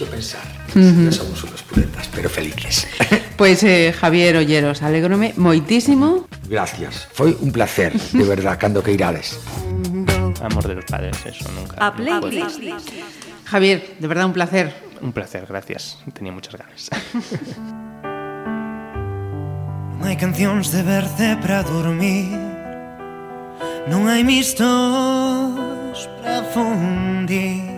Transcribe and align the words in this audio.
hecho 0.00 0.10
pensar. 0.10 0.42
No 0.74 1.12
somos 1.12 1.44
unos 1.44 1.62
puretas, 1.62 2.08
pero 2.14 2.28
felices. 2.28 2.86
Pues 3.36 3.62
eh, 3.62 3.94
Javier 3.98 4.36
Olleros, 4.36 4.82
alegrome 4.82 5.32
moitísimo. 5.36 6.28
Gracias. 6.44 7.08
Foi 7.08 7.32
un 7.40 7.48
placer, 7.52 7.96
de 7.96 8.24
verdad, 8.24 8.60
cando 8.60 8.84
que 8.84 8.92
irades. 8.92 9.40
Amor 10.44 10.68
de 10.68 10.74
los 10.76 10.84
padres, 10.84 11.16
eso 11.24 11.48
nunca. 11.56 11.80
A 11.80 11.88
no 11.88 12.20
playlist. 12.20 12.60
Javier, 13.46 13.96
de 13.98 14.06
verdad 14.06 14.26
un 14.26 14.34
placer. 14.34 14.76
Un 15.00 15.12
placer, 15.12 15.46
gracias. 15.48 15.96
Tenía 16.12 16.32
muchas 16.32 16.54
ganas. 16.56 16.90
Non 20.00 20.08
hai 20.08 20.16
cancións 20.16 20.72
de 20.72 20.80
berce 20.80 21.36
para 21.44 21.60
dormir 21.60 22.32
Non 23.84 24.08
hai 24.08 24.24
mistos 24.24 24.64
para 26.24 26.40
fundir 26.56 27.69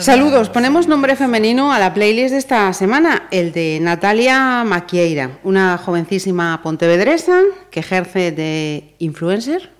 Saludos, 0.00 0.48
ponemos 0.48 0.86
nombre 0.86 1.16
femenino 1.16 1.72
a 1.72 1.78
la 1.78 1.94
playlist 1.94 2.32
de 2.32 2.38
esta 2.38 2.72
semana, 2.72 3.28
el 3.30 3.52
de 3.52 3.78
Natalia 3.80 4.64
Maquieira, 4.64 5.38
una 5.42 5.78
jovencísima 5.78 6.60
pontevedresa 6.62 7.42
que 7.70 7.80
ejerce 7.80 8.32
de 8.32 8.94
influencer. 8.98 9.70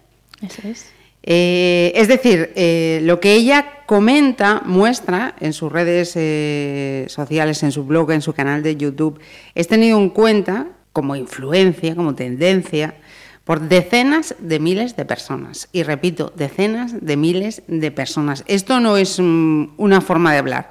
Eso 0.42 0.66
es. 0.66 0.86
Eh, 1.22 1.92
es 1.94 2.08
decir, 2.08 2.52
eh, 2.56 3.00
lo 3.02 3.20
que 3.20 3.34
ella 3.34 3.84
comenta, 3.86 4.62
muestra 4.64 5.34
en 5.40 5.52
sus 5.52 5.70
redes 5.70 6.12
eh, 6.16 7.04
sociales, 7.08 7.62
en 7.62 7.72
su 7.72 7.84
blog, 7.84 8.12
en 8.12 8.22
su 8.22 8.32
canal 8.32 8.62
de 8.62 8.76
YouTube, 8.76 9.20
es 9.54 9.68
tenido 9.68 9.98
en 9.98 10.10
cuenta 10.10 10.68
como 10.92 11.16
influencia, 11.16 11.94
como 11.94 12.14
tendencia, 12.14 12.94
por 13.44 13.60
decenas 13.60 14.34
de 14.38 14.60
miles 14.60 14.96
de 14.96 15.04
personas. 15.04 15.68
Y 15.72 15.82
repito, 15.82 16.32
decenas 16.36 16.94
de 17.00 17.16
miles 17.16 17.62
de 17.66 17.90
personas. 17.90 18.44
Esto 18.46 18.80
no 18.80 18.96
es 18.96 19.18
mm, 19.18 19.70
una 19.76 20.00
forma 20.00 20.32
de 20.32 20.38
hablar, 20.38 20.70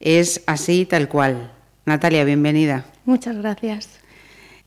es 0.00 0.42
así 0.46 0.84
tal 0.84 1.08
cual. 1.08 1.52
Natalia, 1.86 2.24
bienvenida. 2.24 2.84
Muchas 3.04 3.36
gracias. 3.36 3.88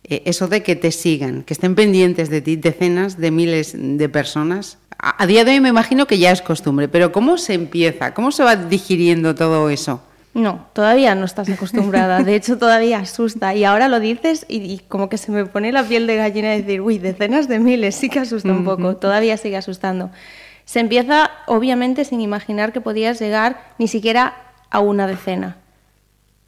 Eh, 0.04 0.24
eso 0.26 0.48
de 0.48 0.64
que 0.64 0.76
te 0.76 0.92
sigan, 0.92 1.44
que 1.44 1.54
estén 1.54 1.76
pendientes 1.76 2.30
de 2.30 2.42
ti 2.42 2.56
decenas 2.56 3.18
de 3.18 3.32
miles 3.32 3.76
de 3.78 4.10
personas. 4.10 4.80
A, 4.98 5.22
a 5.22 5.28
día 5.28 5.46
de 5.46 5.52
hoy 5.52 5.60
me 5.60 5.70
imagino 5.70 6.08
que 6.08 6.18
ya 6.18 6.32
es 6.32 6.42
costumbre, 6.42 6.88
pero 6.88 7.12
¿cómo 7.12 7.38
se 7.38 7.54
empieza? 7.54 8.14
¿Cómo 8.14 8.32
se 8.32 8.44
va 8.44 8.56
digiriendo 8.56 9.36
todo 9.36 9.70
eso? 9.70 10.02
No, 10.34 10.68
todavía 10.74 11.14
no 11.16 11.26
estás 11.26 11.50
acostumbrada. 11.50 12.24
De 12.24 12.36
hecho, 12.36 12.58
todavía 12.58 13.00
asusta. 13.00 13.54
Y 13.54 13.66
ahora 13.66 13.90
lo 13.90 14.00
dices 14.00 14.46
y, 14.48 14.60
y 14.60 14.80
como 14.80 15.10
que 15.10 15.18
se 15.18 15.32
me 15.32 15.46
pone 15.46 15.72
la 15.72 15.84
piel 15.84 16.08
de 16.08 16.16
gallina 16.16 16.52
de 16.52 16.62
decir, 16.62 16.82
uy, 16.82 17.00
decenas 17.00 17.48
de 17.48 17.60
miles, 17.60 17.96
sí 17.96 18.10
que 18.10 18.20
asusta 18.20 18.50
un 18.50 18.64
poco. 18.64 18.96
Todavía 18.96 19.36
sigue 19.38 19.58
asustando. 19.58 20.10
Se 20.64 20.80
empieza, 20.80 21.32
obviamente, 21.48 22.06
sin 22.06 22.22
imaginar 22.22 22.72
que 22.72 22.80
podías 22.80 23.20
llegar 23.20 23.74
ni 23.78 23.90
siquiera 23.90 24.36
a 24.70 24.80
una 24.80 25.06
decena. 25.06 25.58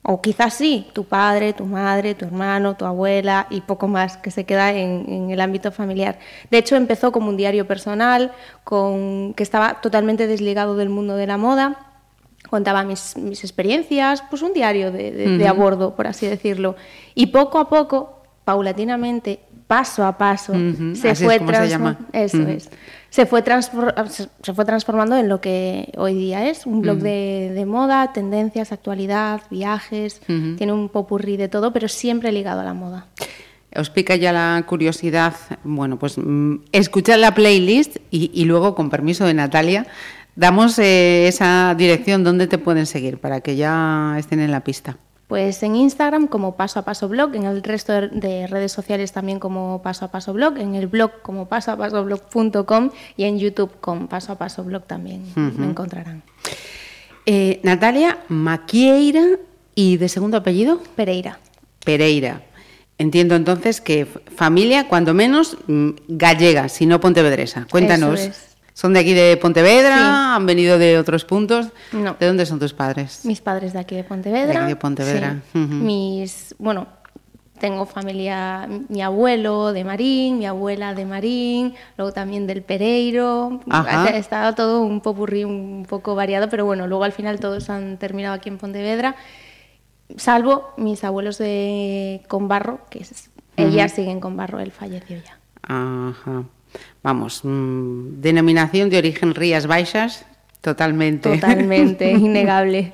O 0.01 0.21
quizás 0.21 0.53
sí, 0.53 0.87
tu 0.93 1.05
padre, 1.05 1.53
tu 1.53 1.65
madre, 1.65 2.13
tu 2.13 2.25
hermano, 2.25 2.75
tu 2.75 2.85
abuela 2.85 3.47
y 3.49 3.61
poco 3.61 3.87
más 3.87 4.17
que 4.17 4.31
se 4.31 4.45
queda 4.45 4.71
en, 4.71 5.05
en 5.07 5.29
el 5.29 5.39
ámbito 5.39 5.71
familiar. 5.71 6.19
De 6.51 6.57
hecho, 6.57 6.75
empezó 6.75 7.11
como 7.11 7.29
un 7.29 7.37
diario 7.37 7.67
personal, 7.67 8.33
con, 8.63 9.33
que 9.33 9.43
estaba 9.43 9.81
totalmente 9.81 10.27
desligado 10.27 10.75
del 10.75 10.89
mundo 10.89 11.15
de 11.15 11.27
la 11.27 11.37
moda. 11.37 11.92
Contaba 12.53 12.83
mis, 12.83 13.17
mis 13.17 13.43
experiencias, 13.43 14.21
pues 14.29 14.43
un 14.43 14.53
diario 14.53 14.91
de, 14.91 15.09
de- 15.11 15.37
de 15.39 15.47
a 15.47 15.53
bordo, 15.53 15.95
por 15.95 16.05
así 16.05 16.27
decirlo. 16.27 16.75
Y 17.15 17.27
poco 17.27 17.57
a 17.57 17.67
poco, 17.67 18.21
paulatinamente, 18.45 19.39
paso 19.65 20.05
a 20.05 20.19
paso, 20.19 20.53
se 20.93 21.09
así 21.09 21.23
es 21.23 21.23
fue 21.23 21.39
como 21.39 21.49
se 21.51 21.57
transfor- 21.57 21.67
llama. 21.69 21.97
Eso 22.13 22.37
es. 22.47 22.69
Se 23.09 23.25
fue, 23.25 23.43
se- 24.09 24.53
transformando 24.65 25.15
en 25.17 25.29
lo 25.29 25.41
que 25.41 25.91
hoy 25.97 26.13
día 26.13 26.47
es, 26.47 26.67
un 26.67 26.81
blog 26.81 26.97
de, 26.99 27.51
de 27.55 27.65
moda, 27.65 28.13
tendencias, 28.13 28.71
actualidad, 28.71 29.41
viajes, 29.49 30.21
tiene 30.27 30.73
un 30.73 30.89
popurrí 30.89 31.37
de 31.37 31.47
todo, 31.47 31.73
pero 31.73 31.87
siempre 31.87 32.31
ligado 32.31 32.61
a 32.61 32.63
la 32.63 32.73
moda. 32.75 33.07
Os 33.75 33.89
pica 33.89 34.15
ya 34.15 34.31
la 34.31 34.63
curiosidad, 34.67 35.33
bueno, 35.63 35.97
pues 35.97 36.19
mm, 36.19 36.57
escuchad 36.71 37.17
la 37.17 37.33
playlist 37.33 37.97
y, 38.11 38.29
y 38.31 38.45
luego, 38.45 38.75
con 38.75 38.91
permiso 38.91 39.25
de 39.25 39.33
Natalia, 39.33 39.87
damos 40.35 40.77
eh, 40.79 41.27
esa 41.27 41.75
dirección 41.77 42.23
donde 42.23 42.47
te 42.47 42.57
pueden 42.57 42.85
seguir 42.85 43.19
para 43.19 43.41
que 43.41 43.55
ya 43.55 44.15
estén 44.17 44.39
en 44.39 44.51
la 44.51 44.61
pista. 44.63 44.97
Pues 45.27 45.63
en 45.63 45.75
Instagram 45.75 46.27
como 46.27 46.55
Paso 46.55 46.79
a 46.79 46.83
Paso 46.85 47.07
Blog, 47.07 47.33
en 47.35 47.45
el 47.45 47.63
resto 47.63 47.93
de- 47.93 48.09
de 48.09 48.45
redes 48.47 48.71
sociales 48.71 49.13
también 49.13 49.39
como 49.39 49.81
Paso 49.81 50.05
a 50.05 50.11
Paso 50.11 50.33
Blog, 50.33 50.57
en 50.57 50.75
el 50.75 50.87
blog 50.87 51.21
como 51.23 51.47
pasoapasoblog.com 51.47 52.91
y 53.17 53.23
en 53.23 53.39
YouTube 53.39 53.71
con 53.79 54.07
Paso 54.07 54.33
a 54.33 54.37
Paso 54.37 54.63
Blog 54.63 54.83
también 54.85 55.23
me 55.35 55.65
encontrarán. 55.65 56.21
Eh, 57.25 57.59
Natalia 57.63 58.19
Maquieira 58.27 59.23
y 59.75 59.97
de 59.97 60.09
segundo 60.09 60.37
apellido 60.37 60.81
Pereira. 60.95 61.39
Pereira. 61.83 62.41
Entiendo 62.99 63.35
entonces 63.35 63.81
que 63.81 64.05
familia, 64.05 64.87
cuando 64.87 65.13
menos, 65.15 65.57
mm, 65.67 65.89
gallega, 66.09 66.69
si 66.69 66.85
no 66.85 66.99
pontevedresa. 66.99 67.65
Cuéntanos. 67.71 68.19
Eso 68.19 68.29
es. 68.29 68.52
¿Son 68.83 68.91
de 68.91 68.99
aquí 68.99 69.13
de 69.13 69.37
Pontevedra? 69.37 69.95
Sí. 69.95 70.03
¿Han 70.35 70.45
venido 70.45 70.77
de 70.77 70.99
otros 70.99 71.23
puntos? 71.23 71.67
No. 71.93 72.17
¿De 72.19 72.27
dónde 72.27 72.45
son 72.45 72.59
tus 72.59 72.73
padres? 72.73 73.21
Mis 73.23 73.39
padres 73.39 73.71
de 73.71 73.79
aquí 73.79 73.95
de 73.95 74.03
Pontevedra. 74.03 74.51
De 74.51 74.57
aquí 74.57 74.67
de 74.67 74.75
Pontevedra, 74.75 75.41
Sí. 75.53 75.59
Mis, 75.59 76.53
bueno, 76.59 76.87
tengo 77.59 77.85
familia, 77.85 78.67
mi 78.89 79.01
abuelo 79.01 79.71
de 79.71 79.85
Marín, 79.85 80.37
mi 80.37 80.47
abuela 80.47 80.93
de 80.93 81.05
Marín, 81.05 81.75
luego 81.95 82.11
también 82.11 82.45
del 82.45 82.61
Pereiro. 82.61 83.61
Ajá. 83.69 84.09
Estaba 84.09 84.53
todo 84.53 84.81
un 84.81 84.99
popurrí 84.99 85.45
un 85.45 85.85
poco 85.87 86.13
variado, 86.13 86.49
pero 86.49 86.65
bueno, 86.65 86.85
luego 86.85 87.05
al 87.05 87.13
final 87.13 87.39
todos 87.39 87.69
han 87.69 87.95
terminado 87.95 88.35
aquí 88.35 88.49
en 88.49 88.57
Pontevedra, 88.57 89.15
salvo 90.17 90.73
mis 90.75 91.05
abuelos 91.05 91.37
de 91.37 92.21
Conbarro, 92.27 92.81
que 92.89 92.99
es, 92.99 93.29
ellas 93.55 93.93
siguen 93.93 94.19
con 94.19 94.35
Barro, 94.35 94.59
él 94.59 94.73
falleció 94.73 95.19
ya. 95.23 95.37
Ajá. 95.61 96.43
Vamos, 97.03 97.41
mm, 97.43 98.21
denominación 98.21 98.89
de 98.89 98.97
origen 98.97 99.35
Rías 99.35 99.67
Baixas, 99.67 100.25
totalmente. 100.61 101.33
Totalmente, 101.33 102.11
innegable. 102.11 102.93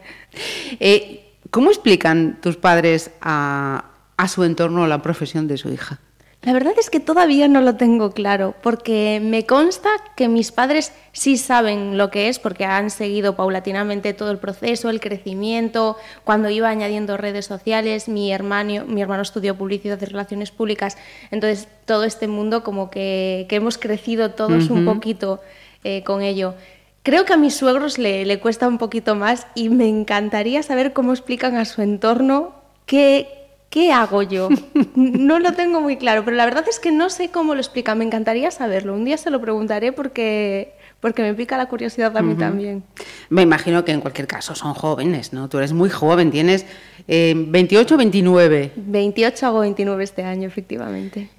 Eh, 0.79 1.25
¿Cómo 1.51 1.69
explican 1.69 2.39
tus 2.41 2.57
padres 2.57 3.11
a, 3.21 3.85
a 4.17 4.27
su 4.27 4.43
entorno 4.43 4.87
la 4.87 5.01
profesión 5.01 5.47
de 5.47 5.57
su 5.57 5.69
hija? 5.69 5.99
La 6.41 6.53
verdad 6.53 6.73
es 6.79 6.89
que 6.89 7.01
todavía 7.01 7.49
no 7.49 7.59
lo 7.59 7.75
tengo 7.75 8.11
claro, 8.11 8.55
porque 8.63 9.19
me 9.21 9.45
consta 9.45 9.89
que 10.15 10.29
mis 10.29 10.53
padres 10.53 10.93
sí 11.11 11.35
saben 11.35 11.97
lo 11.97 12.09
que 12.11 12.29
es, 12.29 12.39
porque 12.39 12.63
han 12.63 12.91
seguido 12.91 13.35
paulatinamente 13.35 14.13
todo 14.13 14.31
el 14.31 14.37
proceso, 14.37 14.89
el 14.89 15.01
crecimiento, 15.01 15.97
cuando 16.23 16.49
iba 16.49 16.69
añadiendo 16.69 17.17
redes 17.17 17.45
sociales, 17.45 18.07
mi 18.07 18.31
hermano, 18.31 18.85
mi 18.85 19.01
hermano 19.01 19.21
estudió 19.21 19.57
publicidad 19.57 20.01
y 20.01 20.05
relaciones 20.05 20.51
públicas, 20.51 20.97
entonces 21.29 21.67
todo 21.83 22.05
este 22.05 22.29
mundo 22.29 22.63
como 22.63 22.89
que, 22.89 23.45
que 23.49 23.57
hemos 23.57 23.77
crecido 23.77 24.31
todos 24.31 24.69
un 24.69 24.85
poquito 24.85 25.41
eh, 25.83 26.03
con 26.03 26.21
ello. 26.21 26.55
Creo 27.03 27.25
que 27.25 27.33
a 27.33 27.37
mis 27.37 27.55
suegros 27.55 27.97
le, 27.97 28.25
le 28.25 28.39
cuesta 28.39 28.65
un 28.65 28.77
poquito 28.77 29.13
más 29.13 29.45
y 29.55 29.67
me 29.67 29.89
encantaría 29.89 30.63
saber 30.63 30.93
cómo 30.93 31.11
explican 31.11 31.57
a 31.57 31.65
su 31.65 31.81
entorno 31.81 32.53
qué, 32.85 33.38
¿Qué 33.69 33.91
hago 33.91 34.23
yo? 34.23 34.49
No 34.95 35.39
lo 35.39 35.53
tengo 35.53 35.79
muy 35.81 35.97
claro, 35.97 36.25
pero 36.25 36.35
la 36.35 36.45
verdad 36.45 36.65
es 36.67 36.79
que 36.79 36.91
no 36.91 37.09
sé 37.09 37.29
cómo 37.29 37.53
lo 37.53 37.61
explica. 37.61 37.95
Me 37.95 38.03
encantaría 38.03 38.51
saberlo. 38.51 38.93
Un 38.93 39.05
día 39.05 39.17
se 39.17 39.29
lo 39.29 39.39
preguntaré 39.39 39.91
porque, 39.91 40.73
porque 40.99 41.21
me 41.21 41.33
pica 41.33 41.57
la 41.57 41.67
curiosidad 41.67 42.15
a 42.17 42.21
mí 42.21 42.35
también. 42.35 42.83
Me 43.29 43.43
imagino 43.43 43.85
que 43.85 43.91
en 43.91 44.01
cualquier 44.01 44.27
caso 44.27 44.55
son 44.55 44.73
jóvenes, 44.73 45.31
¿no? 45.31 45.47
Tú 45.47 45.59
eres 45.59 45.73
muy 45.73 45.89
joven, 45.89 46.31
tienes 46.31 46.65
eh, 47.07 47.33
28 47.35 47.95
o 47.95 47.97
29. 47.97 48.71
28 48.75 49.47
hago 49.47 49.59
29 49.59 50.03
este 50.03 50.23
año, 50.23 50.47
efectivamente. 50.47 51.29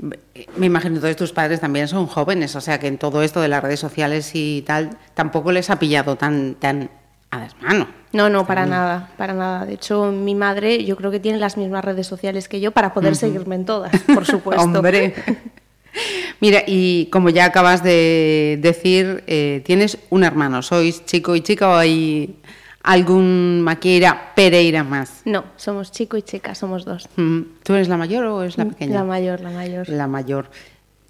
Me 0.57 0.67
imagino 0.67 0.95
entonces 0.95 1.17
tus 1.17 1.33
padres 1.33 1.61
también 1.61 1.89
son 1.89 2.07
jóvenes, 2.07 2.55
o 2.55 2.61
sea 2.61 2.79
que 2.79 2.87
en 2.87 2.99
todo 2.99 3.23
esto 3.23 3.41
de 3.41 3.49
las 3.49 3.63
redes 3.63 3.81
sociales 3.81 4.31
y 4.35 4.63
tal, 4.63 4.97
tampoco 5.15 5.53
les 5.53 5.69
ha 5.71 5.79
pillado 5.79 6.17
tan, 6.17 6.55
tan 6.55 6.91
a. 7.31 7.49
No, 8.13 8.29
no, 8.29 8.47
para 8.47 8.67
nada, 8.67 9.11
para 9.17 9.35
nada. 9.35 9.67
De 9.67 9.75
hecho, 9.75 10.11
mi 10.11 10.35
madre 10.35 10.85
yo 10.85 10.97
creo 10.97 11.11
que 11.11 11.21
tiene 11.21 11.39
las 11.39 11.57
mismas 11.57 11.85
redes 11.85 12.07
sociales 12.07 12.49
que 12.49 12.61
yo 12.61 12.73
para 12.73 12.93
poder 12.93 13.15
seguirme 13.15 13.55
en 13.55 13.65
todas, 13.65 13.93
por 14.03 14.27
supuesto. 14.27 14.63
Hombre. 14.63 15.15
Mira, 16.41 16.63
y 16.67 17.07
como 17.07 17.31
ya 17.31 17.45
acabas 17.45 17.83
de 17.83 18.59
decir, 18.61 19.25
eh, 19.27 19.63
tienes 19.65 19.99
un 20.09 20.25
hermano, 20.25 20.63
¿sois 20.63 21.05
chico 21.05 21.37
y 21.37 21.41
chica 21.41 21.69
o 21.69 21.75
hay 21.75 22.37
algún 22.83 23.61
Maquieira 23.63 24.33
Pereira 24.35 24.83
más? 24.83 25.23
No, 25.25 25.45
somos 25.57 25.93
chico 25.93 26.17
y 26.17 26.23
chica, 26.23 26.55
somos 26.55 26.85
dos. 26.85 27.09
Mm, 27.17 27.41
¿Tú 27.63 27.75
eres 27.75 27.89
la 27.89 27.97
mayor 27.97 28.25
o 28.25 28.43
es 28.43 28.57
la 28.57 28.65
pequeña? 28.65 28.95
La 28.95 29.05
mayor, 29.05 29.41
la 29.41 29.51
mayor. 29.51 29.89
La 29.89 30.07
mayor. 30.07 30.51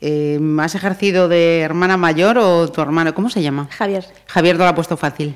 Eh, 0.00 0.40
¿Has 0.58 0.74
ejercido 0.74 1.28
de 1.28 1.60
hermana 1.60 1.96
mayor 1.96 2.38
o 2.38 2.68
tu 2.68 2.80
hermano? 2.80 3.14
¿Cómo 3.14 3.28
se 3.30 3.42
llama? 3.42 3.68
Javier. 3.70 4.04
Javier 4.26 4.56
te 4.56 4.62
lo 4.62 4.68
ha 4.68 4.74
puesto 4.74 4.96
fácil. 4.96 5.34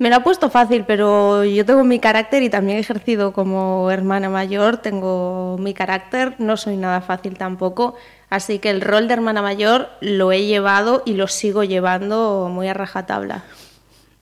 Me 0.00 0.08
lo 0.08 0.16
ha 0.16 0.20
puesto 0.20 0.48
fácil, 0.48 0.84
pero 0.86 1.44
yo 1.44 1.66
tengo 1.66 1.84
mi 1.84 1.98
carácter 1.98 2.42
y 2.42 2.48
también 2.48 2.78
he 2.78 2.80
ejercido 2.80 3.34
como 3.34 3.90
hermana 3.90 4.30
mayor, 4.30 4.78
tengo 4.78 5.58
mi 5.60 5.74
carácter, 5.74 6.36
no 6.38 6.56
soy 6.56 6.78
nada 6.78 7.02
fácil 7.02 7.36
tampoco, 7.36 7.96
así 8.30 8.60
que 8.60 8.70
el 8.70 8.80
rol 8.80 9.08
de 9.08 9.12
hermana 9.12 9.42
mayor 9.42 9.90
lo 10.00 10.32
he 10.32 10.46
llevado 10.46 11.02
y 11.04 11.12
lo 11.12 11.28
sigo 11.28 11.64
llevando 11.64 12.48
muy 12.50 12.66
a 12.66 12.72
rajatabla. 12.72 13.44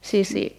Sí, 0.01 0.25
sí. 0.25 0.57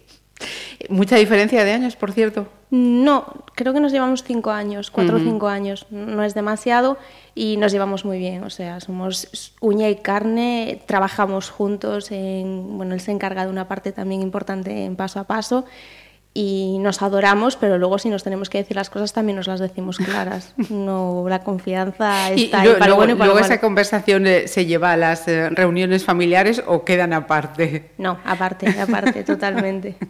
Mucha 0.88 1.16
diferencia 1.16 1.66
de 1.66 1.72
años, 1.72 1.96
por 1.96 2.12
cierto. 2.12 2.46
No, 2.70 3.44
creo 3.56 3.74
que 3.74 3.80
nos 3.80 3.92
llevamos 3.92 4.24
cinco 4.24 4.52
años, 4.52 4.90
cuatro 4.90 5.18
o 5.18 5.20
cinco 5.20 5.48
años. 5.48 5.86
No 5.90 6.24
es 6.24 6.32
demasiado 6.32 6.96
y 7.34 7.56
nos 7.56 7.72
llevamos 7.72 8.04
muy 8.04 8.18
bien. 8.18 8.44
O 8.44 8.50
sea, 8.50 8.80
somos 8.80 9.54
uña 9.60 9.88
y 9.88 9.96
carne, 9.96 10.82
trabajamos 10.86 11.50
juntos. 11.50 12.10
En, 12.10 12.76
bueno, 12.76 12.94
él 12.94 13.00
se 13.00 13.12
encarga 13.12 13.44
de 13.44 13.50
una 13.50 13.68
parte 13.68 13.92
también 13.92 14.22
importante 14.22 14.84
en 14.84 14.96
paso 14.96 15.20
a 15.20 15.24
paso 15.24 15.64
y 16.32 16.78
nos 16.78 17.02
adoramos, 17.02 17.56
pero 17.56 17.76
luego 17.76 17.98
si 17.98 18.08
nos 18.08 18.22
tenemos 18.22 18.48
que 18.48 18.58
decir 18.58 18.76
las 18.76 18.88
cosas 18.88 19.12
también 19.12 19.34
nos 19.36 19.48
las 19.48 19.58
decimos 19.58 19.98
claras. 20.04 20.54
No, 20.68 21.24
la 21.28 21.40
confianza 21.42 22.30
está 22.30 22.64
y 22.64 22.68
ahí 22.68 22.76
para 22.78 22.94
bueno 22.94 23.12
y 23.14 23.16
para 23.16 23.32
luego 23.32 23.44
esa 23.44 23.60
conversación 23.60 24.26
eh, 24.28 24.46
se 24.46 24.64
lleva 24.64 24.92
a 24.92 24.96
las 24.96 25.26
eh, 25.26 25.50
reuniones 25.50 26.04
familiares 26.04 26.62
o 26.66 26.84
quedan 26.84 27.12
aparte. 27.12 27.90
No, 27.98 28.18
aparte, 28.24 28.68
aparte, 28.80 29.24
totalmente. 29.24 29.96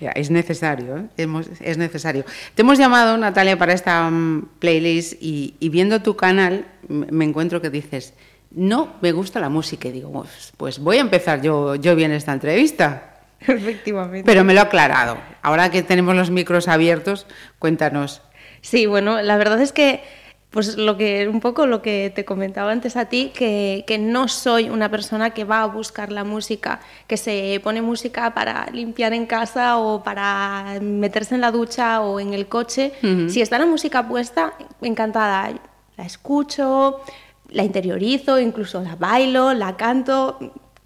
Ya, 0.00 0.10
es 0.12 0.30
necesario, 0.30 0.98
¿eh? 0.98 1.02
Hemos- 1.16 1.48
es 1.60 1.78
necesario. 1.78 2.24
Te 2.54 2.62
hemos 2.62 2.78
llamado, 2.78 3.16
Natalia, 3.18 3.58
para 3.58 3.72
esta 3.72 4.08
mm, 4.08 4.50
playlist 4.60 5.14
y, 5.20 5.56
y 5.58 5.68
viendo 5.70 6.00
tu 6.00 6.14
canal 6.14 6.66
me 6.88 7.24
encuentro 7.24 7.60
que 7.60 7.68
dices, 7.68 8.14
no 8.52 8.94
me 9.00 9.10
gusta 9.10 9.40
la 9.40 9.48
música. 9.48 9.88
Y 9.88 9.90
digo, 9.92 10.12
pues, 10.12 10.52
pues 10.56 10.78
voy 10.78 10.98
a 10.98 11.00
empezar 11.00 11.42
yo, 11.42 11.74
yo 11.74 11.96
bien 11.96 12.12
esta 12.12 12.32
entrevista. 12.32 13.17
Efectivamente. 13.46 14.24
Pero 14.24 14.44
me 14.44 14.54
lo 14.54 14.60
ha 14.60 14.64
aclarado. 14.64 15.18
Ahora 15.42 15.70
que 15.70 15.82
tenemos 15.82 16.14
los 16.16 16.30
micros 16.30 16.68
abiertos, 16.68 17.26
cuéntanos. 17.58 18.22
Sí, 18.60 18.86
bueno, 18.86 19.22
la 19.22 19.36
verdad 19.36 19.60
es 19.60 19.72
que, 19.72 20.02
pues 20.50 20.76
lo 20.76 20.96
que, 20.96 21.28
un 21.28 21.40
poco 21.40 21.66
lo 21.66 21.80
que 21.80 22.12
te 22.14 22.24
comentaba 22.24 22.72
antes 22.72 22.96
a 22.96 23.06
ti, 23.06 23.30
que, 23.34 23.84
que 23.86 23.98
no 23.98 24.26
soy 24.28 24.68
una 24.68 24.90
persona 24.90 25.30
que 25.30 25.44
va 25.44 25.62
a 25.62 25.66
buscar 25.66 26.10
la 26.10 26.24
música, 26.24 26.80
que 27.06 27.16
se 27.16 27.60
pone 27.62 27.82
música 27.82 28.34
para 28.34 28.66
limpiar 28.72 29.12
en 29.12 29.26
casa 29.26 29.78
o 29.78 30.02
para 30.02 30.78
meterse 30.80 31.34
en 31.34 31.40
la 31.40 31.52
ducha 31.52 32.00
o 32.00 32.18
en 32.18 32.34
el 32.34 32.48
coche. 32.48 32.92
Si 33.28 33.40
está 33.40 33.58
la 33.58 33.66
música 33.66 34.08
puesta, 34.08 34.54
encantada. 34.82 35.52
La 35.96 36.04
escucho, 36.04 37.00
la 37.48 37.64
interiorizo, 37.64 38.38
incluso 38.38 38.80
la 38.80 38.94
bailo, 38.96 39.54
la 39.54 39.76
canto, 39.76 40.38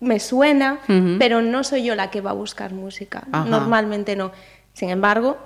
me 0.02 0.18
suena, 0.18 0.80
pero 1.18 1.42
no 1.42 1.62
soy 1.62 1.84
yo 1.84 1.94
la 1.94 2.10
que 2.10 2.20
va 2.20 2.30
a 2.30 2.34
buscar 2.34 2.74
música. 2.74 3.22
Ajá. 3.30 3.48
Normalmente 3.48 4.16
no. 4.16 4.32
Sin 4.72 4.90
embargo, 4.90 5.38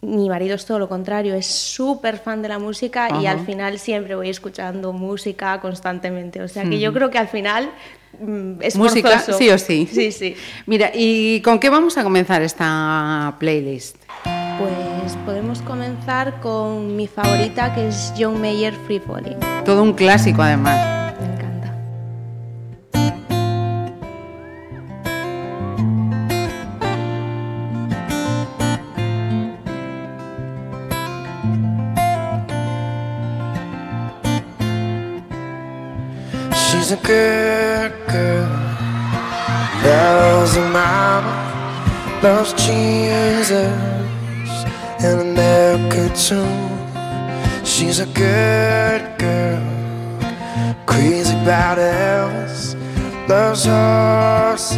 mi 0.00 0.28
marido 0.28 0.56
es 0.56 0.66
todo 0.66 0.80
lo 0.80 0.88
contrario, 0.88 1.34
es 1.34 1.46
súper 1.46 2.18
fan 2.18 2.42
de 2.42 2.48
la 2.48 2.58
música 2.58 3.08
y 3.22 3.26
al 3.26 3.46
final 3.46 3.78
siempre 3.78 4.16
voy 4.16 4.30
escuchando 4.30 4.92
música 4.92 5.60
constantemente. 5.60 6.42
O 6.42 6.48
sea 6.48 6.64
que 6.64 6.80
yo 6.80 6.92
creo 6.92 7.08
que 7.10 7.18
al 7.18 7.28
final 7.28 7.70
mm, 8.20 8.60
es 8.62 8.74
Música, 8.76 9.10
forzoso. 9.10 9.38
sí 9.38 9.50
o 9.50 9.58
sí. 9.58 9.88
Sí, 9.90 10.10
sí. 10.10 10.34
Mira, 10.66 10.90
¿y 10.92 11.40
con 11.42 11.60
qué 11.60 11.70
vamos 11.70 11.96
a 11.96 12.02
comenzar 12.02 12.42
esta 12.42 13.36
playlist? 13.38 13.96
Pues 14.58 15.16
podemos 15.24 15.62
comenzar 15.62 16.40
con 16.40 16.96
mi 16.96 17.06
favorita 17.06 17.72
que 17.74 17.88
es 17.88 18.12
John 18.18 18.40
Mayer 18.40 18.74
Free 18.86 18.98
Falling. 18.98 19.38
Todo 19.64 19.84
un 19.84 19.92
clásico, 19.92 20.42
además. 20.42 21.03
She's 36.84 36.92
a 36.92 36.96
good 36.96 37.92
girl, 38.08 38.46
loves 39.82 40.54
her 40.54 40.68
mama, 40.68 41.34
loves 42.22 42.52
Jesus 42.52 43.72
and 45.02 45.20
America 45.30 46.10
too. 46.14 46.46
She's 47.64 48.00
a 48.00 48.06
good 48.12 49.00
girl, 49.16 49.62
crazy 50.84 51.32
about 51.40 51.78
Elvis, 51.78 52.76
loves 53.30 53.64
horses 53.64 54.76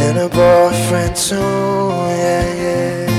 and 0.00 0.16
her 0.16 0.30
boyfriend 0.30 1.14
too. 1.14 1.36
Yeah, 2.16 2.46
yeah. 2.64 3.10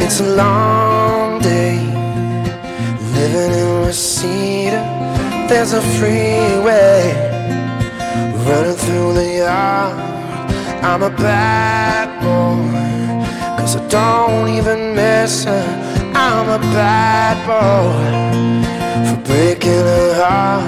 It's 0.00 0.20
a 0.20 0.22
long 0.34 0.79
in 3.40 3.86
Reseda. 3.86 4.80
There's 5.48 5.72
a 5.72 5.82
freeway 5.96 7.00
running 8.46 8.76
through 8.76 9.14
the 9.14 9.28
yard. 9.38 9.96
I'm 10.82 11.02
a 11.02 11.10
bad 11.10 12.08
boy, 12.22 12.60
cause 13.58 13.76
I 13.76 13.88
don't 13.88 14.48
even 14.48 14.94
miss 14.94 15.44
her. 15.44 15.66
I'm 16.14 16.48
a 16.48 16.60
bad 16.74 17.36
boy 17.50 18.02
for 19.08 19.20
breaking 19.28 19.84
her 19.92 20.14
heart, 20.22 20.64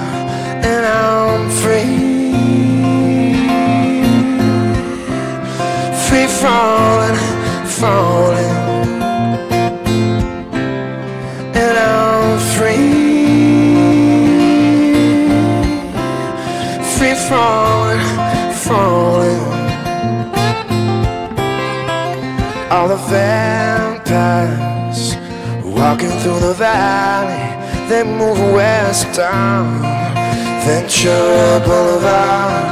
and 0.71 0.83
I'm 0.85 1.49
free. 1.61 2.11
Free 6.05 6.27
falling, 6.41 7.19
falling 7.79 8.72
All 22.73 22.87
the 22.87 22.95
vampires 22.95 24.21
walking 25.63 26.09
through 26.21 26.39
the 26.39 26.55
valley, 26.55 27.45
they 27.87 28.03
move 28.03 28.39
west 28.51 29.13
down 29.15 29.79
Ventura 30.65 31.59
Boulevard, 31.63 32.65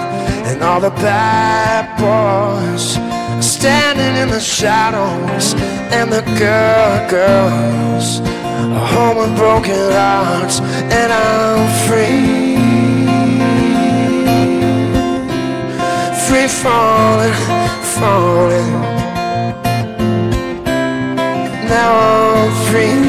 and 0.47 0.63
all 0.63 0.81
the 0.81 0.89
bad 0.89 1.85
boys 2.01 2.97
standing 3.45 4.15
in 4.19 4.29
the 4.29 4.39
shadows, 4.39 5.53
and 5.93 6.11
the 6.11 6.23
girl 6.39 7.07
girls 7.07 8.21
are 8.73 8.87
home 8.95 9.17
with 9.19 9.35
broken 9.37 9.91
hearts, 9.91 10.61
and 10.99 11.13
I'm 11.13 11.69
free, 11.85 12.57
free 16.25 16.47
falling, 16.47 17.35
falling. 17.99 18.90
Now 21.71 21.93
I'm 22.35 22.51
free, 22.67 22.99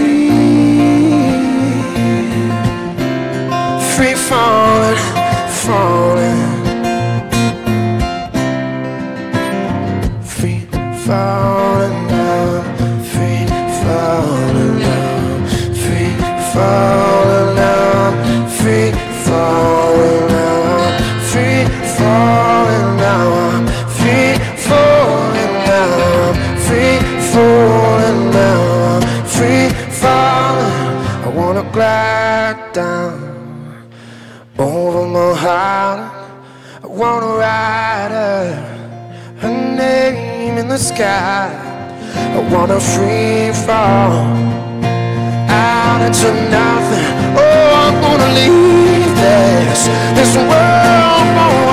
free 3.96 4.14
falling, 4.14 5.02
falling. 5.64 6.42
Free 10.22 10.60
falling 11.04 11.71
sky. 40.94 41.48
I 42.36 42.40
wanna 42.52 42.80
free 42.80 43.52
fall 43.66 44.12
out 45.48 46.00
into 46.06 46.30
nothing. 46.56 47.06
Oh, 47.40 47.66
I'm 47.82 47.94
gonna 48.04 48.30
leave 48.40 49.12
this 49.22 49.80
this 50.16 50.32
world 50.36 51.71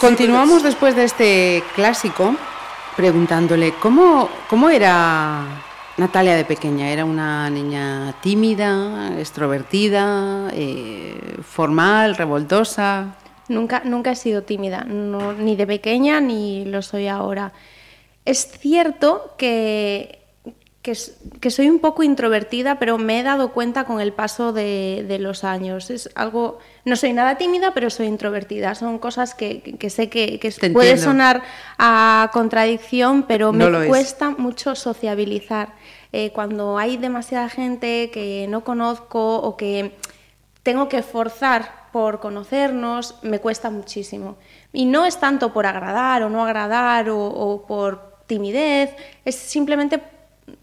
Continuamos 0.00 0.62
después 0.62 0.96
de 0.96 1.04
este 1.04 1.62
clásico 1.74 2.34
preguntándole 2.96 3.74
cómo, 3.80 4.28
cómo 4.48 4.70
era 4.70 5.44
Natalia 5.96 6.34
de 6.34 6.44
pequeña. 6.44 6.90
¿Era 6.90 7.04
una 7.04 7.48
niña 7.50 8.14
tímida, 8.22 9.12
extrovertida, 9.18 10.48
eh, 10.52 11.36
formal, 11.42 12.16
revoltosa? 12.16 13.14
Nunca, 13.48 13.82
nunca 13.84 14.12
he 14.12 14.16
sido 14.16 14.42
tímida, 14.42 14.84
no- 14.84 15.32
ni 15.34 15.56
de 15.56 15.66
pequeña 15.66 16.20
ni 16.20 16.64
lo 16.64 16.80
soy 16.82 17.08
ahora. 17.08 17.52
Es 18.24 18.50
cierto 18.58 19.34
que, 19.36 20.21
que, 20.82 20.98
que 21.40 21.50
soy 21.52 21.68
un 21.70 21.78
poco 21.78 22.02
introvertida, 22.02 22.78
pero 22.80 22.98
me 22.98 23.20
he 23.20 23.22
dado 23.22 23.52
cuenta 23.52 23.84
con 23.84 24.00
el 24.00 24.12
paso 24.12 24.52
de, 24.52 25.04
de 25.06 25.18
los 25.20 25.44
años. 25.44 25.90
Es 25.90 26.10
algo, 26.16 26.58
no 26.84 26.96
soy 26.96 27.12
nada 27.12 27.36
tímida, 27.38 27.72
pero 27.72 27.88
soy 27.88 28.06
introvertida. 28.06 28.74
Son 28.74 28.98
cosas 28.98 29.34
que, 29.36 29.62
que- 29.62 29.90
sé 29.90 30.08
que, 30.10 30.40
que 30.40 30.50
puede 30.70 30.90
entiendo. 30.90 31.04
sonar 31.12 31.42
a 31.78 32.30
contradicción, 32.32 33.22
pero 33.28 33.52
No 33.52 33.70
me 33.70 33.82
es. 33.84 33.88
cuesta 33.88 34.30
mucho 34.30 34.74
sociabilizar. 34.74 35.74
Eh, 36.12 36.30
cuando 36.34 36.76
hay 36.78 36.96
demasiada 36.96 37.48
gente 37.48 38.10
que 38.12 38.46
no 38.48 38.64
conozco 38.64 39.36
o 39.36 39.56
que 39.56 39.96
tengo 40.64 40.88
que 40.88 41.02
forzar 41.02 41.88
por 41.92 42.20
conocernos, 42.20 43.16
me 43.22 43.38
cuesta 43.38 43.70
muchísimo. 43.70 44.36
Y 44.72 44.86
no 44.86 45.04
es 45.06 45.18
tanto 45.20 45.52
por 45.52 45.64
agradar 45.66 46.22
o 46.24 46.28
no 46.30 46.42
agradar 46.44 47.08
o, 47.08 47.18
o 47.24 47.66
por 47.66 48.16
timidez, 48.26 48.90
es 49.24 49.36
simplemente 49.36 50.00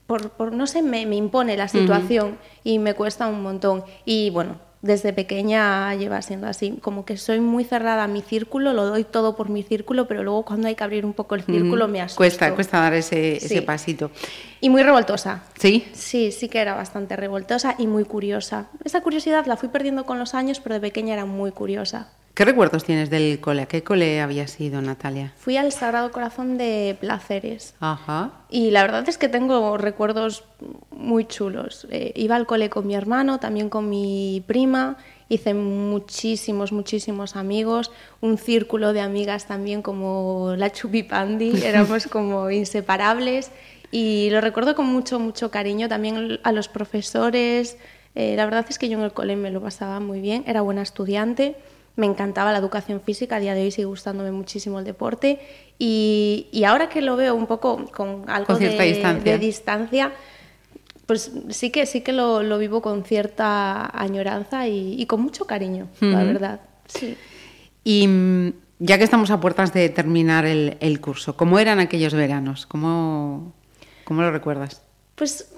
por, 0.07 0.31
por, 0.31 0.53
no 0.53 0.67
sé, 0.67 0.81
me, 0.81 1.05
me 1.05 1.15
impone 1.15 1.57
la 1.57 1.67
situación 1.67 2.37
y 2.63 2.79
me 2.79 2.93
cuesta 2.93 3.27
un 3.27 3.41
montón. 3.41 3.83
Y 4.05 4.29
bueno, 4.29 4.57
desde 4.81 5.11
pequeña 5.11 5.93
lleva 5.95 6.21
siendo 6.21 6.47
así, 6.47 6.77
como 6.81 7.03
que 7.03 7.17
soy 7.17 7.41
muy 7.41 7.65
cerrada 7.65 8.05
a 8.05 8.07
mi 8.07 8.21
círculo, 8.21 8.73
lo 8.73 8.85
doy 8.85 9.03
todo 9.03 9.35
por 9.35 9.49
mi 9.49 9.61
círculo, 9.63 10.07
pero 10.07 10.23
luego 10.23 10.43
cuando 10.45 10.67
hay 10.67 10.75
que 10.75 10.83
abrir 10.83 11.05
un 11.05 11.13
poco 11.13 11.35
el 11.35 11.43
círculo 11.43 11.87
me 11.87 12.01
asusto. 12.01 12.17
Cuesta, 12.17 12.55
cuesta 12.55 12.79
dar 12.79 12.93
ese, 12.93 13.37
ese 13.37 13.61
pasito. 13.61 14.09
Y 14.61 14.69
muy 14.69 14.83
revoltosa. 14.83 15.43
¿Sí? 15.59 15.85
Sí, 15.93 16.31
sí 16.31 16.47
que 16.47 16.59
era 16.59 16.75
bastante 16.75 17.15
revoltosa 17.15 17.75
y 17.77 17.87
muy 17.87 18.05
curiosa. 18.05 18.67
Esa 18.83 19.01
curiosidad 19.01 19.45
la 19.45 19.57
fui 19.57 19.69
perdiendo 19.69 20.05
con 20.05 20.17
los 20.17 20.33
años, 20.33 20.61
pero 20.61 20.75
de 20.75 20.81
pequeña 20.81 21.13
era 21.13 21.25
muy 21.25 21.51
curiosa. 21.51 22.09
¿Qué 22.39 22.45
recuerdos 22.45 22.85
tienes 22.85 23.09
del 23.09 23.41
cole? 23.41 23.63
¿A 23.63 23.65
qué 23.65 23.83
cole 23.83 24.21
habías 24.21 24.61
ido, 24.61 24.81
Natalia? 24.81 25.33
Fui 25.35 25.57
al 25.57 25.73
Sagrado 25.73 26.09
Corazón 26.13 26.57
de 26.57 26.95
Placeres 26.97 27.75
Ajá. 27.81 28.31
y 28.49 28.71
la 28.71 28.81
verdad 28.81 29.09
es 29.09 29.17
que 29.17 29.27
tengo 29.27 29.77
recuerdos 29.77 30.45
muy 30.89 31.25
chulos. 31.25 31.85
Eh, 31.91 32.13
iba 32.15 32.37
al 32.37 32.45
cole 32.45 32.69
con 32.69 32.87
mi 32.87 32.95
hermano, 32.95 33.41
también 33.41 33.67
con 33.67 33.89
mi 33.89 34.41
prima, 34.47 34.95
hice 35.27 35.53
muchísimos, 35.53 36.71
muchísimos 36.71 37.35
amigos, 37.35 37.91
un 38.21 38.37
círculo 38.37 38.93
de 38.93 39.01
amigas 39.01 39.45
también 39.45 39.81
como 39.81 40.53
la 40.55 40.71
Chupipandi, 40.71 41.61
éramos 41.65 42.07
como 42.07 42.49
inseparables 42.49 43.51
y 43.91 44.29
lo 44.29 44.39
recuerdo 44.39 44.75
con 44.75 44.85
mucho, 44.85 45.19
mucho 45.19 45.51
cariño 45.51 45.89
también 45.89 46.39
a 46.43 46.53
los 46.53 46.69
profesores. 46.69 47.75
Eh, 48.15 48.37
la 48.37 48.45
verdad 48.45 48.65
es 48.69 48.79
que 48.79 48.87
yo 48.87 48.97
en 48.97 49.03
el 49.03 49.11
cole 49.11 49.35
me 49.35 49.51
lo 49.51 49.61
pasaba 49.61 49.99
muy 49.99 50.21
bien, 50.21 50.45
era 50.47 50.61
buena 50.61 50.83
estudiante. 50.83 51.57
Me 51.95 52.05
encantaba 52.05 52.51
la 52.51 52.59
educación 52.59 53.01
física, 53.01 53.37
a 53.37 53.39
día 53.39 53.53
de 53.53 53.63
hoy 53.63 53.71
sigue 53.71 53.85
gustándome 53.85 54.31
muchísimo 54.31 54.79
el 54.79 54.85
deporte 54.85 55.39
y, 55.77 56.47
y 56.51 56.63
ahora 56.63 56.89
que 56.89 57.01
lo 57.01 57.15
veo 57.15 57.35
un 57.35 57.47
poco 57.47 57.85
con 57.91 58.29
algo 58.29 58.47
Con 58.47 58.59
de, 58.59 58.69
distancia. 58.69 59.31
de 59.33 59.37
distancia, 59.37 60.13
pues 61.05 61.31
sí 61.49 61.71
que 61.71 61.85
sí 61.85 62.01
que 62.01 62.13
lo, 62.13 62.43
lo 62.43 62.57
vivo 62.57 62.81
con 62.81 63.03
cierta 63.03 63.89
añoranza 63.99 64.67
y, 64.67 65.01
y 65.01 65.05
con 65.07 65.21
mucho 65.21 65.45
cariño, 65.45 65.87
la 65.99 66.23
verdad. 66.23 66.61
Sí. 66.87 67.17
Y 67.83 68.07
mm, 68.07 68.53
ya 68.79 68.97
que 68.97 69.03
estamos 69.03 69.31
a 69.31 69.39
puertas 69.39 69.73
de 69.73 69.89
terminar 69.89 70.45
el, 70.45 70.77
el 70.79 71.01
curso, 71.01 71.35
¿cómo 71.35 71.59
eran 71.59 71.79
aquellos 71.79 72.13
veranos? 72.13 72.65
¿Cómo, 72.65 73.53
cómo 74.03 74.21
lo 74.21 74.31
recuerdas? 74.31 74.83
Pues 75.15 75.51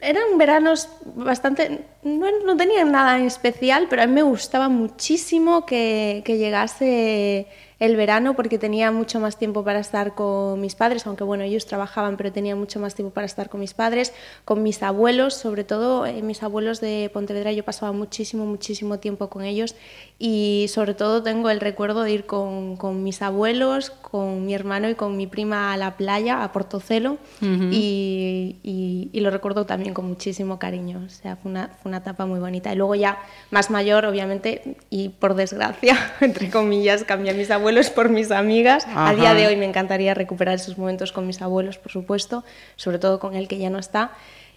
eran 0.00 0.38
veranos 0.38 0.88
bastante... 1.14 1.84
No, 2.02 2.26
no 2.44 2.56
tenían 2.56 2.92
nada 2.92 3.18
en 3.18 3.26
especial, 3.26 3.86
pero 3.90 4.02
a 4.02 4.06
mí 4.06 4.12
me 4.12 4.22
gustaba 4.22 4.68
muchísimo 4.68 5.66
que, 5.66 6.22
que 6.24 6.38
llegase 6.38 7.46
el 7.80 7.94
verano 7.96 8.34
porque 8.34 8.58
tenía 8.58 8.90
mucho 8.90 9.20
más 9.20 9.36
tiempo 9.38 9.62
para 9.62 9.78
estar 9.78 10.14
con 10.14 10.60
mis 10.60 10.74
padres, 10.74 11.06
aunque 11.06 11.22
bueno, 11.24 11.44
ellos 11.44 11.64
trabajaban, 11.66 12.16
pero 12.16 12.32
tenía 12.32 12.56
mucho 12.56 12.80
más 12.80 12.94
tiempo 12.96 13.14
para 13.14 13.26
estar 13.26 13.48
con 13.48 13.60
mis 13.60 13.72
padres, 13.74 14.12
con 14.44 14.62
mis 14.64 14.82
abuelos, 14.82 15.34
sobre 15.34 15.62
todo 15.62 16.04
eh, 16.06 16.22
mis 16.22 16.42
abuelos 16.42 16.80
de 16.80 17.08
Pontevedra, 17.14 17.52
yo 17.52 17.64
pasaba 17.64 17.92
muchísimo, 17.92 18.46
muchísimo 18.46 18.98
tiempo 18.98 19.28
con 19.28 19.44
ellos 19.44 19.76
y 20.18 20.66
sobre 20.68 20.94
todo 20.94 21.22
tengo 21.22 21.50
el 21.50 21.60
recuerdo 21.60 22.02
de 22.02 22.10
ir 22.12 22.26
con, 22.26 22.76
con 22.76 23.04
mis 23.04 23.22
abuelos, 23.22 23.90
con 23.90 24.44
mi 24.44 24.54
hermano 24.54 24.88
y 24.88 24.96
con 24.96 25.16
mi 25.16 25.28
prima 25.28 25.72
a 25.72 25.76
la 25.76 25.96
playa, 25.96 26.42
a 26.42 26.50
Portocelo, 26.52 27.18
y, 27.72 28.56
y- 28.64 29.10
y 29.12 29.20
lo 29.20 29.30
recuerdo 29.30 29.66
también 29.66 29.94
con 29.94 30.06
muchísimo 30.06 30.58
cariño. 30.58 31.02
O 31.06 31.08
sea, 31.10 31.36
fue 31.36 31.50
una, 31.50 31.68
fue 31.80 31.90
una 31.90 31.98
etapa 31.98 32.26
muy 32.26 32.40
bonita. 32.40 32.72
Y 32.72 32.76
luego 32.76 32.94
ya 32.94 33.18
más 33.50 33.70
mayor, 33.70 34.04
obviamente, 34.04 34.76
y 34.90 35.10
por 35.10 35.34
desgracia, 35.34 35.96
entre 36.20 36.50
comillas, 36.50 37.04
cambié 37.04 37.30
a 37.30 37.34
mis 37.34 37.50
abuelos 37.50 37.67
por 37.90 38.08
mis 38.08 38.30
amigas. 38.30 38.86
A 38.94 39.14
día 39.14 39.30
Ajá. 39.30 39.34
de 39.34 39.46
hoy 39.46 39.56
me 39.56 39.66
encantaría 39.66 40.14
recuperar 40.14 40.54
esos 40.54 40.78
momentos 40.78 41.12
con 41.12 41.26
mis 41.26 41.42
abuelos, 41.42 41.78
por 41.78 41.92
supuesto, 41.92 42.44
sobre 42.76 42.98
todo 42.98 43.18
con 43.18 43.34
el 43.34 43.46
que 43.46 43.58
ya 43.58 43.68
no 43.68 43.78
está. 43.78 44.12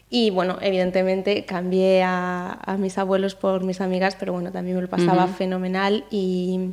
Y 0.10 0.30
bueno, 0.30 0.58
evidentemente 0.62 1.46
cambié 1.46 2.04
a, 2.04 2.58
a 2.66 2.78
mis 2.78 2.98
abuelos 2.98 3.36
por 3.36 3.64
mis 3.64 3.82
amigas, 3.82 4.16
pero 4.20 4.34
bueno, 4.34 4.52
también 4.52 4.78
me 4.78 4.82
lo 4.82 4.90
pasaba 4.90 5.28
fenomenal. 5.28 6.06
Y, 6.10 6.72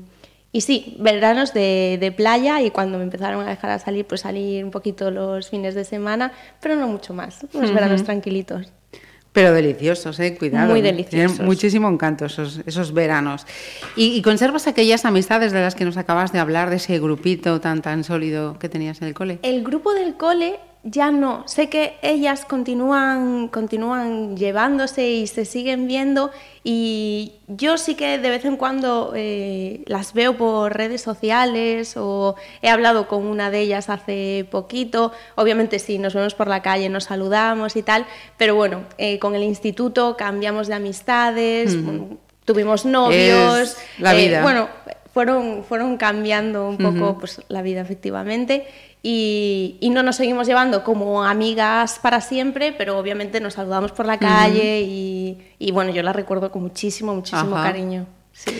y 0.52 0.60
sí, 0.60 0.96
veranos 1.00 1.52
de, 1.54 1.98
de 2.00 2.12
playa 2.12 2.62
y 2.62 2.70
cuando 2.70 2.98
me 2.98 3.04
empezaron 3.04 3.44
a 3.44 3.50
dejar 3.50 3.70
a 3.70 3.78
salir, 3.78 4.06
pues 4.06 4.22
salir 4.22 4.64
un 4.64 4.70
poquito 4.70 5.10
los 5.10 5.50
fines 5.50 5.74
de 5.74 5.84
semana, 5.84 6.32
pero 6.60 6.76
no 6.76 6.88
mucho 6.88 7.14
más, 7.14 7.46
unos 7.52 7.72
veranos 7.72 8.04
tranquilitos. 8.04 8.72
Pero 9.38 9.52
deliciosos, 9.52 10.18
¿eh? 10.18 10.36
Cuidado. 10.36 10.70
Muy 10.70 10.80
¿eh? 10.80 10.82
deliciosos. 10.82 11.36
Tienen 11.36 11.46
muchísimo 11.46 11.88
encanto 11.88 12.24
esos, 12.24 12.60
esos 12.66 12.92
veranos. 12.92 13.46
¿Y, 13.94 14.16
y 14.16 14.22
conservas 14.22 14.66
aquellas 14.66 15.04
amistades 15.04 15.52
de 15.52 15.60
las 15.60 15.76
que 15.76 15.84
nos 15.84 15.96
acabas 15.96 16.32
de 16.32 16.40
hablar, 16.40 16.70
de 16.70 16.76
ese 16.76 16.98
grupito 16.98 17.60
tan, 17.60 17.80
tan 17.80 18.02
sólido 18.02 18.58
que 18.58 18.68
tenías 18.68 19.00
en 19.00 19.06
el 19.06 19.14
cole? 19.14 19.38
El 19.42 19.62
grupo 19.62 19.94
del 19.94 20.16
cole 20.16 20.58
ya 20.90 21.10
no. 21.10 21.46
Sé 21.46 21.68
que 21.68 21.96
ellas 22.02 22.44
continúan, 22.44 23.48
continúan 23.48 24.36
llevándose 24.36 25.08
y 25.08 25.26
se 25.26 25.44
siguen 25.44 25.86
viendo 25.86 26.30
y 26.64 27.32
yo 27.46 27.78
sí 27.78 27.94
que 27.94 28.18
de 28.18 28.30
vez 28.30 28.44
en 28.44 28.56
cuando 28.56 29.12
eh, 29.14 29.82
las 29.86 30.12
veo 30.14 30.36
por 30.36 30.76
redes 30.76 31.02
sociales 31.02 31.94
o 31.96 32.36
he 32.62 32.68
hablado 32.68 33.06
con 33.06 33.26
una 33.26 33.50
de 33.50 33.60
ellas 33.60 33.90
hace 33.90 34.46
poquito. 34.50 35.12
Obviamente 35.34 35.78
sí, 35.78 35.98
nos 35.98 36.14
vemos 36.14 36.34
por 36.34 36.48
la 36.48 36.62
calle, 36.62 36.88
nos 36.88 37.04
saludamos 37.04 37.76
y 37.76 37.82
tal, 37.82 38.06
pero 38.36 38.54
bueno, 38.54 38.84
eh, 38.96 39.18
con 39.18 39.34
el 39.34 39.42
instituto 39.42 40.16
cambiamos 40.16 40.68
de 40.68 40.74
amistades, 40.74 41.76
tuvimos 42.44 42.84
novios. 42.86 43.58
Es 43.58 43.78
la 43.98 44.14
eh, 44.14 44.26
vida. 44.26 44.42
bueno, 44.42 44.68
fueron, 45.12 45.64
fueron 45.64 45.96
cambiando 45.96 46.68
un 46.68 46.78
poco 46.78 47.18
pues, 47.18 47.42
la 47.48 47.60
vida 47.62 47.80
efectivamente 47.80 48.66
y, 49.02 49.76
y 49.80 49.90
no 49.90 50.02
nos 50.02 50.16
seguimos 50.16 50.46
llevando 50.46 50.82
como 50.84 51.24
amigas 51.24 51.98
para 52.02 52.20
siempre, 52.20 52.72
pero 52.72 52.98
obviamente 52.98 53.40
nos 53.40 53.54
saludamos 53.54 53.92
por 53.92 54.06
la 54.06 54.18
calle 54.18 54.82
y, 54.82 55.38
y, 55.58 55.70
bueno, 55.72 55.90
yo 55.90 56.02
la 56.02 56.12
recuerdo 56.12 56.50
con 56.50 56.62
muchísimo, 56.62 57.14
muchísimo 57.14 57.56
Ajá. 57.56 57.68
cariño. 57.68 58.06
Sí. 58.32 58.52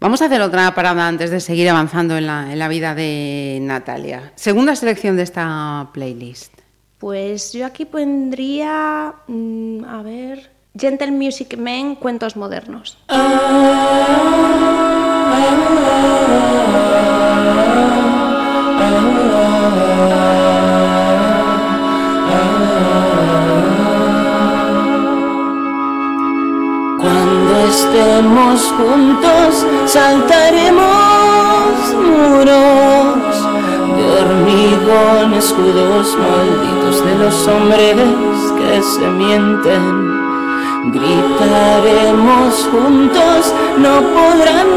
Vamos 0.00 0.20
a 0.22 0.26
hacer 0.26 0.42
otra 0.42 0.74
parada 0.74 1.08
antes 1.08 1.30
de 1.30 1.40
seguir 1.40 1.68
avanzando 1.70 2.16
en 2.16 2.26
la, 2.26 2.52
en 2.52 2.58
la 2.58 2.68
vida 2.68 2.94
de 2.94 3.58
Natalia. 3.62 4.32
Segunda 4.34 4.76
selección 4.76 5.16
de 5.16 5.22
esta 5.22 5.88
playlist. 5.92 6.52
Pues 6.98 7.52
yo 7.52 7.66
aquí 7.66 7.84
pondría, 7.84 9.14
mm, 9.26 9.84
a 9.84 10.02
ver, 10.02 10.50
Gentle 10.78 11.12
Music 11.12 11.56
Men, 11.56 11.94
cuentos 11.94 12.36
modernos. 12.36 12.98
Cuando 26.98 27.52
estemos 27.68 28.72
juntos 28.76 29.66
saltaremos 29.86 30.84
muros 31.94 33.36
de 33.96 34.04
hormigón, 34.20 35.34
escudos 35.34 36.16
malditos 36.18 36.96
de 37.04 37.14
los 37.18 37.36
hombres 37.48 37.96
que 38.58 38.82
se 38.82 39.06
mienten. 39.08 39.84
Gritaremos 40.92 42.68
juntos, 42.70 43.54
no 43.78 44.02
podrán 44.14 44.68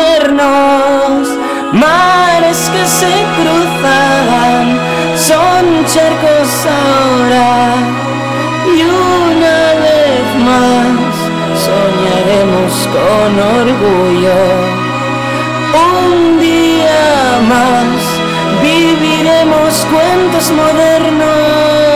vencernos. 0.00 1.47
Mares 1.72 2.70
que 2.72 2.86
se 2.86 3.14
cruzan, 3.36 4.78
son 5.16 5.84
charcos 5.86 6.66
ahora 6.66 7.74
y 8.66 8.82
una 8.82 9.58
vez 9.84 10.26
más 10.48 11.12
soñaremos 11.66 12.72
con 12.94 13.30
orgullo. 13.60 14.40
Un 16.00 16.40
día 16.40 17.38
más 17.48 18.00
viviremos 18.62 19.86
cuentos 19.92 20.50
modernos. 20.52 21.87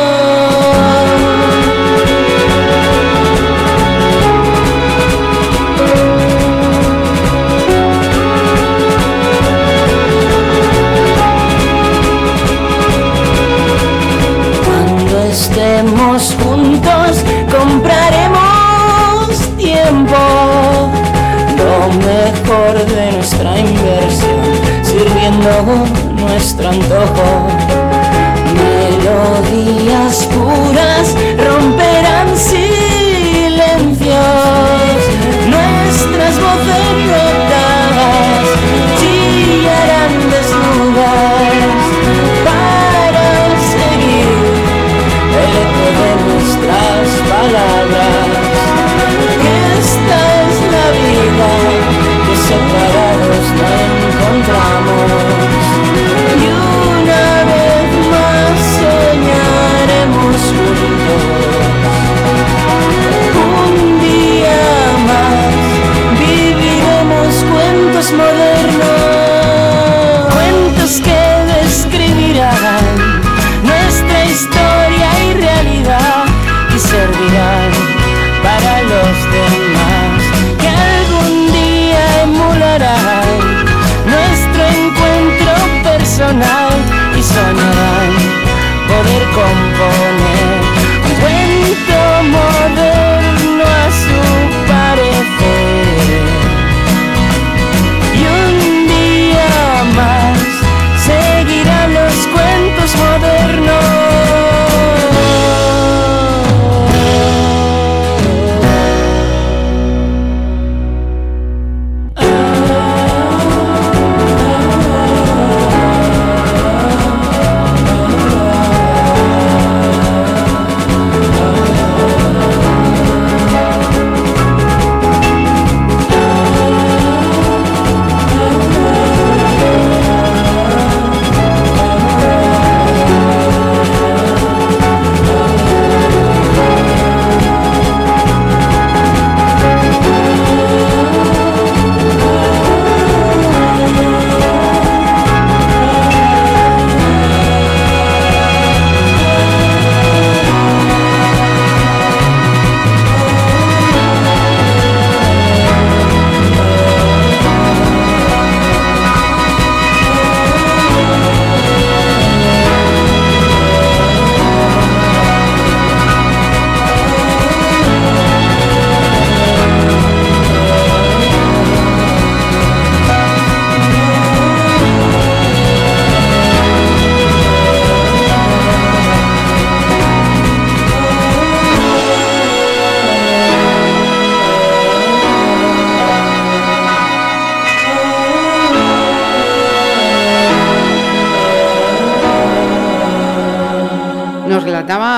De 22.94 23.12
nuestra 23.12 23.58
inversión, 23.58 24.40
sirviendo 24.82 25.86
nuestro 26.20 26.68
antojo. 26.68 27.46
Melodías 28.54 30.28
puras 30.32 31.14
romperán 31.38 32.36
silencios, 32.36 32.68
nuestras 35.48 36.34
voces 36.38 36.86
rotas 37.08 38.46
chillarán 38.98 40.14
desnudas 40.30 41.82
para 42.44 43.28
seguir 43.72 44.32
el 45.40 45.52
eco 45.62 45.86
de 45.98 46.10
nuestras 46.26 47.04
palabras. 47.30 48.31
Y 56.38 56.46
una 56.48 57.44
vez 57.44 57.90
más 58.10 58.54
soñaremos 58.78 60.40
juntos. 60.56 61.31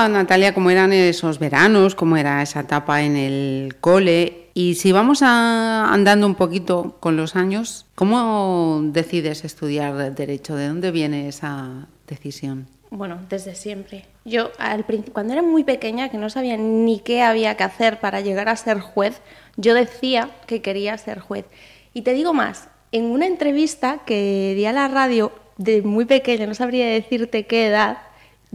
Natalia 0.09 0.53
cómo 0.53 0.69
eran 0.71 0.93
esos 0.93 1.39
veranos, 1.39 1.95
cómo 1.95 2.17
era 2.17 2.41
esa 2.41 2.61
etapa 2.61 3.01
en 3.03 3.15
el 3.15 3.75
cole. 3.81 4.47
Y 4.53 4.75
si 4.75 4.91
vamos 4.91 5.21
a- 5.21 5.91
andando 5.93 6.25
un 6.27 6.35
poquito 6.35 6.97
con 6.99 7.17
los 7.17 7.35
años, 7.35 7.85
¿cómo 7.95 8.81
decides 8.83 9.43
estudiar 9.43 10.15
Derecho? 10.15 10.55
¿De 10.55 10.67
dónde 10.67 10.91
viene 10.91 11.27
esa 11.27 11.87
decisión? 12.07 12.67
Bueno, 12.89 13.19
desde 13.29 13.55
siempre. 13.55 14.05
Yo, 14.23 14.51
al 14.57 14.85
cuando 15.11 15.33
era 15.33 15.41
muy 15.41 15.63
pequeña, 15.65 16.07
que 16.09 16.17
no 16.17 16.29
sabía 16.29 16.55
ni 16.55 16.99
qué 16.99 17.21
había 17.21 17.57
que 17.57 17.63
hacer 17.63 17.99
para 17.99 18.21
llegar 18.21 18.47
a 18.47 18.55
ser 18.55 18.79
juez, 18.79 19.21
yo 19.57 19.73
decía 19.73 20.29
que 20.47 20.61
quería 20.61 20.97
ser 20.97 21.19
juez. 21.19 21.45
Y 21.93 22.03
te 22.03 22.13
digo 22.13 22.33
más, 22.33 22.69
en 22.93 23.05
una 23.05 23.25
entrevista 23.25 23.99
que 24.05 24.53
di 24.55 24.65
a 24.65 24.71
la 24.71 24.87
radio 24.87 25.33
de 25.57 25.81
muy 25.81 26.05
pequeña, 26.05 26.45
no 26.45 26.53
sabría 26.53 26.85
decirte 26.85 27.45
qué 27.45 27.67
edad, 27.67 27.97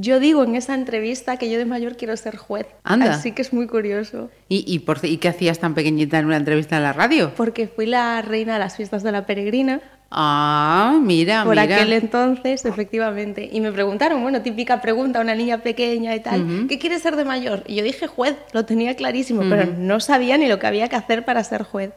yo 0.01 0.21
digo 0.21 0.45
en 0.45 0.57
esa 0.57 0.75
entrevista 0.75 1.37
que 1.37 1.51
yo 1.51 1.59
de 1.59 1.65
mayor 1.67 1.97
quiero 1.97 2.17
ser 2.17 2.37
juez. 2.37 2.67
Anda. 2.85 3.15
Así 3.15 3.33
que 3.33 3.43
es 3.43 3.53
muy 3.53 3.67
curioso. 3.67 4.31
¿Y, 4.49 4.65
y, 4.67 4.81
por, 4.81 5.05
¿Y 5.05 5.19
qué 5.19 5.29
hacías 5.29 5.59
tan 5.59 5.75
pequeñita 5.75 6.19
en 6.19 6.27
una 6.27 6.37
entrevista 6.37 6.77
en 6.77 6.85
la 6.85 6.93
radio? 6.93 7.33
Porque 7.37 7.69
fui 7.69 7.87
la 7.87 8.23
reina 8.23 8.55
de 8.55 8.59
las 8.61 8.77
fiestas 8.77 9.03
de 9.03 9.13
la 9.13 9.27
peregrina. 9.27 9.81
Ah, 10.11 10.99
mira, 11.01 11.45
Por 11.45 11.57
mira. 11.57 11.63
aquel 11.77 11.93
entonces, 11.93 12.65
efectivamente. 12.65 13.49
Y 13.53 13.61
me 13.61 13.71
preguntaron, 13.71 14.21
bueno, 14.23 14.43
típica 14.43 14.81
pregunta, 14.81 15.21
a 15.21 15.23
una 15.23 15.35
niña 15.37 15.59
pequeña 15.59 16.15
y 16.17 16.21
tal, 16.21 16.67
¿qué 16.69 16.79
quieres 16.81 17.03
ser 17.03 17.15
de 17.15 17.25
mayor? 17.25 17.63
Y 17.67 17.77
yo 17.77 17.85
dije 17.85 18.09
juez, 18.09 18.37
lo 18.53 18.65
tenía 18.65 18.97
clarísimo, 18.97 19.43
pero 19.49 19.67
no 19.67 20.01
sabía 20.01 20.37
ni 20.37 20.49
lo 20.49 20.59
que 20.59 20.67
había 20.67 20.89
que 20.89 20.97
hacer 20.97 21.25
para 21.25 21.45
ser 21.45 21.63
juez. 21.63 21.93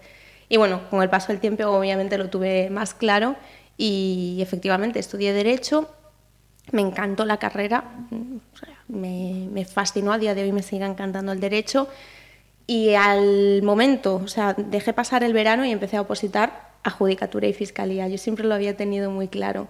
Y 0.48 0.58
bueno, 0.58 0.82
con 0.92 1.02
el 1.02 1.10
paso 1.10 1.30
del 1.30 1.40
tiempo 1.40 1.66
obviamente 1.66 2.18
lo 2.20 2.30
tuve 2.30 2.70
más 2.70 2.94
claro 2.94 3.36
y 3.78 4.38
efectivamente 4.42 5.00
estudié 5.00 5.34
Derecho, 5.34 5.90
me 6.72 6.82
encantó 6.82 7.26
la 7.26 7.38
carrera, 7.38 7.84
me 8.88 9.66
fascinó, 9.66 10.14
a 10.14 10.18
día 10.18 10.36
de 10.36 10.44
hoy 10.44 10.52
me 10.52 10.64
sigue 10.64 10.86
encantando 10.86 11.32
el 11.32 11.40
Derecho. 11.40 11.88
Y 12.66 12.94
al 12.94 13.62
momento, 13.62 14.16
o 14.24 14.28
sea, 14.28 14.54
dejé 14.54 14.94
pasar 14.94 15.24
el 15.24 15.34
verano 15.34 15.66
y 15.66 15.72
empecé 15.72 15.98
a 15.98 16.02
opositar 16.02 16.72
a 16.84 16.90
Judicatura 16.90 17.48
y 17.48 17.54
Fiscalía. 17.54 18.08
Yo 18.08 18.18
siempre 18.18 18.46
lo 18.46 18.56
había 18.56 18.78
tenido 18.78 19.12
muy 19.12 19.28
claro. 19.28 19.68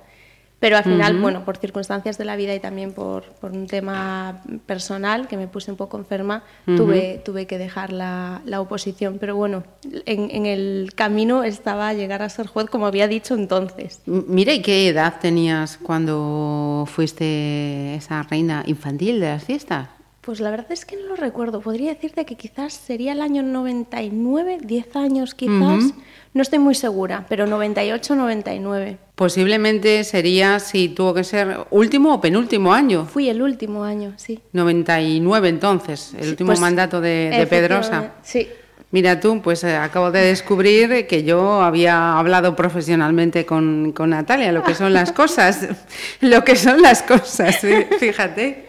Pero 0.63 0.77
al 0.77 0.85
final, 0.85 1.17
bueno, 1.19 1.43
por 1.43 1.57
circunstancias 1.57 2.17
de 2.17 2.23
la 2.23 2.37
vida 2.37 2.55
y 2.55 2.61
también 2.61 2.93
por, 2.93 3.23
por 3.41 3.51
un 3.51 3.67
tema 3.67 4.41
personal, 4.65 5.27
que 5.27 5.35
me 5.35 5.49
puse 5.49 5.69
un 5.71 5.75
poco 5.75 5.97
enferma, 5.97 6.43
tuve, 6.77 7.21
tuve 7.25 7.47
que 7.47 7.57
dejar 7.57 7.91
la, 7.91 8.41
la 8.45 8.61
oposición. 8.61 9.17
Pero 9.19 9.35
bueno, 9.35 9.65
en, 10.05 10.31
en 10.31 10.45
el 10.45 10.91
camino 10.95 11.43
estaba 11.43 11.89
a 11.89 11.93
llegar 11.93 12.21
a 12.21 12.29
ser 12.29 12.47
juez, 12.47 12.69
como 12.69 12.85
había 12.87 13.09
dicho 13.09 13.35
entonces. 13.35 13.99
M- 14.07 14.23
Mira, 14.29 14.53
¿y 14.53 14.61
qué 14.61 14.87
edad 14.87 15.15
tenías 15.19 15.75
cuando 15.77 16.85
fuiste 16.87 17.95
esa 17.95 18.23
reina 18.23 18.63
infantil 18.65 19.19
de 19.19 19.27
las 19.27 19.43
fiestas? 19.43 19.89
Pues 20.23 20.39
la 20.39 20.51
verdad 20.51 20.71
es 20.71 20.85
que 20.85 20.95
no 20.95 21.07
lo 21.07 21.15
recuerdo. 21.17 21.59
Podría 21.59 21.93
decirte 21.93 22.25
que 22.25 22.35
quizás 22.35 22.73
sería 22.73 23.11
el 23.11 23.21
año 23.21 23.43
99, 23.43 24.59
10 24.63 24.95
años 24.95 25.35
quizás. 25.35 25.93
No 26.33 26.41
estoy 26.41 26.59
muy 26.59 26.75
segura, 26.75 27.25
pero 27.27 27.45
98, 27.45 28.15
99. 28.15 28.97
Posiblemente 29.15 30.03
sería, 30.05 30.59
si 30.59 30.87
tuvo 30.89 31.13
que 31.13 31.23
ser 31.25 31.57
último 31.71 32.13
o 32.15 32.21
penúltimo 32.21 32.73
año. 32.73 33.05
Fui 33.05 33.27
el 33.29 33.41
último 33.41 33.83
año, 33.83 34.13
sí. 34.15 34.39
99 34.53 35.49
entonces, 35.49 36.13
el 36.17 36.23
Sí, 36.23 36.29
último 36.31 36.47
pues, 36.47 36.59
mandato 36.61 37.01
de, 37.01 37.29
de 37.37 37.45
Pedrosa. 37.45 38.13
Sí. 38.23 38.47
Mira 38.91 39.19
tú, 39.19 39.41
pues 39.41 39.63
eh, 39.63 39.75
acabo 39.75 40.09
de 40.11 40.21
descubrir 40.21 41.05
que 41.07 41.23
yo 41.23 41.61
había 41.61 42.17
hablado 42.17 42.55
profesionalmente 42.55 43.45
con, 43.45 43.91
con 43.91 44.11
Natalia, 44.11 44.51
lo 44.51 44.63
que 44.63 44.73
son 44.75 44.93
las 44.93 45.11
cosas, 45.11 45.67
lo 46.21 46.43
que 46.43 46.55
son 46.55 46.81
las 46.81 47.01
cosas, 47.03 47.61
fí- 47.61 47.87
fíjate. 47.99 48.67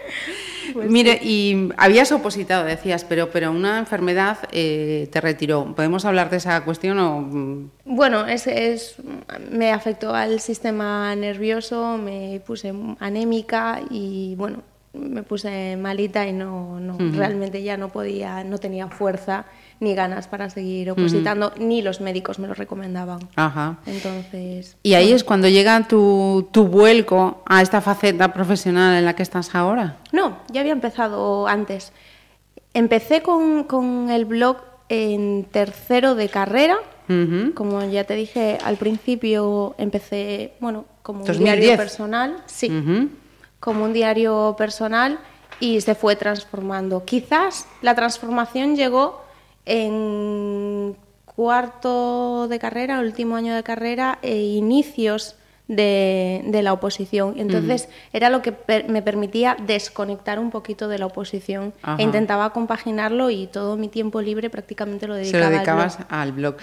Pues 0.73 0.91
Mire, 0.91 1.19
y 1.23 1.71
habías 1.77 2.11
opositado, 2.13 2.65
decías, 2.65 3.05
pero, 3.05 3.31
pero 3.31 3.51
una 3.51 3.79
enfermedad 3.79 4.39
eh, 4.53 5.09
te 5.13 5.21
retiró. 5.21 5.75
¿Podemos 5.75 6.05
hablar 6.05 6.31
de 6.31 6.39
esa 6.39 6.65
cuestión 6.65 6.99
o...? 6.99 7.21
mm, 7.21 7.71
Bueno, 7.85 8.27
es, 8.27 8.47
es- 8.47 8.97
me 9.51 9.73
afectó 9.73 10.15
al 10.15 10.41
sistema 10.41 11.15
nervioso, 11.17 11.99
me 11.99 12.41
puse 12.47 12.73
anémica 13.01 13.81
y 13.91 14.35
bueno, 14.37 14.63
me 14.93 15.23
puse 15.23 15.77
malita 15.77 16.27
y 16.27 16.33
no, 16.33 16.79
no 16.81 16.97
realmente 17.17 17.63
ya 17.63 17.77
no 17.77 17.89
podía, 17.89 18.45
no 18.45 18.59
tenía 18.59 18.89
fuerza 18.89 19.45
ni 19.81 19.95
ganas 19.95 20.29
para 20.29 20.49
seguir 20.51 20.91
opositando, 20.91 21.53
ni 21.59 21.83
los 21.83 22.01
médicos 22.01 22.39
me 22.39 22.47
lo 22.49 22.55
recomendaban. 22.55 23.19
Ajá. 23.37 23.79
Entonces, 23.87 24.77
Y 24.83 24.95
ahí 24.95 25.13
es 25.13 25.25
cuando 25.25 25.49
llega 25.49 25.87
tu, 25.89 26.49
tu 26.53 26.67
vuelco 26.67 27.43
a 27.47 27.61
esta 27.63 27.81
faceta 27.81 28.33
profesional 28.33 28.97
en 28.97 29.05
la 29.05 29.15
que 29.15 29.23
estás 29.23 29.55
ahora. 29.55 29.97
No, 30.13 30.39
ya 30.51 30.61
había 30.61 30.73
empezado 30.73 31.47
antes. 31.49 31.93
Empecé 32.73 33.23
con, 33.23 33.65
con 33.65 34.11
el 34.11 34.25
blog 34.25 34.59
en 34.89 35.45
tercero 35.51 36.15
de 36.15 36.29
carrera. 36.29 36.77
Ujú. 37.09 37.53
Como 37.55 37.85
ya 37.85 38.05
te 38.05 38.15
dije 38.15 38.59
al 38.65 38.77
principio, 38.77 39.75
empecé, 39.79 40.55
bueno, 40.61 40.87
como 41.03 41.21
un 41.21 41.27
2010. 41.27 41.61
diario 41.61 41.77
personal. 41.77 42.37
Sí, 42.47 42.71
Ujú. 42.71 43.09
como 43.61 43.85
un 43.85 43.93
diario 43.93 44.55
personal 44.57 45.19
y 45.61 45.81
se 45.83 45.95
fue 45.95 46.17
transformando. 46.17 47.05
Quizás 47.05 47.67
la 47.83 47.95
transformación 47.95 48.75
llegó 48.77 49.24
en 49.67 50.97
cuarto 51.25 52.47
de 52.49 52.59
carrera, 52.59 53.01
último 53.01 53.37
año 53.37 53.55
de 53.55 53.63
carrera 53.63 54.19
e 54.23 54.37
inicios 54.43 55.37
de, 55.67 56.43
de 56.47 56.63
la 56.63 56.75
oposición. 56.75 57.35
Entonces 57.39 57.89
era 58.13 58.29
lo 58.29 58.43
que 58.43 58.53
per- 58.53 58.89
me 58.89 59.01
permitía 59.01 59.57
desconectar 59.67 60.39
un 60.39 60.51
poquito 60.51 60.89
de 60.89 60.99
la 60.99 61.07
oposición 61.07 61.73
Ajá. 61.83 61.97
e 61.99 62.03
intentaba 62.05 62.53
compaginarlo 62.53 63.31
y 63.31 63.47
todo 63.47 63.77
mi 63.79 63.89
tiempo 63.89 64.21
libre 64.21 64.51
prácticamente 64.51 65.07
lo 65.09 65.15
Se 65.15 65.21
dedicaba 65.23 65.41
lo 65.41 65.47
al 65.47 65.53
dedicabas 65.55 65.97
blog. 65.99 66.07
al 66.11 66.33
blog. 66.33 66.57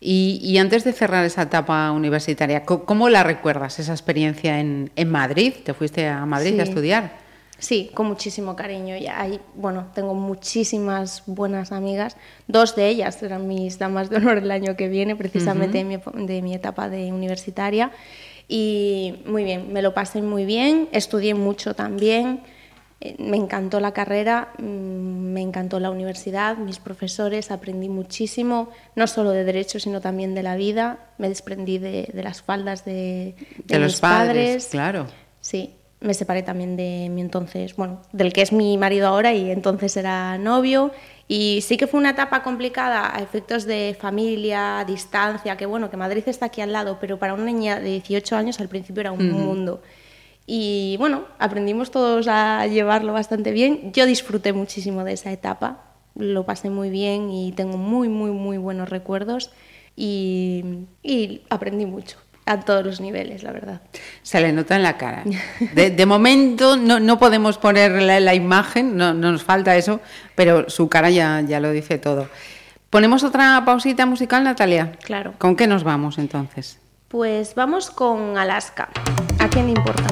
Y, 0.00 0.40
y 0.42 0.58
antes 0.58 0.82
de 0.84 0.92
cerrar 0.92 1.24
esa 1.24 1.42
etapa 1.42 1.90
universitaria, 1.92 2.64
¿cómo 2.64 3.08
la 3.08 3.22
recuerdas, 3.22 3.78
esa 3.78 3.92
experiencia 3.92 4.58
en, 4.60 4.90
en 4.96 5.08
Madrid? 5.10 5.54
¿Te 5.64 5.72
fuiste 5.72 6.08
a 6.08 6.26
Madrid 6.26 6.58
a 6.58 6.64
estudiar? 6.64 7.27
Sí, 7.58 7.90
con 7.92 8.06
muchísimo 8.06 8.54
cariño. 8.54 8.96
Ya 8.96 9.20
hay, 9.20 9.40
bueno, 9.56 9.88
tengo 9.94 10.14
muchísimas 10.14 11.24
buenas 11.26 11.72
amigas. 11.72 12.16
Dos 12.46 12.76
de 12.76 12.88
ellas 12.88 13.16
serán 13.16 13.48
mis 13.48 13.78
damas 13.78 14.10
de 14.10 14.16
honor 14.16 14.38
el 14.38 14.50
año 14.50 14.76
que 14.76 14.88
viene, 14.88 15.16
precisamente 15.16 15.78
de, 15.78 15.84
mi, 15.84 15.96
epo- 15.96 16.12
de 16.12 16.40
mi 16.42 16.54
etapa 16.54 16.88
de 16.88 17.12
universitaria. 17.12 17.90
Y 18.46 19.22
muy 19.26 19.44
bien, 19.44 19.72
me 19.72 19.82
lo 19.82 19.92
pasé 19.92 20.22
muy 20.22 20.44
bien, 20.44 20.88
estudié 20.92 21.34
mucho 21.34 21.74
también. 21.74 22.40
eh, 23.00 23.14
Me 23.18 23.36
encantó 23.36 23.78
la 23.80 23.92
carrera, 23.92 24.52
mm, 24.58 24.62
me 24.62 25.40
encantó 25.42 25.80
la 25.80 25.90
universidad, 25.90 26.56
mis 26.56 26.78
profesores, 26.78 27.50
aprendí 27.50 27.88
muchísimo, 27.88 28.70
no 28.96 29.06
solo 29.06 29.30
de 29.32 29.44
derecho, 29.44 29.78
sino 29.80 30.00
también 30.00 30.34
de 30.34 30.42
la 30.42 30.56
vida. 30.56 30.98
Me 31.18 31.28
desprendí 31.28 31.78
de, 31.78 32.08
de 32.12 32.22
las 32.22 32.40
faldas 32.42 32.84
de, 32.84 33.34
de 33.64 33.64
De 33.66 33.78
mis 33.78 33.92
los 33.94 34.00
padres, 34.00 34.28
padres. 34.48 34.68
claro. 34.70 35.06
Sí, 35.40 35.74
me 36.00 36.14
separé 36.14 36.42
también 36.42 36.76
de 36.76 37.08
mi 37.10 37.20
entonces, 37.20 37.74
bueno, 37.74 38.00
del 38.12 38.32
que 38.32 38.42
es 38.42 38.52
mi 38.52 38.78
marido 38.78 39.08
ahora 39.08 39.32
y 39.34 39.50
entonces 39.50 39.96
era 39.96 40.38
novio. 40.38 40.92
Y 41.26 41.60
sí 41.62 41.76
que 41.76 41.86
fue 41.86 42.00
una 42.00 42.10
etapa 42.10 42.42
complicada 42.42 43.14
a 43.14 43.20
efectos 43.20 43.64
de 43.64 43.96
familia, 43.98 44.84
distancia, 44.86 45.56
que 45.56 45.66
bueno, 45.66 45.90
que 45.90 45.96
Madrid 45.96 46.22
está 46.26 46.46
aquí 46.46 46.60
al 46.60 46.72
lado, 46.72 46.98
pero 47.00 47.18
para 47.18 47.34
una 47.34 47.44
niña 47.44 47.80
de 47.80 47.90
18 47.90 48.36
años 48.36 48.60
al 48.60 48.68
principio 48.68 49.00
era 49.00 49.12
un 49.12 49.30
mundo. 49.30 49.82
Y 50.46 50.96
bueno, 50.98 51.24
aprendimos 51.38 51.90
todos 51.90 52.28
a 52.28 52.66
llevarlo 52.66 53.12
bastante 53.12 53.50
bien. 53.52 53.92
Yo 53.92 54.06
disfruté 54.06 54.52
muchísimo 54.52 55.04
de 55.04 55.12
esa 55.12 55.32
etapa, 55.32 55.84
lo 56.14 56.46
pasé 56.46 56.70
muy 56.70 56.88
bien 56.90 57.30
y 57.30 57.52
tengo 57.52 57.76
muy, 57.76 58.08
muy, 58.08 58.30
muy 58.30 58.56
buenos 58.56 58.88
recuerdos 58.88 59.50
y, 59.96 60.86
y 61.02 61.42
aprendí 61.50 61.84
mucho 61.84 62.18
a 62.48 62.60
todos 62.60 62.84
los 62.84 63.00
niveles, 63.00 63.42
la 63.42 63.52
verdad. 63.52 63.80
Se 64.22 64.40
le 64.40 64.52
nota 64.52 64.76
en 64.76 64.82
la 64.82 64.96
cara. 64.96 65.22
De, 65.74 65.90
de 65.90 66.06
momento 66.06 66.76
no, 66.76 66.98
no 66.98 67.18
podemos 67.18 67.58
poner 67.58 68.00
la, 68.02 68.20
la 68.20 68.34
imagen, 68.34 68.96
no, 68.96 69.14
no 69.14 69.32
nos 69.32 69.44
falta 69.44 69.76
eso, 69.76 70.00
pero 70.34 70.68
su 70.70 70.88
cara 70.88 71.10
ya, 71.10 71.40
ya 71.42 71.60
lo 71.60 71.70
dice 71.70 71.98
todo. 71.98 72.28
¿Ponemos 72.90 73.22
otra 73.22 73.62
pausita 73.66 74.06
musical, 74.06 74.44
Natalia? 74.44 74.92
Claro. 75.04 75.34
¿Con 75.38 75.56
qué 75.56 75.66
nos 75.66 75.84
vamos 75.84 76.16
entonces? 76.16 76.78
Pues 77.08 77.54
vamos 77.54 77.90
con 77.90 78.38
Alaska. 78.38 78.88
¿A 79.38 79.48
quién 79.48 79.66
le 79.66 79.72
importa? 79.72 80.06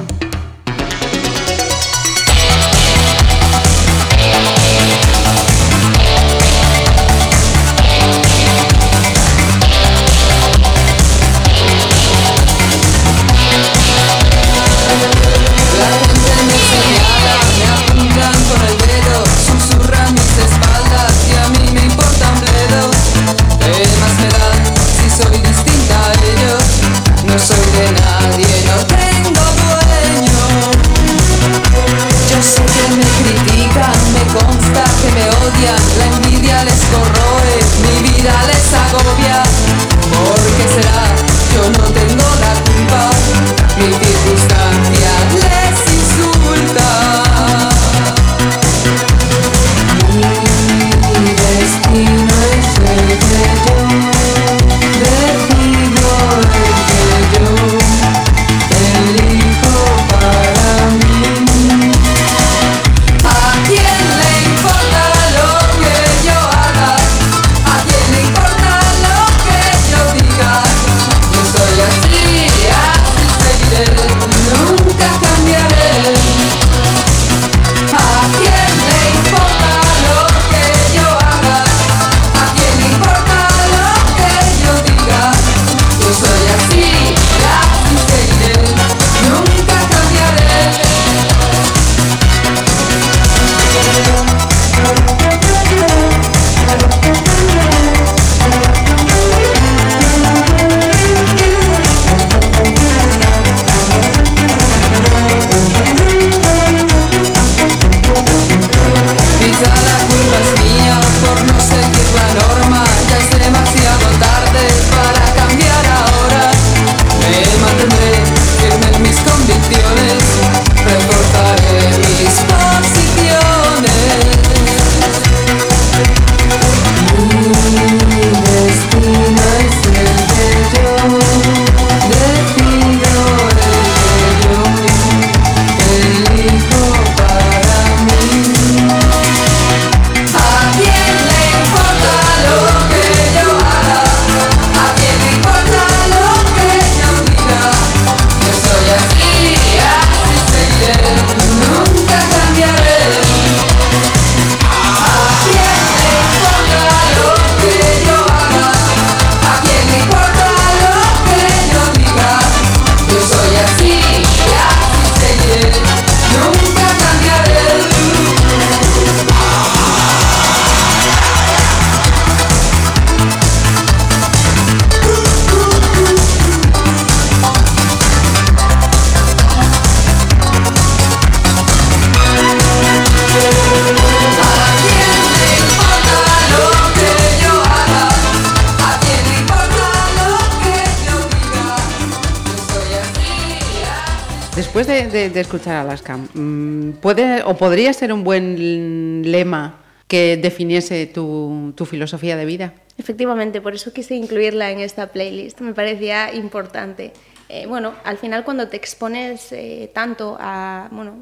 Después 194.57 194.87
de, 194.87 195.07
de- 195.07 195.29
de 195.29 195.39
escuchar 195.39 195.75
a 195.75 195.81
Alaska, 195.81 196.17
mm, 196.17 196.93
¿puede 197.01 197.43
o 197.43 197.55
podría 197.55 197.93
ser 197.93 198.11
un 198.11 198.23
buen 198.25 199.21
lema 199.31 199.75
que 200.07 200.35
definiese 200.37 201.05
tu, 201.05 201.73
tu 201.75 201.85
filosofía 201.85 202.35
de 202.35 202.45
vida? 202.45 202.73
Efectivamente, 202.97 203.61
por 203.61 203.73
eso 203.75 203.93
quise 203.93 204.15
incluirla 204.15 204.71
en 204.71 204.79
esta 204.79 205.07
playlist, 205.07 205.61
me 205.61 205.73
parecía 205.73 206.33
importante. 206.33 207.13
Eh, 207.49 207.65
bueno, 207.67 207.93
al 208.03 208.17
final 208.17 208.43
cuando 208.43 208.67
te 208.67 208.75
expones 208.77 209.51
eh, 209.51 209.89
tanto 209.93 210.35
a, 210.39 210.89
bueno, 210.91 211.15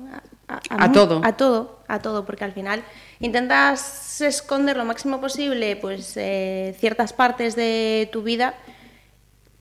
a, 0.48 0.92
todo. 0.92 1.22
a 1.24 1.36
todo, 1.38 1.80
a 1.88 2.00
todo, 2.00 2.26
porque 2.26 2.44
al 2.46 2.54
final 2.54 2.84
intentas 3.20 4.22
esconder 4.22 4.78
lo 4.78 4.86
máximo 4.86 5.20
posible, 5.20 5.76
pues 5.76 6.14
eh, 6.16 6.76
ciertas 6.80 7.14
partes 7.14 7.56
de 7.56 8.10
tu 8.12 8.24
vida, 8.24 8.56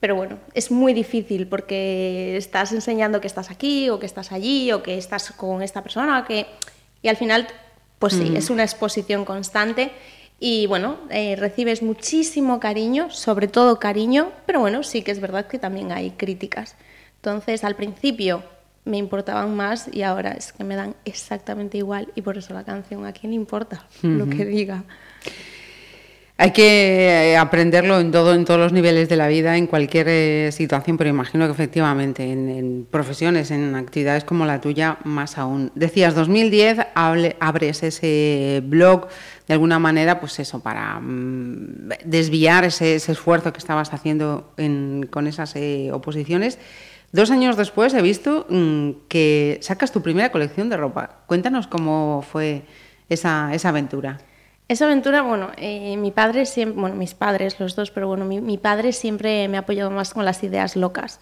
pero 0.05 0.17
bueno, 0.17 0.37
es 0.53 0.71
muy 0.71 0.93
difícil 0.93 1.47
porque 1.47 2.37
estás 2.37 2.73
enseñando 2.73 3.23
que 3.23 3.27
estás 3.27 3.51
aquí 3.51 3.89
o 3.89 3.99
que 3.99 4.05
estás 4.05 4.33
allí 4.33 4.71
o 4.71 4.83
que 4.83 4.99
estás 4.99 5.33
con 5.33 5.63
esta 5.63 5.83
persona, 5.83 6.27
que 6.29 6.45
y 7.01 7.09
al 7.09 7.17
final, 7.17 7.47
pues 7.99 8.13
sí, 8.13 8.35
es 8.37 8.51
una 8.51 8.65
exposición 8.65 9.25
constante 9.25 9.93
y 10.39 10.67
bueno, 10.67 10.99
eh, 11.09 11.37
recibes 11.37 11.81
muchísimo 11.83 12.61
cariño, 12.61 13.09
sobre 13.09 13.49
todo 13.49 13.79
cariño, 13.79 14.31
pero 14.45 14.61
bueno, 14.61 14.83
sí 14.83 15.01
que 15.01 15.11
es 15.11 15.21
verdad 15.21 15.47
que 15.47 15.59
también 15.59 15.91
hay 15.91 16.11
críticas. 16.11 16.77
Entonces, 17.17 17.65
al 17.65 17.75
principio 17.75 18.43
me 18.85 18.99
importaban 18.99 19.57
más 19.57 19.89
y 19.91 20.03
ahora 20.03 20.33
es 20.33 20.53
que 20.53 20.65
me 20.65 20.77
dan 20.77 20.97
exactamente 21.07 21.79
igual 21.79 22.09
y 22.15 22.21
por 22.21 22.37
eso 22.37 22.53
la 22.53 22.65
canción, 22.65 23.07
¿a 23.07 23.15
quién 23.15 23.33
le 23.33 23.37
importa 23.37 23.87
lo 24.03 24.29
que 24.29 24.45
diga? 24.45 24.85
Hay 26.37 26.51
que 26.53 27.33
eh, 27.33 27.37
aprenderlo 27.37 28.01
en 28.01 28.11
todo, 28.11 28.37
todos 28.45 28.59
los 28.59 28.73
niveles 28.73 29.09
de 29.09 29.17
la 29.17 29.29
vida, 29.29 29.57
en 29.57 29.69
cualquier 29.69 30.07
eh, 30.09 30.51
situación, 30.51 30.97
pero 30.97 31.09
imagino 31.09 31.47
que 31.47 31.53
efectivamente 31.53 32.25
en, 32.33 32.89
profesiones, 32.91 33.53
en 33.53 33.77
actividades 33.77 34.25
como 34.25 34.45
la 34.45 34.61
tuya, 34.61 34.99
más 35.05 35.39
aún. 35.39 35.71
Decías 35.77 36.17
2010, 36.17 36.79
hable- 36.97 37.37
abres 37.39 37.85
ese 37.85 38.61
blog 38.67 39.07
de 39.47 39.55
alguna 39.55 39.79
manera, 39.79 40.19
pues 40.19 40.41
eso, 40.41 40.59
para 40.61 40.99
mm, 40.99 41.91
desviar 42.05 42.65
ese, 42.65 42.97
esfuerzo 42.97 43.53
que 43.53 43.59
estabas 43.59 43.93
haciendo 43.95 44.53
en- 44.57 45.07
con 45.09 45.29
esas 45.29 45.55
eh, 45.55 45.91
oposiciones. 45.93 46.59
Dos 47.13 47.31
años 47.31 47.57
después 47.57 47.95
he 47.95 48.03
visto 48.03 48.47
mm, 48.51 48.91
que 49.07 49.59
sacas 49.63 49.93
tu 49.93 50.03
primera 50.03 50.33
colección 50.33 50.69
de 50.69 50.79
ropa. 50.79 51.21
Cuéntanos 51.27 51.69
cómo 51.69 52.25
fue 52.29 52.63
esa 53.09 53.53
aventura. 53.69 54.19
Esa 54.67 54.87
aventura, 54.87 55.23
bueno, 55.23 55.51
eh, 55.59 55.97
mi 55.99 56.11
padre 56.11 56.47
siempre, 56.47 56.81
bueno, 56.81 56.97
mis 56.97 57.15
padres, 57.15 57.61
los 57.61 57.77
dos, 57.77 57.91
pero 57.91 58.09
bueno, 58.09 58.25
mi, 58.25 58.41
mi 58.41 58.57
padre 58.57 58.93
siempre 58.93 59.47
me 59.49 59.59
ha 59.59 59.61
apoyado 59.61 59.91
más 59.91 60.15
con 60.15 60.25
las 60.25 60.43
ideas 60.43 60.75
locas. 60.75 61.21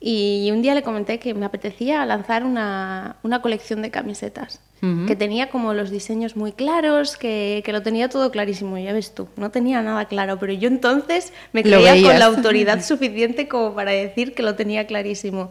Y 0.00 0.48
un 0.52 0.62
día 0.62 0.74
le 0.74 0.82
comenté 0.82 1.18
que 1.18 1.34
me 1.34 1.44
apetecía 1.44 2.06
lanzar 2.06 2.44
una, 2.44 3.16
una 3.24 3.42
colección 3.42 3.82
de 3.82 3.90
camisetas, 3.90 4.60
que 5.08 5.16
tenía 5.16 5.50
como 5.50 5.74
los 5.74 5.90
diseños 5.90 6.36
muy 6.36 6.52
claros, 6.52 7.16
que, 7.16 7.62
que 7.64 7.72
lo 7.72 7.82
tenía 7.82 8.08
todo 8.08 8.30
clarísimo, 8.30 8.78
ya 8.78 8.92
ves 8.92 9.12
tú, 9.12 9.26
no 9.34 9.50
tenía 9.50 9.82
nada 9.82 10.04
claro, 10.04 10.38
pero 10.38 10.52
yo 10.52 10.68
entonces 10.68 11.32
me 11.52 11.64
creía 11.64 12.00
con 12.00 12.16
la 12.16 12.26
autoridad 12.26 12.84
suficiente 12.84 13.48
como 13.48 13.74
para 13.74 13.90
decir 13.90 14.34
que 14.34 14.44
lo 14.44 14.54
tenía 14.54 14.86
clarísimo. 14.86 15.50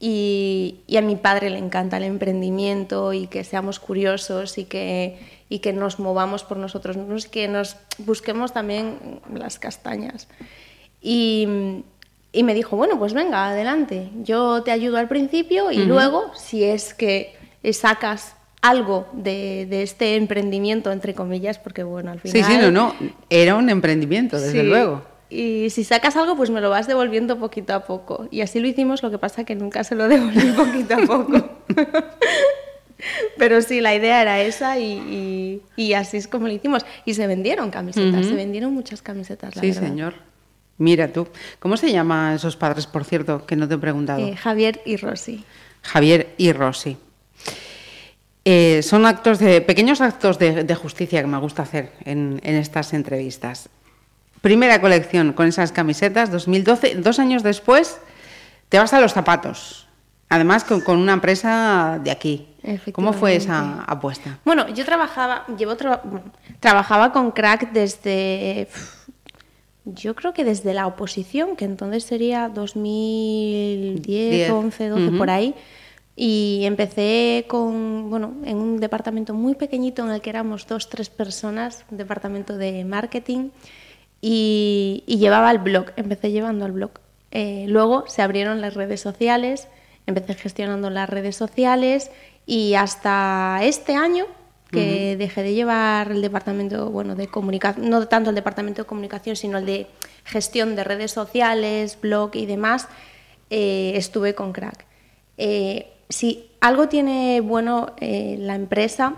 Y, 0.00 0.80
y 0.86 0.96
a 0.96 1.02
mi 1.02 1.16
padre 1.16 1.50
le 1.50 1.58
encanta 1.58 1.98
el 1.98 2.04
emprendimiento 2.04 3.12
y 3.12 3.26
que 3.26 3.44
seamos 3.44 3.78
curiosos 3.80 4.56
y 4.56 4.64
que, 4.64 5.18
y 5.54 5.60
que 5.60 5.72
nos 5.72 6.00
movamos 6.00 6.42
por 6.42 6.56
nosotros 6.56 6.96
mismos 6.96 7.26
y 7.26 7.28
que 7.30 7.46
nos 7.46 7.76
busquemos 7.98 8.52
también 8.52 9.20
las 9.32 9.60
castañas. 9.60 10.26
Y, 11.00 11.46
y 12.32 12.42
me 12.42 12.54
dijo, 12.54 12.76
bueno, 12.76 12.98
pues 12.98 13.12
venga, 13.14 13.48
adelante, 13.50 14.10
yo 14.24 14.64
te 14.64 14.72
ayudo 14.72 14.96
al 14.98 15.06
principio 15.06 15.70
y 15.70 15.84
luego, 15.84 16.32
si 16.34 16.64
es 16.64 16.92
que 16.92 17.36
sacas 17.72 18.34
algo 18.62 19.06
de, 19.12 19.66
de 19.70 19.82
este 19.82 20.16
emprendimiento, 20.16 20.90
entre 20.90 21.14
comillas, 21.14 21.60
porque 21.60 21.84
bueno, 21.84 22.10
al 22.10 22.18
final... 22.18 22.44
Sí, 22.44 22.52
sí, 22.52 22.58
no, 22.60 22.72
no. 22.72 22.92
Era 23.30 23.54
un 23.54 23.70
emprendimiento, 23.70 24.40
desde 24.40 24.62
Sí. 24.62 24.66
luego. 24.66 25.02
Y 25.30 25.70
si 25.70 25.84
sacas 25.84 26.16
algo, 26.16 26.34
pues 26.36 26.50
me 26.50 26.60
lo 26.60 26.68
vas 26.70 26.88
devolviendo 26.88 27.38
poquito 27.38 27.74
a 27.74 27.84
poco. 27.84 28.26
Y 28.32 28.40
así 28.40 28.58
lo 28.58 28.66
hicimos, 28.66 29.04
lo 29.04 29.10
que 29.12 29.18
pasa 29.18 29.44
que 29.44 29.54
nunca 29.54 29.84
se 29.84 29.94
lo 29.94 30.08
devolví 30.08 30.50
poquito 30.56 30.94
a 30.94 31.06
poco. 31.06 31.48
Pero 33.38 33.60
sí, 33.62 33.80
la 33.80 33.94
idea 33.94 34.22
era 34.22 34.40
esa 34.40 34.78
y, 34.78 34.92
y- 34.92 35.62
y 35.82 35.92
así 35.94 36.16
es 36.16 36.28
como 36.28 36.46
lo 36.46 36.52
hicimos. 36.52 36.84
Y 37.04 37.14
se 37.14 37.26
vendieron 37.26 37.70
camisetas, 37.70 38.26
se 38.26 38.34
vendieron 38.34 38.72
muchas 38.72 39.02
camisetas, 39.02 39.54
la 39.56 39.62
Sí, 39.62 39.68
verdad. 39.68 39.82
señor. 39.82 40.14
Mira 40.78 41.12
tú. 41.12 41.28
¿Cómo 41.60 41.76
se 41.76 41.92
llaman 41.92 42.34
esos 42.34 42.56
padres, 42.56 42.86
por 42.86 43.04
cierto, 43.04 43.46
que 43.46 43.54
no 43.56 43.68
te 43.68 43.74
he 43.74 43.78
preguntado? 43.78 44.18
Eh, 44.26 44.34
Javier 44.36 44.80
y 44.84 44.96
Rosy. 44.96 45.44
Javier 45.82 46.30
y 46.36 46.52
Rosy. 46.52 46.96
Eh, 48.44 48.82
son 48.82 49.06
actos 49.06 49.38
de, 49.38 49.60
pequeños 49.62 50.00
actos 50.00 50.38
de, 50.38 50.64
de 50.64 50.74
justicia 50.74 51.20
que 51.22 51.26
me 51.26 51.38
gusta 51.38 51.62
hacer 51.62 51.92
en, 52.04 52.40
en 52.42 52.56
estas 52.56 52.92
entrevistas. 52.92 53.68
Primera 54.42 54.80
colección 54.80 55.32
con 55.32 55.46
esas 55.46 55.72
camisetas, 55.72 56.30
2012. 56.30 56.96
Dos 56.96 57.18
años 57.18 57.42
después 57.42 57.98
te 58.68 58.78
vas 58.78 58.92
a 58.92 59.00
los 59.00 59.14
zapatos. 59.14 59.83
Además, 60.28 60.64
con, 60.64 60.80
con 60.80 60.98
una 60.98 61.12
empresa 61.12 62.00
de 62.02 62.10
aquí. 62.10 62.48
¿Cómo 62.92 63.12
fue 63.12 63.36
esa 63.36 63.84
apuesta? 63.84 64.38
Bueno, 64.44 64.68
yo 64.68 64.84
trabajaba, 64.84 65.44
llevo 65.58 65.76
trabajaba 66.60 67.12
con 67.12 67.30
crack 67.30 67.72
desde, 67.72 68.68
yo 69.84 70.14
creo 70.14 70.32
que 70.32 70.44
desde 70.44 70.72
la 70.72 70.86
oposición, 70.86 71.56
que 71.56 71.66
entonces 71.66 72.04
sería 72.04 72.48
2010, 72.48 74.02
Diez. 74.02 74.50
11, 74.50 74.88
12, 74.88 75.08
Ujú. 75.08 75.18
por 75.18 75.30
ahí. 75.30 75.54
Y 76.16 76.62
empecé 76.64 77.44
con, 77.48 78.08
bueno, 78.08 78.34
en 78.44 78.56
un 78.56 78.78
departamento 78.80 79.34
muy 79.34 79.54
pequeñito 79.56 80.04
en 80.04 80.12
el 80.12 80.20
que 80.20 80.30
éramos 80.30 80.66
dos, 80.66 80.88
tres 80.88 81.10
personas, 81.10 81.84
un 81.90 81.98
departamento 81.98 82.56
de 82.56 82.84
marketing, 82.84 83.50
y, 84.20 85.02
y 85.06 85.18
llevaba 85.18 85.50
el 85.50 85.58
blog, 85.58 85.86
empecé 85.96 86.30
llevando 86.30 86.64
el 86.66 86.72
blog. 86.72 86.92
Eh, 87.30 87.66
luego 87.68 88.04
se 88.06 88.22
abrieron 88.22 88.60
las 88.60 88.74
redes 88.74 89.00
sociales, 89.00 89.68
empecé 90.06 90.34
gestionando 90.34 90.90
las 90.90 91.08
redes 91.08 91.36
sociales 91.36 92.10
y 92.46 92.74
hasta 92.74 93.60
este 93.62 93.94
año 93.94 94.26
que 94.70 95.16
dejé 95.16 95.44
de 95.44 95.54
llevar 95.54 96.10
el 96.10 96.20
departamento, 96.20 96.90
bueno, 96.90 97.14
de 97.14 97.28
comunicación, 97.28 97.88
no 97.88 98.08
tanto 98.08 98.30
el 98.30 98.36
departamento 98.36 98.82
de 98.82 98.86
comunicación, 98.88 99.36
sino 99.36 99.58
el 99.58 99.66
de 99.66 99.86
gestión 100.24 100.74
de 100.74 100.82
redes 100.82 101.12
sociales, 101.12 101.96
blog 102.00 102.34
y 102.34 102.44
demás, 102.46 102.88
eh, 103.50 103.92
estuve 103.94 104.34
con 104.34 104.52
Crack. 104.52 104.84
Eh, 105.38 105.92
si 106.08 106.50
algo 106.60 106.88
tiene 106.88 107.40
bueno 107.40 107.92
eh, 108.00 108.36
la 108.38 108.56
empresa 108.56 109.14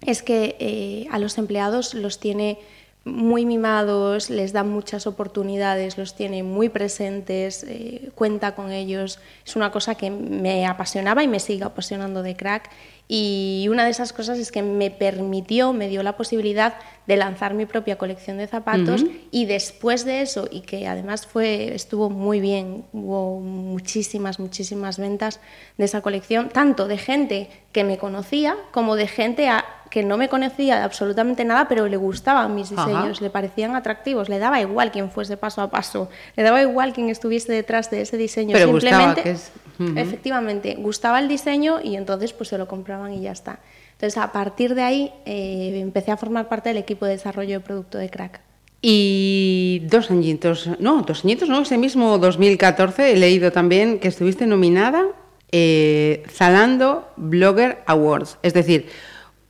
es 0.00 0.22
que 0.22 1.06
a 1.10 1.18
los 1.18 1.36
empleados 1.36 1.92
los 1.92 2.18
tiene 2.18 2.58
muy 3.04 3.44
mimados, 3.46 4.30
les 4.30 4.52
da 4.52 4.62
muchas 4.62 5.06
oportunidades, 5.06 5.98
los 5.98 6.14
tiene 6.14 6.42
muy 6.42 6.68
presentes, 6.68 7.64
eh, 7.68 8.10
cuenta 8.14 8.54
con 8.54 8.70
ellos. 8.70 9.18
Es 9.44 9.56
una 9.56 9.72
cosa 9.72 9.96
que 9.96 10.10
me 10.10 10.66
apasionaba 10.66 11.22
y 11.22 11.28
me 11.28 11.40
sigue 11.40 11.64
apasionando 11.64 12.22
de 12.22 12.36
crack. 12.36 12.70
Y 13.08 13.66
una 13.70 13.84
de 13.84 13.90
esas 13.90 14.12
cosas 14.12 14.38
es 14.38 14.52
que 14.52 14.62
me 14.62 14.90
permitió, 14.90 15.72
me 15.72 15.88
dio 15.88 16.02
la 16.02 16.16
posibilidad 16.16 16.74
de 17.06 17.16
lanzar 17.16 17.52
mi 17.52 17.66
propia 17.66 17.98
colección 17.98 18.38
de 18.38 18.46
zapatos 18.46 19.04
y 19.32 19.44
después 19.46 20.04
de 20.04 20.22
eso, 20.22 20.48
y 20.50 20.60
que 20.60 20.86
además 20.86 21.26
fue, 21.26 21.74
estuvo 21.74 22.08
muy 22.08 22.40
bien, 22.40 22.84
hubo 22.92 23.40
muchísimas, 23.40 24.38
muchísimas 24.38 24.98
ventas 24.98 25.40
de 25.76 25.84
esa 25.84 26.00
colección, 26.00 26.48
tanto 26.50 26.86
de 26.86 26.96
gente 26.98 27.50
que 27.72 27.82
me 27.84 27.98
conocía 27.98 28.56
como 28.70 28.94
de 28.96 29.08
gente 29.08 29.48
a- 29.48 29.64
que 29.92 30.02
no 30.02 30.16
me 30.16 30.30
conocía 30.30 30.76
de 30.76 30.82
absolutamente 30.84 31.44
nada, 31.44 31.68
pero 31.68 31.86
le 31.86 31.98
gustaban 31.98 32.54
mis 32.54 32.72
Ajá. 32.72 32.86
diseños, 32.86 33.20
le 33.20 33.28
parecían 33.28 33.76
atractivos, 33.76 34.30
le 34.30 34.38
daba 34.38 34.58
igual 34.58 34.90
quién 34.90 35.10
fuese 35.10 35.36
paso 35.36 35.60
a 35.60 35.68
paso, 35.68 36.08
le 36.34 36.42
daba 36.42 36.62
igual 36.62 36.94
quién 36.94 37.10
estuviese 37.10 37.52
detrás 37.52 37.90
de 37.90 38.00
ese 38.00 38.16
diseño. 38.16 38.54
Pero 38.54 38.72
gustaba, 38.72 39.14
Simplemente, 39.14 39.22
que 39.22 39.30
es- 39.32 39.52
Ujú. 39.78 39.92
efectivamente, 39.98 40.76
gustaba 40.78 41.18
el 41.18 41.28
diseño 41.28 41.78
y 41.84 41.96
entonces 41.96 42.32
pues 42.32 42.48
se 42.48 42.56
lo 42.56 42.66
compraban 42.68 43.12
y 43.12 43.20
ya 43.20 43.32
está. 43.32 43.58
Entonces 43.92 44.16
a 44.16 44.32
partir 44.32 44.74
de 44.74 44.82
ahí 44.82 45.12
eh, 45.26 45.78
empecé 45.82 46.10
a 46.10 46.16
formar 46.16 46.48
parte 46.48 46.70
del 46.70 46.78
equipo 46.78 47.04
de 47.04 47.12
desarrollo 47.12 47.52
de 47.52 47.60
producto 47.60 47.98
de 47.98 48.08
Crack. 48.08 48.40
Y 48.80 49.82
dos 49.90 50.10
añitos, 50.10 50.70
no, 50.80 51.02
dos 51.02 51.22
añitos, 51.24 51.50
no, 51.50 51.60
ese 51.60 51.76
mismo 51.76 52.16
2014 52.16 53.12
he 53.12 53.16
leído 53.16 53.52
también 53.52 53.98
que 54.00 54.08
estuviste 54.08 54.46
nominada 54.46 55.04
eh, 55.52 56.22
Zalando 56.30 57.08
Blogger 57.16 57.82
Awards, 57.86 58.38
es 58.42 58.54
decir, 58.54 58.88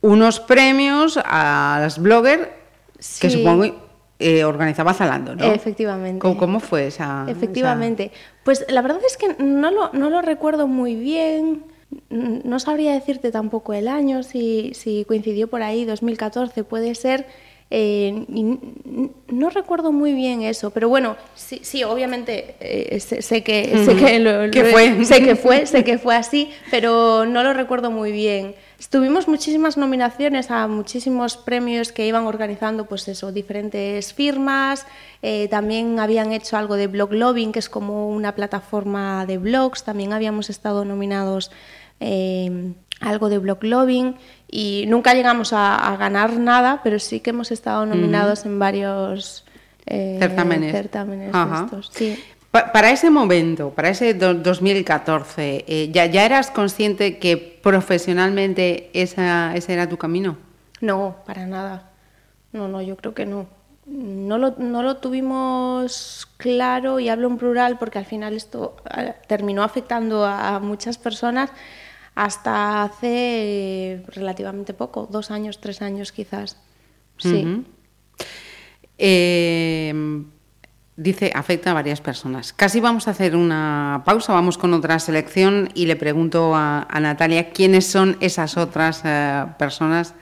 unos 0.03 0.39
premios 0.39 1.17
a 1.23 1.79
las 1.81 1.97
blogger 1.97 2.53
que 3.19 3.29
supongo 3.31 3.65
eh, 4.19 4.43
organizaba 4.43 4.93
Zalando, 4.93 5.35
¿no? 5.35 5.45
Efectivamente. 5.45 6.19
¿Cómo, 6.19 6.37
cómo 6.37 6.59
fue 6.59 6.87
esa? 6.87 7.25
Efectivamente. 7.27 8.11
Pues 8.43 8.65
la 8.69 8.81
verdad 8.81 8.99
es 9.05 9.17
que 9.17 9.35
no 9.43 9.71
lo, 9.71 9.91
no 9.93 10.09
lo 10.09 10.21
recuerdo 10.21 10.67
muy 10.67 10.95
bien. 10.95 11.63
No 12.09 12.59
sabría 12.59 12.93
decirte 12.93 13.31
tampoco 13.31 13.73
el 13.73 13.87
año, 13.87 14.23
si, 14.23 14.71
si 14.75 15.03
coincidió 15.05 15.47
por 15.47 15.61
ahí, 15.63 15.83
2014 15.85 16.63
puede 16.63 16.95
ser. 16.95 17.25
Eh, 17.75 18.25
no 19.29 19.49
recuerdo 19.49 19.91
muy 19.91 20.13
bien 20.13 20.43
eso, 20.43 20.69
pero 20.69 20.89
bueno, 20.89 21.15
sí, 21.33 21.59
sí 21.63 21.83
obviamente 21.83 22.55
eh, 22.59 22.99
sé, 22.99 23.21
sé 23.23 23.43
que, 23.43 23.83
sé 23.85 23.95
que, 23.95 24.19
lo- 24.19 24.51
Que 24.51 24.63
lo- 24.63 24.69
fue. 24.69 25.05
sé 25.05 25.23
que 25.23 25.35
fue, 25.35 25.65
sé 25.65 25.83
que 25.83 25.97
fue 25.97 26.15
así, 26.15 26.51
pero 26.69 27.25
no 27.25 27.41
lo 27.43 27.53
recuerdo 27.53 27.89
muy 27.89 28.11
bien. 28.11 28.53
Tuvimos 28.89 29.27
muchísimas 29.27 29.77
nominaciones 29.77 30.51
a 30.51 30.67
muchísimos 30.67 31.37
premios 31.37 31.91
que 31.91 32.05
iban 32.07 32.25
organizando, 32.25 32.85
pues 32.85 33.07
eso, 33.07 33.31
diferentes 33.31 34.13
firmas. 34.13 34.85
eh, 35.21 35.47
también 35.49 35.99
habían 35.99 36.31
hecho 36.33 36.57
algo 36.57 36.75
de 36.75 36.87
blog 36.87 37.13
lobbying, 37.13 37.51
que 37.51 37.59
es 37.59 37.69
como 37.69 38.09
una 38.09 38.35
plataforma 38.35 39.25
de 39.25 39.37
blogs. 39.37 39.83
También 39.83 40.13
habíamos 40.13 40.49
estado 40.49 40.85
nominados 40.85 41.51
eh, 41.99 42.73
algo 42.99 43.29
de 43.29 43.37
blog 43.37 43.63
lobbying 43.63 44.15
y 44.49 44.85
nunca 44.87 45.13
llegamos 45.13 45.53
a, 45.53 45.75
a 45.75 45.97
ganar 45.97 46.33
nada, 46.37 46.81
pero 46.83 46.99
sí 46.99 47.19
que 47.19 47.29
hemos 47.31 47.51
estado 47.51 47.85
nominados 47.85 48.45
en 48.45 48.59
varios 48.59 49.45
eh, 49.85 50.17
Certámenes. 50.19 50.71
certámenes 50.71 51.35
Ajá. 51.35 51.65
estos, 51.65 51.89
sí. 51.93 52.17
Pa- 52.53 52.71
para 52.71 52.91
ese 52.91 53.09
momento, 53.09 53.71
para 53.71 53.89
ese 53.89 54.13
do- 54.13 54.35
2014, 54.35 55.65
eh, 55.67 55.89
¿ya, 55.91 56.05
¿ya 56.05 56.23
eras 56.23 56.51
consciente 56.51 57.17
que 57.17 57.35
profesionalmente 57.35 58.91
esa, 58.93 59.55
ese 59.55 59.73
era 59.73 59.89
tu 59.89 59.97
camino? 59.97 60.37
No, 60.79 61.15
para 61.25 61.47
nada. 61.47 61.89
No, 62.51 62.67
no, 62.67 62.79
yo 62.83 62.95
creo 62.95 63.15
que 63.15 63.25
no. 63.25 63.47
No 63.87 64.37
lo, 64.37 64.51
no 64.59 64.83
lo 64.83 64.97
tuvimos 64.97 66.27
claro 66.37 66.99
y 66.99 67.09
hablo 67.09 67.27
en 67.27 67.37
plural 67.37 67.79
porque 67.79 67.97
al 67.97 68.05
final 68.05 68.35
esto 68.35 68.75
eh, 68.95 69.15
terminó 69.27 69.63
afectando 69.63 70.23
a, 70.23 70.59
muchas 70.59 70.99
personas 70.99 71.49
hasta 72.13 72.83
hace 72.83 74.03
relativamente 74.09 74.75
poco, 74.75 75.07
dos 75.09 75.31
años, 75.31 75.59
tres 75.59 75.81
años 75.81 76.11
quizás. 76.11 76.61
Sí. 77.17 77.65
Eh, 78.99 80.23
dice, 80.95 81.31
afecta 81.35 81.71
a 81.71 81.73
varias 81.73 82.01
personas. 82.01 82.53
Casi 82.53 82.79
vamos 82.79 83.07
a 83.07 83.11
hacer 83.11 83.35
una 83.35 84.03
pausa, 84.05 84.33
vamos 84.33 84.57
con 84.57 84.73
otra 84.73 84.99
selección 84.99 85.69
y 85.73 85.85
le 85.85 85.95
pregunto 85.95 86.55
a, 86.55 86.85
a 86.89 86.99
Natalia 86.99 87.49
quiénes 87.51 87.87
son 87.87 88.17
esas 88.19 88.57
otras 88.57 89.01
eh, 89.03 89.45
personas 89.57 90.13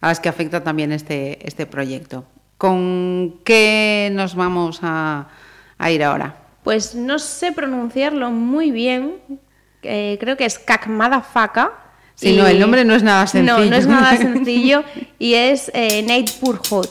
a 0.00 0.08
las 0.08 0.20
que 0.20 0.28
afecta 0.28 0.62
también 0.62 0.92
este, 0.92 1.46
este 1.46 1.66
proyecto. 1.66 2.24
¿Con 2.56 3.40
qué 3.44 4.10
nos 4.12 4.34
vamos 4.34 4.80
a, 4.82 5.28
a 5.78 5.90
ir 5.90 6.02
ahora? 6.04 6.36
Pues 6.64 6.94
no 6.94 7.18
sé 7.18 7.52
pronunciarlo 7.52 8.30
muy 8.30 8.70
bien. 8.70 9.14
eh, 9.82 10.16
creo 10.20 10.36
que 10.36 10.44
es 10.44 10.58
Kakmadafaka. 10.58 11.72
Sí, 12.16 12.36
no, 12.36 12.46
el 12.48 12.58
nombre 12.58 12.84
no 12.84 12.94
es 12.96 13.02
nada 13.04 13.26
No, 13.34 13.42
no 13.42 13.56
sencillo. 13.58 13.76
es 13.76 13.86
nada 13.86 14.16
sencillo. 14.16 14.84
y 15.20 15.34
es 15.34 15.70
eh, 15.72 16.02
Nate 16.02 16.32
Purhot. 16.40 16.90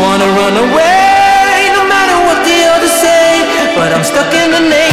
Wanna 0.00 0.28
run 0.40 0.56
away, 0.56 1.68
no 1.76 1.82
matter 1.84 2.16
what 2.26 2.38
the 2.44 2.58
others 2.72 2.94
say, 3.04 3.44
but 3.76 3.92
I'm 3.92 4.04
stuck 4.04 4.32
in 4.32 4.50
the 4.50 4.60
neighborhood. 4.60 4.89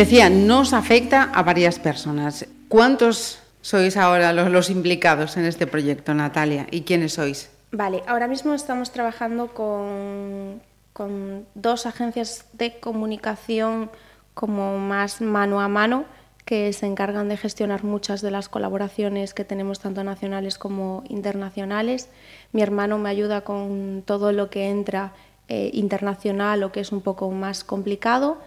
Decía, 0.00 0.30
nos 0.30 0.72
afecta 0.72 1.24
a 1.24 1.42
varias 1.42 1.78
personas. 1.78 2.46
¿Cuántos 2.68 3.38
sois 3.60 3.98
ahora 3.98 4.32
los, 4.32 4.70
implicados 4.70 5.36
en 5.36 5.44
este 5.44 5.66
proyecto, 5.66 6.14
Natalia? 6.14 6.66
¿Y 6.70 6.84
quiénes 6.88 7.12
sois? 7.12 7.50
Vale, 7.70 8.02
ahora 8.06 8.26
mismo 8.26 8.54
estamos 8.54 8.92
trabajando 8.92 9.48
con, 9.48 10.62
con 10.94 11.44
dos 11.54 11.84
agencias 11.84 12.46
de 12.54 12.80
comunicación 12.80 13.90
como 14.32 14.78
más 14.78 15.20
mano 15.20 15.60
a 15.60 15.68
mano 15.68 16.06
que 16.46 16.72
se 16.72 16.86
encargan 16.86 17.28
de 17.28 17.36
gestionar 17.36 17.84
muchas 17.84 18.22
de 18.22 18.30
las 18.30 18.48
colaboraciones 18.48 19.34
que 19.34 19.44
tenemos 19.44 19.80
tanto 19.80 20.02
nacionales 20.02 20.56
como 20.56 21.04
internacionales. 21.10 22.08
Mi 22.52 22.62
hermano 22.62 22.96
me 22.96 23.10
ayuda 23.10 23.42
con 23.42 24.02
todo 24.06 24.32
lo 24.32 24.48
que 24.48 24.70
entra 24.70 25.12
eh, 25.48 25.68
internacional 25.74 26.62
o 26.62 26.72
que 26.72 26.80
es 26.80 26.90
un 26.90 27.02
poco 27.02 27.30
más 27.32 27.64
complicado. 27.64 28.38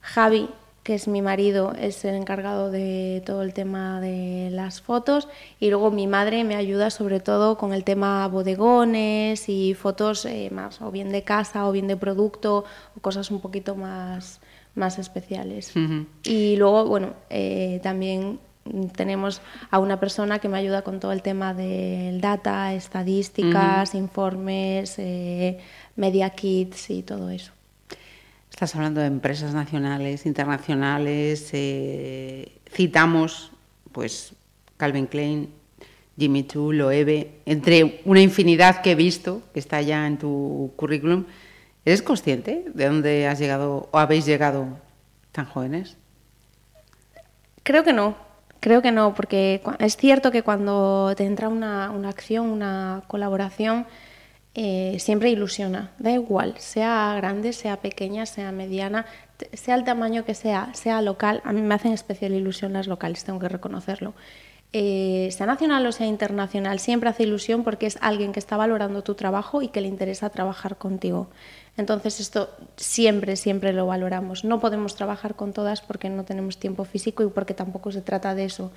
Javi, 0.00 0.48
que 0.84 0.94
es 0.94 1.08
mi 1.08 1.22
marido, 1.22 1.72
es 1.76 2.04
el 2.04 2.14
encargado 2.14 2.70
de 2.70 3.22
todo 3.26 3.42
el 3.42 3.54
tema 3.54 4.00
de 4.00 4.50
las 4.52 4.80
fotos 4.80 5.28
y 5.58 5.70
luego 5.70 5.90
mi 5.90 6.06
madre 6.06 6.44
me 6.44 6.54
ayuda 6.54 6.90
sobre 6.90 7.20
todo 7.20 7.58
con 7.58 7.72
el 7.72 7.82
tema 7.82 8.28
bodegones 8.28 9.48
y 9.48 9.74
fotos 9.74 10.26
eh, 10.26 10.50
más 10.52 10.82
o 10.82 10.90
bien 10.90 11.10
de 11.10 11.22
casa 11.22 11.66
o 11.66 11.72
bien 11.72 11.88
de 11.88 11.96
producto 11.96 12.64
o 12.96 13.00
cosas 13.00 13.30
un 13.30 13.40
poquito 13.40 13.74
más 13.74 14.40
más 14.74 14.98
especiales. 14.98 15.72
Y 16.24 16.56
luego, 16.56 16.86
bueno, 16.86 17.14
eh, 17.30 17.80
también 17.82 18.40
tenemos 18.96 19.40
a 19.70 19.78
una 19.78 20.00
persona 20.00 20.38
que 20.38 20.48
me 20.48 20.58
ayuda 20.58 20.82
con 20.82 21.00
todo 21.00 21.12
el 21.12 21.22
tema 21.22 21.54
del 21.54 22.20
data, 22.20 22.74
estadísticas, 22.74 23.94
informes, 23.94 24.98
eh, 24.98 25.58
media 25.96 26.30
kits 26.30 26.90
y 26.90 27.02
todo 27.02 27.30
eso. 27.30 27.53
Estás 28.54 28.76
hablando 28.76 29.00
de 29.00 29.08
empresas 29.08 29.52
nacionales, 29.52 30.26
internacionales, 30.26 31.50
eh, 31.50 32.52
citamos 32.72 33.50
pues 33.90 34.32
Calvin 34.76 35.08
Klein, 35.08 35.52
Jimmy 36.16 36.46
Choo, 36.46 36.70
Loewe, 36.70 37.32
entre 37.46 38.00
una 38.04 38.20
infinidad 38.20 38.80
que 38.80 38.92
he 38.92 38.94
visto 38.94 39.42
que 39.52 39.58
está 39.58 39.82
ya 39.82 40.06
en 40.06 40.18
tu 40.18 40.72
currículum. 40.76 41.24
¿Eres 41.84 42.00
consciente 42.00 42.64
de 42.72 42.86
dónde 42.86 43.26
has 43.26 43.40
llegado 43.40 43.88
o 43.90 43.98
habéis 43.98 44.24
llegado 44.24 44.68
tan 45.32 45.46
jóvenes? 45.46 45.96
Creo 47.64 47.82
que 47.82 47.92
no, 47.92 48.14
creo 48.60 48.82
que 48.82 48.92
no, 48.92 49.16
porque 49.16 49.62
es 49.80 49.96
cierto 49.96 50.30
que 50.30 50.44
cuando 50.44 51.12
te 51.16 51.24
entra 51.24 51.48
una, 51.48 51.86
acción, 52.08 52.46
una 52.46 53.02
colaboración, 53.08 53.84
eh, 54.54 54.96
siempre 55.00 55.30
ilusiona, 55.30 55.90
da 55.98 56.12
igual, 56.12 56.54
sea 56.58 57.14
grande, 57.16 57.52
sea 57.52 57.78
pequeña, 57.78 58.24
sea 58.24 58.52
mediana, 58.52 59.06
sea 59.52 59.74
el 59.74 59.84
tamaño 59.84 60.24
que 60.24 60.34
sea, 60.34 60.70
sea 60.74 61.02
local, 61.02 61.42
a 61.44 61.52
mí 61.52 61.60
me 61.60 61.74
hacen 61.74 61.92
especial 61.92 62.32
ilusión 62.32 62.72
las 62.72 62.86
locales, 62.86 63.24
tengo 63.24 63.40
que 63.40 63.48
reconocerlo. 63.48 64.14
Eh, 64.76 65.28
sea 65.30 65.46
nacional 65.46 65.86
o 65.86 65.92
sea 65.92 66.06
internacional, 66.06 66.80
siempre 66.80 67.08
hace 67.08 67.22
ilusión 67.22 67.62
porque 67.62 67.86
es 67.86 67.96
alguien 68.00 68.32
que 68.32 68.40
está 68.40 68.56
valorando 68.56 69.02
tu 69.02 69.14
trabajo 69.14 69.62
y 69.62 69.68
que 69.68 69.80
le 69.80 69.86
interesa 69.86 70.30
trabajar 70.30 70.78
contigo. 70.78 71.28
Entonces 71.76 72.20
esto 72.20 72.50
siempre, 72.76 73.36
siempre 73.36 73.72
lo 73.72 73.86
valoramos. 73.86 74.44
No 74.44 74.60
podemos 74.60 74.96
trabajar 74.96 75.36
con 75.36 75.52
todas 75.52 75.80
porque 75.80 76.08
no 76.08 76.24
tenemos 76.24 76.58
tiempo 76.58 76.84
físico 76.84 77.22
y 77.22 77.28
porque 77.28 77.54
tampoco 77.54 77.92
se 77.92 78.02
trata 78.02 78.34
de 78.34 78.46
eso. 78.46 78.72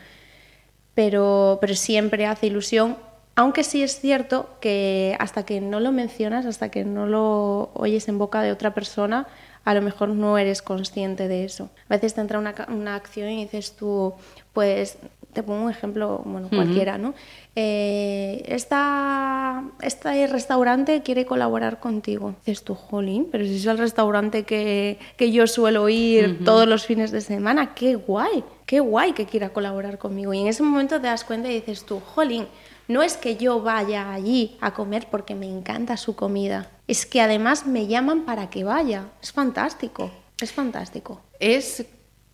Pero, 0.93 1.57
pero 1.61 1.75
siempre 1.75 2.27
hace 2.27 2.47
ilusión, 2.47 2.97
aunque 3.37 3.63
sí 3.63 3.83
es 3.83 3.99
cierto 3.99 4.49
que 4.59 5.15
hasta 5.19 5.45
que 5.45 5.61
no 5.61 5.79
lo 5.79 5.91
mencionas, 5.91 6.47
hasta 6.47 6.69
que 6.69 6.83
no 6.83 7.05
lo 7.05 7.69
oyes 7.75 8.07
en 8.07 8.17
boca 8.17 8.41
de 8.41 8.51
otra 8.51 8.73
persona, 8.73 9.27
a 9.63 9.75
lo 9.75 9.83
mejor 9.83 10.09
no 10.09 10.39
eres 10.39 10.63
consciente 10.63 11.27
de 11.27 11.45
eso. 11.45 11.69
A 11.87 11.93
veces 11.93 12.15
te 12.15 12.21
entra 12.21 12.39
una, 12.39 12.55
una 12.69 12.95
acción 12.95 13.29
y 13.29 13.43
dices 13.43 13.73
tú, 13.73 14.15
pues 14.53 14.97
te 15.33 15.43
pongo 15.43 15.65
un 15.65 15.69
ejemplo, 15.69 16.23
bueno, 16.25 16.49
cualquiera, 16.49 16.97
¿no? 16.97 17.13
Eh, 17.55 18.43
esta, 18.47 19.65
este 19.81 20.25
restaurante 20.25 21.03
quiere 21.03 21.27
colaborar 21.27 21.79
contigo. 21.79 22.33
Dices 22.43 22.63
tú, 22.63 22.73
jolín, 22.73 23.27
pero 23.31 23.43
si 23.43 23.57
es 23.57 23.65
el 23.67 23.77
restaurante 23.77 24.45
que, 24.45 24.97
que 25.15 25.31
yo 25.31 25.45
suelo 25.45 25.89
ir 25.89 26.43
todos 26.43 26.67
los 26.67 26.87
fines 26.87 27.11
de 27.11 27.21
semana, 27.21 27.75
qué 27.75 27.93
guay, 27.93 28.43
qué 28.65 28.79
guay 28.79 29.13
que 29.13 29.27
quiera 29.27 29.49
colaborar 29.49 29.99
conmigo. 29.99 30.33
Y 30.33 30.41
en 30.41 30.47
ese 30.47 30.63
momento 30.63 30.99
te 30.99 31.05
das 31.05 31.23
cuenta 31.23 31.51
y 31.51 31.53
dices 31.53 31.85
tú, 31.85 31.99
jolín, 31.99 32.47
no 32.87 33.03
es 33.03 33.17
que 33.17 33.37
yo 33.37 33.61
vaya 33.61 34.13
allí 34.13 34.57
a 34.61 34.73
comer 34.73 35.07
porque 35.09 35.35
me 35.35 35.47
encanta 35.47 35.97
su 35.97 36.15
comida, 36.15 36.69
es 36.87 37.05
que 37.05 37.21
además 37.21 37.65
me 37.65 37.87
llaman 37.87 38.25
para 38.25 38.49
que 38.49 38.63
vaya. 38.63 39.05
Es 39.21 39.31
fantástico, 39.31 40.11
es 40.39 40.51
fantástico. 40.51 41.21
Es 41.39 41.85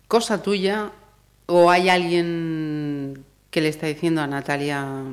cosa 0.06 0.42
tuya 0.42 0.92
¿O 1.46 1.70
hay 1.70 1.88
alguien 1.88 3.24
que 3.50 3.60
le 3.60 3.68
está 3.68 3.86
diciendo 3.86 4.22
a 4.22 4.26
Natalia 4.26 5.04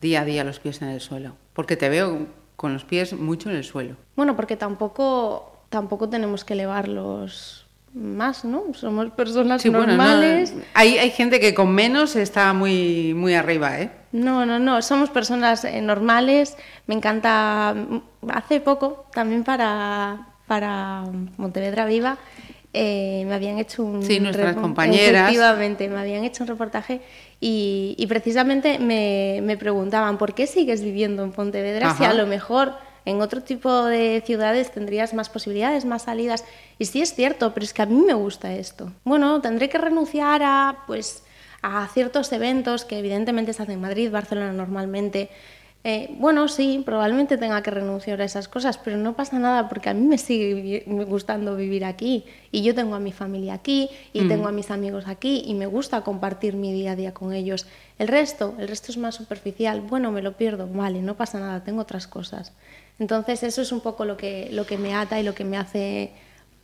día 0.00 0.20
a 0.22 0.24
día 0.24 0.44
los 0.44 0.58
pies 0.58 0.82
en 0.82 0.88
el 0.88 1.00
suelo? 1.00 1.36
Porque 1.52 1.76
te 1.76 1.88
veo 1.88 2.26
con 2.56 2.72
los 2.72 2.84
pies 2.84 3.12
mucho 3.12 3.50
en 3.50 3.56
el 3.56 3.64
suelo. 3.64 3.96
Bueno, 4.16 4.34
porque 4.34 4.56
tampoco, 4.56 5.62
tampoco 5.68 6.08
tenemos 6.08 6.44
que 6.44 6.54
elevarlos 6.54 7.66
más, 7.94 8.44
¿no? 8.44 8.64
Somos 8.74 9.10
personas 9.12 9.64
normales. 9.64 10.54
hay, 10.74 10.98
hay 10.98 11.10
gente 11.10 11.38
que 11.38 11.54
con 11.54 11.72
menos 11.72 12.16
está 12.16 12.52
muy, 12.52 13.14
muy 13.14 13.34
arriba, 13.34 13.80
¿eh? 13.80 13.90
No, 14.16 14.46
no, 14.46 14.58
no, 14.58 14.80
somos 14.82 15.10
personas 15.10 15.64
eh, 15.64 15.80
normales. 15.82 16.56
Me 16.86 16.94
encanta, 16.94 17.74
hace 18.28 18.60
poco, 18.60 19.06
también 19.12 19.44
para, 19.44 20.28
para 20.46 21.04
Montevedra 21.36 21.84
Viva, 21.84 22.16
eh, 22.72 23.24
me 23.26 23.34
habían 23.34 23.58
hecho 23.58 23.82
un... 23.82 24.02
Sí, 24.02 24.20
nuestras 24.20 24.54
compañeras. 24.56 25.28
Efectivamente, 25.28 25.88
me 25.88 25.98
habían 25.98 26.24
hecho 26.24 26.44
un 26.44 26.48
reportaje 26.48 27.00
y, 27.40 28.04
precisamente 28.08 28.78
me, 28.78 29.56
preguntaban, 29.58 30.18
¿por 30.18 30.34
qué 30.34 30.46
sigues 30.46 30.82
viviendo 30.82 31.22
en 31.22 31.32
Pontevedra 31.32 31.94
si 31.96 32.04
a 32.04 32.12
lo 32.12 32.26
mejor 32.26 32.74
en 33.04 33.20
otro 33.20 33.42
tipo 33.42 33.84
de 33.84 34.22
ciudades 34.26 34.72
tendrías 34.72 35.14
más 35.14 35.28
posibilidades, 35.28 35.84
más 35.84 36.02
salidas? 36.02 36.44
Y 36.78 36.86
sí 36.86 37.02
es 37.02 37.14
cierto, 37.14 37.52
pero 37.54 37.64
es 37.64 37.72
que 37.72 37.82
a 37.82 37.86
mí 37.86 38.02
me 38.06 38.14
gusta 38.14 38.52
esto. 38.54 38.92
Bueno, 39.04 39.40
tendré 39.40 39.68
que 39.68 39.78
renunciar 39.78 40.42
a, 40.42 40.84
pues, 40.86 41.22
a 41.62 41.88
ciertos 41.88 42.32
eventos 42.32 42.84
que 42.84 42.98
evidentemente 42.98 43.52
se 43.52 43.62
hacen 43.62 43.74
en 43.74 43.80
Madrid, 43.80 44.10
Barcelona 44.10 44.52
normalmente, 44.52 45.30
eh, 45.88 46.16
bueno, 46.18 46.48
sí, 46.48 46.82
probablemente 46.84 47.38
tenga 47.38 47.62
que 47.62 47.70
renunciar 47.70 48.20
a 48.20 48.24
esas 48.24 48.48
cosas, 48.48 48.76
pero 48.76 48.96
no 48.96 49.14
pasa 49.14 49.38
nada 49.38 49.68
porque 49.68 49.88
a 49.88 49.94
mí 49.94 50.04
me 50.04 50.18
sigue 50.18 50.82
gustando 50.84 51.54
vivir 51.54 51.84
aquí 51.84 52.24
y 52.50 52.62
yo 52.62 52.74
tengo 52.74 52.96
a 52.96 52.98
mi 52.98 53.12
familia 53.12 53.54
aquí 53.54 53.88
y 54.12 54.26
tengo 54.26 54.48
a 54.48 54.52
mis 54.52 54.72
amigos 54.72 55.06
aquí 55.06 55.44
y 55.46 55.54
me 55.54 55.66
gusta 55.66 56.00
compartir 56.00 56.54
mi 56.54 56.72
día 56.72 56.92
a 56.92 56.96
día 56.96 57.14
con 57.14 57.32
ellos. 57.32 57.66
El 58.00 58.08
resto, 58.08 58.56
el 58.58 58.66
resto 58.66 58.90
es 58.90 58.98
más 58.98 59.14
superficial, 59.14 59.80
bueno, 59.80 60.10
me 60.10 60.22
lo 60.22 60.32
pierdo, 60.32 60.66
vale, 60.66 61.02
no 61.02 61.14
pasa 61.16 61.38
nada, 61.38 61.62
tengo 61.62 61.82
otras 61.82 62.08
cosas. 62.08 62.52
Entonces 62.98 63.44
eso 63.44 63.62
es 63.62 63.70
un 63.70 63.80
poco 63.80 64.04
lo 64.04 64.16
que, 64.16 64.48
lo 64.50 64.66
que 64.66 64.78
me 64.78 64.92
ata 64.92 65.20
y 65.20 65.22
lo 65.22 65.36
que 65.36 65.44
me 65.44 65.56
hace 65.56 66.12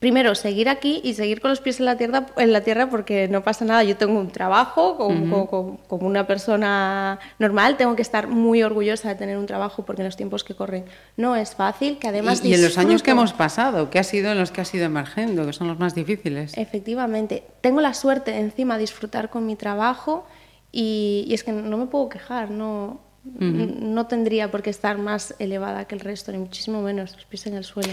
primero 0.03 0.35
seguir 0.35 0.69
aquí 0.69 1.01
y 1.05 1.15
seguir 1.15 1.41
con 1.41 1.53
los 1.53 1.61
pies 1.61 1.79
en 1.79 1.87
la 1.87 1.97
tierra, 1.97 2.27
en 2.37 2.53
la 2.53 2.63
tierra 2.63 2.91
porque 2.91 3.29
no 3.29 3.45
pasa 3.45 3.65
nada. 3.65 3.85
Yo 3.85 3.97
tengo 3.97 4.19
un 4.19 4.33
trabajo 4.33 4.97
como, 4.97 5.79
una 5.89 6.27
persona 6.27 7.21
normal, 7.39 7.77
tengo 7.77 7.95
que 7.95 8.03
estar 8.03 8.27
muy 8.27 8.65
orgullosa 8.65 9.11
de 9.11 9.15
tener 9.15 9.39
un 9.39 9.47
trabajo 9.47 9.85
porque 9.85 10.03
en 10.03 10.07
los 10.07 10.17
tiempos 10.17 10.43
que 10.43 10.57
corren 10.57 10.87
no 11.17 11.37
es 11.37 11.55
fácil, 11.55 11.99
que 11.99 12.09
además... 12.09 12.45
Y, 12.45 12.53
en 12.53 12.63
los 12.63 12.79
años 12.79 13.05
que 13.05 13.13
hemos 13.13 13.33
pasado, 13.33 13.91
que 13.91 14.01
ha 14.01 14.03
sido 14.03 14.33
en 14.33 14.39
los 14.39 14.51
que 14.51 14.61
has 14.61 14.75
ido 14.75 14.87
emergiendo, 14.87 15.47
que 15.47 15.53
son 15.53 15.69
los 15.69 15.79
más 15.79 15.95
difíciles. 15.95 16.59
Efectivamente, 16.59 17.45
tengo 17.61 17.81
la 17.81 17.95
suerte 17.95 18.37
encima 18.37 18.75
de 18.75 18.81
disfrutar 18.81 19.31
con 19.31 19.47
mi 19.47 19.55
trabajo 19.55 20.27
y, 20.73 21.29
es 21.31 21.45
que 21.45 21.53
no 21.53 21.79
me 21.79 21.87
puedo 21.87 22.09
quejar, 22.09 22.51
no... 22.51 23.01
No 23.25 24.09
tendría 24.09 24.51
por 24.51 24.63
qué 24.63 24.71
estar 24.71 24.99
más 24.99 25.37
elevada 25.39 25.85
que 25.85 25.95
el 25.95 26.01
resto, 26.01 26.33
ni 26.33 26.39
muchísimo 26.39 26.83
menos, 26.83 27.15
los 27.15 27.25
pies 27.25 27.47
en 27.47 27.55
el 27.55 27.63
suelo. 27.63 27.93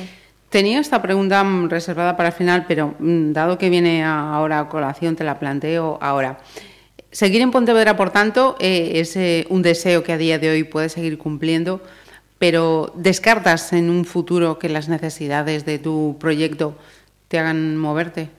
Tenía 0.50 0.80
esta 0.80 1.02
pregunta 1.02 1.46
reservada 1.68 2.18
para 2.18 2.30
el 2.30 2.36
final, 2.36 2.66
pero 2.68 2.96
mm, 2.98 3.34
dado 3.34 3.60
que 3.60 3.70
viene 3.70 4.04
ahora 4.04 4.60
a 4.60 4.70
colación, 4.70 5.16
te 5.16 5.24
la 5.24 5.38
planteo 5.38 6.00
ahora. 6.02 6.40
Seguir 7.12 7.42
en 7.42 7.52
Pontevedra, 7.52 7.96
por 7.96 8.10
tanto, 8.10 8.56
eh, 8.60 8.94
es 8.96 9.16
eh, 9.16 9.46
un 9.50 9.62
deseo 9.62 10.04
que 10.04 10.12
a 10.12 10.18
día 10.18 10.40
de 10.40 10.50
hoy 10.50 10.64
puedes 10.64 10.94
seguir 10.94 11.20
cumpliendo, 11.20 11.82
pero 12.40 12.92
¿descartas 12.96 13.74
en 13.74 13.92
un 13.92 14.06
futuro 14.06 14.58
que 14.58 14.70
las 14.70 14.90
necesidades 14.90 15.66
de 15.66 15.78
tu 15.78 16.18
proyecto 16.20 16.76
te 17.28 17.38
hagan 17.38 17.78
moverte? 17.78 18.30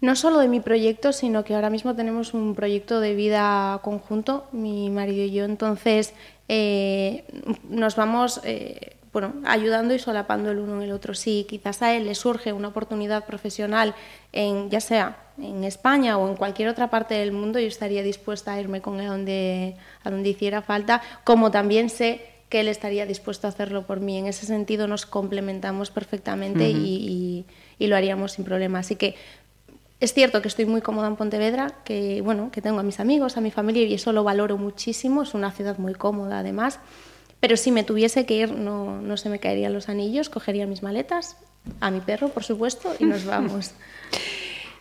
No 0.00 0.14
solo 0.14 0.38
de 0.38 0.48
mi 0.48 0.60
proyecto, 0.60 1.12
sino 1.12 1.42
que 1.42 1.54
ahora 1.54 1.68
mismo 1.68 1.96
tenemos 1.96 2.32
un 2.32 2.54
proyecto 2.54 3.00
de 3.00 3.14
vida 3.14 3.80
conjunto, 3.82 4.46
mi 4.52 4.88
marido 4.88 5.24
y 5.24 5.32
yo. 5.32 5.44
Entonces, 5.44 6.14
eh, 6.48 7.24
nos 7.68 7.96
vamos 7.96 8.40
bueno, 9.12 9.34
ayudando 9.44 9.94
y 9.94 9.98
solapando 9.98 10.50
el 10.50 10.58
uno 10.58 10.76
en 10.76 10.82
el 10.82 10.92
otro. 10.92 11.14
Si 11.14 11.44
quizás 11.48 11.82
a 11.82 11.94
él 11.94 12.06
le 12.06 12.14
surge 12.14 12.52
una 12.52 12.68
oportunidad 12.68 13.24
profesional, 13.24 13.94
en, 14.32 14.70
ya 14.70 14.80
sea 14.80 15.18
en 15.38 15.64
España 15.64 16.16
o 16.18 16.28
en 16.28 16.36
cualquier 16.36 16.68
otra 16.68 16.90
parte 16.90 17.14
del 17.14 17.32
mundo, 17.32 17.58
yo 17.58 17.66
estaría 17.66 18.02
dispuesta 18.02 18.52
a 18.52 18.60
irme 18.60 18.80
con 18.80 19.00
él 19.00 19.06
a 19.06 19.10
donde, 19.10 19.76
a 20.04 20.10
donde 20.10 20.28
hiciera 20.28 20.62
falta, 20.62 21.02
como 21.24 21.50
también 21.50 21.90
sé 21.90 22.24
que 22.48 22.60
él 22.60 22.68
estaría 22.68 23.06
dispuesto 23.06 23.46
a 23.46 23.50
hacerlo 23.50 23.86
por 23.86 24.00
mí. 24.00 24.18
En 24.18 24.26
ese 24.26 24.44
sentido 24.44 24.86
nos 24.86 25.06
complementamos 25.06 25.90
perfectamente 25.90 26.68
y, 26.68 27.46
y, 27.78 27.86
lo 27.86 27.96
haríamos 27.96 28.32
sin 28.32 28.44
problema. 28.44 28.80
Así 28.80 28.96
que 28.96 29.14
es 30.00 30.12
cierto 30.12 30.42
que 30.42 30.48
estoy 30.48 30.66
muy 30.66 30.80
cómoda 30.80 31.06
en 31.06 31.16
Pontevedra, 31.16 31.76
que, 31.84 32.20
bueno, 32.22 32.50
que 32.50 32.60
tengo 32.60 32.80
a 32.80 32.82
mis 32.82 32.98
amigos, 32.98 33.36
a 33.36 33.40
mi 33.40 33.52
familia 33.52 33.84
y 33.84 33.94
eso 33.94 34.12
lo 34.12 34.24
valoro 34.24 34.58
muchísimo. 34.58 35.22
Es 35.22 35.32
una 35.34 35.52
ciudad 35.52 35.78
muy 35.78 35.94
cómoda 35.94 36.40
además. 36.40 36.80
Pero 37.40 37.56
si 37.56 37.72
me 37.72 37.84
tuviese 37.84 38.26
que 38.26 38.34
ir, 38.34 38.52
no, 38.52 39.00
no 39.00 39.16
se 39.16 39.28
me 39.30 39.38
caerían 39.38 39.72
los 39.72 39.88
anillos, 39.88 40.28
cogería 40.28 40.66
mis 40.66 40.82
maletas 40.82 41.36
a 41.80 41.90
mi 41.90 42.00
perro, 42.00 42.28
por 42.28 42.44
supuesto, 42.44 42.94
y 42.98 43.04
nos 43.04 43.24
vamos. 43.26 43.72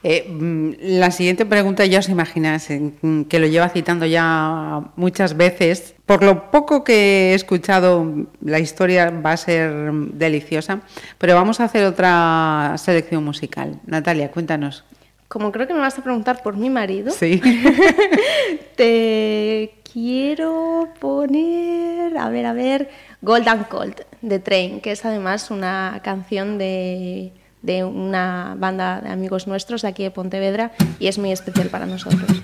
Eh, 0.01 0.29
mm, 0.29 0.71
la 0.99 1.11
siguiente 1.11 1.45
pregunta 1.45 1.85
ya 1.85 1.99
os 1.99 2.07
imagináis, 2.07 2.67
mm, 2.69 3.23
que 3.23 3.39
lo 3.39 3.47
lleva 3.47 3.69
citando 3.69 4.05
ya 4.05 4.91
muchas 4.95 5.35
veces. 5.35 5.95
Por 6.05 6.23
lo 6.23 6.51
poco 6.51 6.83
que 6.83 7.31
he 7.31 7.33
escuchado, 7.33 8.27
la 8.41 8.59
historia 8.59 9.09
va 9.09 9.33
a 9.33 9.37
ser 9.37 9.91
deliciosa, 10.13 10.81
pero 11.17 11.35
vamos 11.35 11.59
a 11.59 11.65
hacer 11.65 11.85
otra 11.85 12.75
selección 12.77 13.23
musical. 13.23 13.79
Natalia, 13.85 14.31
cuéntanos. 14.31 14.85
Como 15.29 15.51
creo 15.51 15.67
que 15.67 15.75
me 15.75 15.79
vas 15.79 15.97
a 15.97 16.03
preguntar 16.03 16.41
por 16.43 16.57
mi 16.57 16.69
marido, 16.71 17.11
Sí. 17.11 17.39
te 18.75 19.75
quiero 19.93 20.89
poner, 20.99 22.17
a 22.17 22.29
ver, 22.29 22.45
a 22.47 22.53
ver, 22.53 22.89
Golden 23.21 23.63
Cold 23.65 23.95
de 24.21 24.39
Train, 24.39 24.81
que 24.81 24.91
es 24.91 25.05
además 25.05 25.51
una 25.51 26.01
canción 26.03 26.57
de, 26.57 27.31
de 27.61 27.83
una 27.83 28.55
banda 28.57 29.01
de 29.01 29.09
amigos 29.09 29.45
nuestros 29.47 29.83
de 29.83 29.89
aquí 29.89 30.03
de 30.03 30.11
Pontevedra 30.11 30.71
y 30.99 31.07
es 31.07 31.17
muy 31.19 31.31
especial 31.31 31.69
para 31.69 31.85
nosotros. 31.85 32.41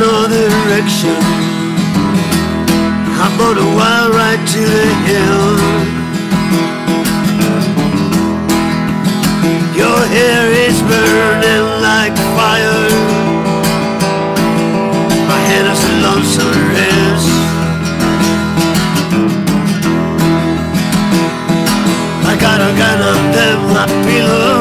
No 0.00 0.28
direction. 0.28 1.18
I'm 3.18 3.34
on 3.40 3.58
a 3.58 3.68
wild 3.76 4.14
ride 4.14 4.44
to 4.54 4.62
the 4.76 4.88
hill. 5.08 5.48
Your 9.74 10.00
hair 10.14 10.44
is 10.66 10.78
burning 10.82 11.66
like 11.82 12.14
fire. 12.36 12.90
My 15.30 15.40
head 15.48 15.66
is 15.66 15.82
a 15.82 15.94
lonesome 16.06 16.60
rest. 16.76 17.30
I 22.30 22.32
got 22.38 22.60
a 22.60 22.70
gun 22.80 22.98
under 23.14 23.52
my 23.74 23.86
pillow. 24.06 24.60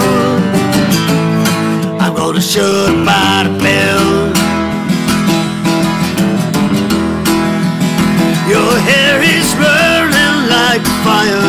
I'm 1.99 2.13
gonna 2.15 2.41
shoot 2.41 3.05
by 3.05 3.43
the 3.43 3.53
like 10.77 10.87
fire. 11.03 11.41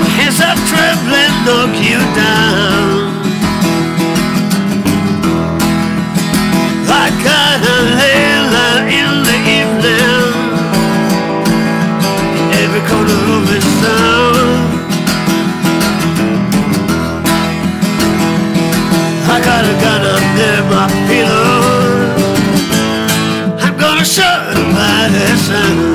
My 0.00 0.08
hands 0.16 0.40
are 0.40 0.58
trembling, 0.70 1.34
knock 1.46 1.74
you 1.82 1.98
down. 2.14 3.08
Got 7.24 7.60
a 7.60 7.78
layla 7.98 8.68
in 8.98 9.10
the 9.26 9.38
evening. 9.58 10.34
In 12.38 12.46
every 12.62 12.82
corner 12.88 13.20
of 13.36 13.42
this 13.50 13.68
town. 13.82 14.58
I 19.34 19.36
got 19.48 19.64
a 19.64 19.74
gun 19.82 20.02
under 20.16 20.56
my 20.72 20.86
pillow. 21.08 21.62
I'm 23.58 23.74
gonna 23.76 24.04
shoot 24.04 24.54
by 24.76 25.08
the 25.10 25.87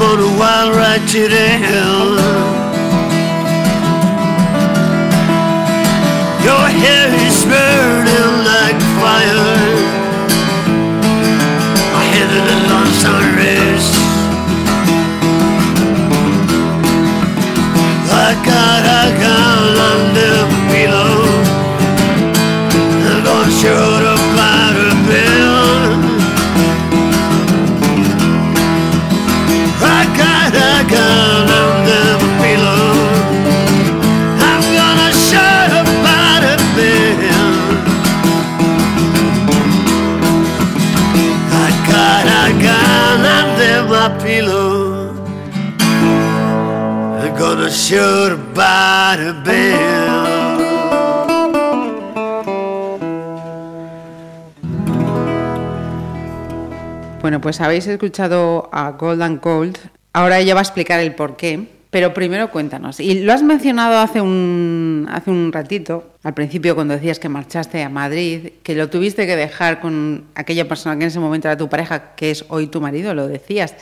I'm 0.00 0.20
a 0.20 0.38
wild 0.38 0.76
ride 0.76 1.08
to 1.08 1.28
the 1.28 1.48
hill. 1.58 2.47
Bill. 47.90 49.78
Bueno, 57.20 57.40
pues 57.40 57.60
habéis 57.60 57.86
escuchado 57.86 58.68
a 58.72 58.92
Golden 58.92 59.38
Cold. 59.38 59.78
Ahora 60.12 60.38
ella 60.38 60.54
va 60.54 60.60
a 60.60 60.62
explicar 60.62 61.00
el 61.00 61.14
por 61.14 61.36
qué. 61.36 61.78
Pero 61.90 62.12
primero 62.12 62.50
cuéntanos. 62.50 63.00
Y 63.00 63.20
lo 63.20 63.32
has 63.32 63.42
mencionado 63.42 63.98
hace 63.98 64.20
un, 64.20 65.08
hace 65.10 65.30
un 65.30 65.50
ratito, 65.52 66.12
al 66.22 66.34
principio 66.34 66.74
cuando 66.74 66.92
decías 66.92 67.18
que 67.18 67.30
marchaste 67.30 67.82
a 67.82 67.88
Madrid, 67.88 68.50
que 68.62 68.74
lo 68.74 68.90
tuviste 68.90 69.26
que 69.26 69.36
dejar 69.36 69.80
con 69.80 70.24
aquella 70.34 70.68
persona 70.68 70.96
que 70.96 71.04
en 71.04 71.08
ese 71.08 71.18
momento 71.18 71.48
era 71.48 71.56
tu 71.56 71.70
pareja, 71.70 72.14
que 72.14 72.30
es 72.30 72.44
hoy 72.48 72.66
tu 72.66 72.82
marido, 72.82 73.14
lo 73.14 73.26
decías. 73.26 73.74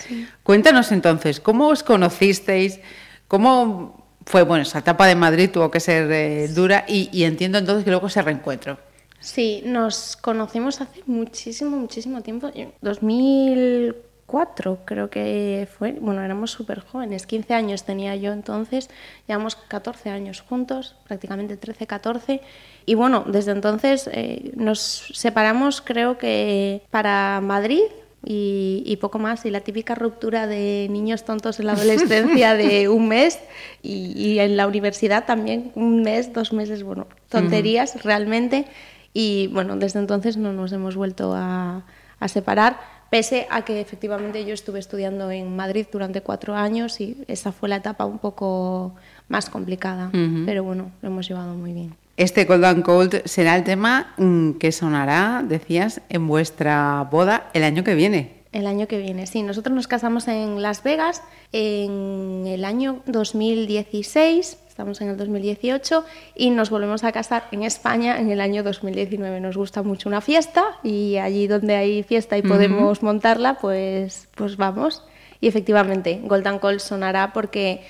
Cuéntanos 0.44 0.92
entonces, 0.92 1.40
¿cómo 1.40 1.66
os 1.66 1.82
conocisteis? 1.82 2.78
¿Cómo 3.26 3.95
fue? 4.26 4.42
Bueno, 4.42 4.62
esa 4.62 4.80
etapa 4.80 5.06
de 5.06 5.14
Madrid 5.14 5.50
tuvo 5.50 5.70
que 5.70 5.80
ser 5.80 6.10
eh, 6.12 6.48
dura 6.48 6.84
y, 6.86 7.08
y 7.12 7.24
entiendo 7.24 7.58
entonces 7.58 7.84
que 7.84 7.90
luego 7.90 8.08
ese 8.08 8.20
reencuentro. 8.22 8.78
Sí, 9.20 9.62
nos 9.64 10.16
conocimos 10.16 10.80
hace 10.80 11.02
muchísimo, 11.06 11.76
muchísimo 11.76 12.22
tiempo. 12.22 12.50
2004 12.80 14.78
creo 14.84 15.10
que 15.10 15.68
fue. 15.76 15.92
Bueno, 16.00 16.22
éramos 16.22 16.50
súper 16.52 16.80
jóvenes. 16.80 17.26
15 17.26 17.54
años 17.54 17.84
tenía 17.84 18.14
yo 18.14 18.32
entonces. 18.32 18.88
Llevamos 19.26 19.56
14 19.56 20.10
años 20.10 20.42
juntos, 20.42 20.96
prácticamente 21.08 21.56
13, 21.56 21.86
14. 21.86 22.40
Y 22.84 22.94
bueno, 22.94 23.24
desde 23.26 23.52
entonces 23.52 24.08
eh, 24.12 24.52
nos 24.54 25.08
separamos 25.12 25.80
creo 25.80 26.18
que 26.18 26.82
para 26.90 27.40
Madrid 27.40 27.82
y, 28.26 28.82
y 28.84 28.96
poco 28.96 29.18
más. 29.18 29.46
Y 29.46 29.50
la 29.50 29.60
típica 29.60 29.94
ruptura 29.94 30.46
de 30.46 30.88
niños 30.90 31.24
tontos 31.24 31.60
en 31.60 31.66
la 31.66 31.72
adolescencia 31.72 32.54
de 32.54 32.88
un 32.90 33.08
mes 33.08 33.38
y, 33.82 34.12
y 34.16 34.40
en 34.40 34.56
la 34.56 34.66
universidad 34.66 35.24
también 35.24 35.70
un 35.76 36.02
mes, 36.02 36.32
dos 36.32 36.52
meses, 36.52 36.82
bueno, 36.82 37.06
tonterías 37.30 38.02
realmente. 38.02 38.66
Y 39.14 39.46
bueno, 39.46 39.76
desde 39.76 40.00
entonces 40.00 40.36
no 40.36 40.52
nos 40.52 40.72
hemos 40.72 40.96
vuelto 40.96 41.32
a, 41.34 41.84
a 42.18 42.28
separar, 42.28 42.78
pese 43.10 43.46
a 43.48 43.64
que 43.64 43.80
efectivamente 43.80 44.44
yo 44.44 44.52
estuve 44.52 44.80
estudiando 44.80 45.30
en 45.30 45.54
Madrid 45.54 45.86
durante 45.90 46.20
cuatro 46.20 46.54
años 46.54 47.00
y 47.00 47.24
esa 47.28 47.52
fue 47.52 47.68
la 47.68 47.76
etapa 47.76 48.04
un 48.04 48.18
poco 48.18 48.94
más 49.28 49.48
complicada. 49.48 50.10
Pero 50.44 50.64
bueno, 50.64 50.90
lo 51.00 51.08
hemos 51.08 51.28
llevado 51.28 51.54
muy 51.54 51.72
bien. 51.72 51.94
Este 52.16 52.46
Cold 52.46 52.64
and 52.64 52.82
Cold 52.82 53.22
será 53.26 53.56
el 53.56 53.64
tema 53.64 54.14
mm, 54.16 54.52
que 54.52 54.72
sonará, 54.72 55.44
decías, 55.46 56.00
en 56.08 56.26
vuestra 56.26 57.06
boda 57.10 57.50
el 57.52 57.62
año 57.62 57.84
que 57.84 57.94
viene. 57.94 58.36
El 58.52 58.66
año 58.66 58.88
que 58.88 58.96
viene, 58.96 59.26
sí. 59.26 59.42
Nosotros 59.42 59.76
nos 59.76 59.86
casamos 59.86 60.26
en 60.28 60.62
Las 60.62 60.82
Vegas 60.82 61.22
en 61.52 62.46
el 62.46 62.64
año 62.64 63.02
2016, 63.04 64.56
estamos 64.66 65.02
en 65.02 65.10
el 65.10 65.18
2018, 65.18 66.06
y 66.34 66.48
nos 66.48 66.70
volvemos 66.70 67.04
a 67.04 67.12
casar 67.12 67.48
en 67.52 67.64
España 67.64 68.18
en 68.18 68.30
el 68.30 68.40
año 68.40 68.62
2019. 68.62 69.40
Nos 69.40 69.58
gusta 69.58 69.82
mucho 69.82 70.08
una 70.08 70.22
fiesta 70.22 70.64
y 70.82 71.18
allí 71.18 71.48
donde 71.48 71.76
hay 71.76 72.02
fiesta 72.02 72.38
y 72.38 72.42
podemos 72.42 73.02
montarla, 73.02 73.58
pues, 73.58 74.26
pues 74.34 74.56
vamos. 74.56 75.02
Y 75.42 75.48
efectivamente, 75.48 76.20
Golden 76.24 76.58
Call 76.60 76.80
sonará 76.80 77.34
porque 77.34 77.82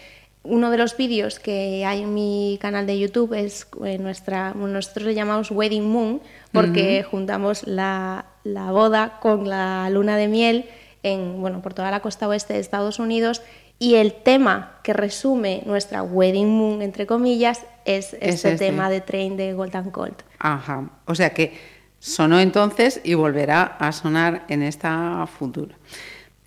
uno 0.49 0.70
de 0.70 0.78
los 0.78 0.97
vídeos 0.97 1.38
que 1.38 1.84
hay 1.84 2.03
en 2.03 2.14
mi 2.14 2.59
canal 2.61 2.86
de 2.86 2.99
YouTube 2.99 3.34
es 3.34 3.66
eh, 3.84 3.99
nuestra, 3.99 4.55
nosotros 4.55 5.07
le 5.07 5.14
llamamos 5.14 5.51
Wedding 5.51 5.88
Moon 5.88 6.20
porque 6.53 7.03
juntamos 7.03 7.66
la, 7.66 8.26
la 8.44 8.70
boda 8.72 9.18
con 9.20 9.49
la 9.49 9.88
luna 9.90 10.16
de 10.16 10.28
miel 10.28 10.64
en, 11.03 11.40
bueno, 11.40 11.62
por 11.62 11.74
toda 11.74 11.90
la 11.90 12.01
costa 12.01 12.28
oeste 12.28 12.55
de 12.55 12.61
Estados 12.61 12.99
Unidos 12.99 13.42
y 13.78 13.97
el 13.97 14.14
tema 14.14 14.78
que 14.82 14.92
resume 14.92 15.62
nuestra 15.66 16.03
Wedding 16.03 16.49
Moon, 16.49 16.82
entre 16.82 17.07
comillas, 17.07 17.61
es 17.84 18.14
Es 18.14 18.36
este, 18.36 18.53
este. 18.53 18.57
tema 18.66 18.88
de 18.88 19.01
Train 19.03 19.36
de 19.36 19.53
Golden 19.53 19.90
Colt. 19.90 20.22
Ajá. 20.38 20.90
O 21.05 21.14
sea 21.14 21.34
que 21.34 21.53
sonó 21.99 22.40
entonces 22.40 23.01
y 23.05 23.14
volverá 23.14 23.62
a 23.78 23.92
sonar 23.92 24.44
en 24.49 24.62
esta 24.62 25.26
futura. 25.26 25.76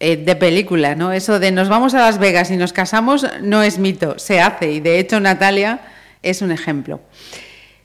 Eh, 0.01 0.15
de 0.15 0.35
película, 0.37 0.95
¿no? 0.95 1.11
Eso 1.11 1.39
de 1.39 1.51
nos 1.51 1.67
vamos 1.67 1.93
a 1.93 1.99
Las 1.99 2.19
Vegas 2.19 2.51
y 2.51 2.55
nos 2.55 2.71
casamos 2.71 3.27
no 3.41 3.63
es 3.63 3.79
mito, 3.79 4.17
se 4.17 4.39
hace 4.39 4.71
y 4.71 4.79
de 4.79 4.97
hecho 4.97 5.19
Natalia 5.19 5.81
es 6.23 6.41
un 6.41 6.53
ejemplo. 6.53 7.01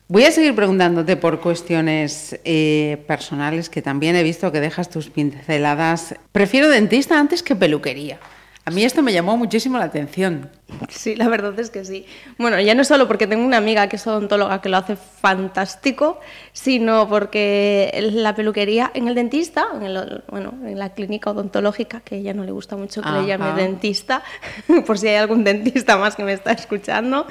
Voy 0.06 0.22
a 0.24 0.30
seguir 0.30 0.54
preguntándote 0.54 1.16
por 1.16 1.40
cuestiones 1.40 2.38
eh, 2.44 3.02
personales 3.08 3.68
que 3.68 3.82
también 3.82 4.14
he 4.14 4.22
visto 4.22 4.52
que 4.52 4.60
dejas 4.60 4.90
tus 4.90 5.10
pinceladas. 5.10 6.14
Prefiero 6.30 6.68
dentista 6.68 7.18
antes 7.18 7.42
que 7.42 7.56
peluquería. 7.56 8.20
A 8.66 8.70
mí 8.70 8.82
esto 8.82 9.02
me 9.02 9.12
llamó 9.12 9.36
muchísimo 9.36 9.76
la 9.76 9.84
atención. 9.84 10.50
Sí, 10.88 11.16
la 11.16 11.28
verdad 11.28 11.58
es 11.60 11.68
que 11.70 11.84
sí. 11.84 12.06
Bueno, 12.38 12.58
ya 12.60 12.74
no 12.74 12.82
solo 12.84 13.06
porque 13.06 13.26
tengo 13.26 13.44
una 13.44 13.58
amiga 13.58 13.88
que 13.88 13.96
es 13.96 14.06
odontóloga 14.06 14.62
que 14.62 14.70
lo 14.70 14.78
hace 14.78 14.96
fantástico, 14.96 16.18
sino 16.54 17.06
porque 17.08 17.92
la 18.14 18.34
peluquería 18.34 18.90
en 18.94 19.08
el 19.08 19.14
dentista, 19.14 19.66
en, 19.74 19.82
el- 19.82 20.24
bueno, 20.30 20.54
en 20.64 20.78
la 20.78 20.94
clínica 20.94 21.30
odontológica, 21.30 22.00
que 22.00 22.14
a 22.14 22.18
ella 22.18 22.32
no 22.32 22.44
le 22.44 22.52
gusta 22.52 22.76
mucho 22.76 23.02
que 23.02 23.10
le 23.10 23.26
llame 23.26 23.52
dentista, 23.54 24.22
por 24.86 24.98
si 24.98 25.08
hay 25.08 25.16
algún 25.16 25.44
dentista 25.44 25.98
más 25.98 26.16
que 26.16 26.24
me 26.24 26.32
está 26.32 26.52
escuchando. 26.52 27.26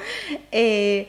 eh, 0.52 1.08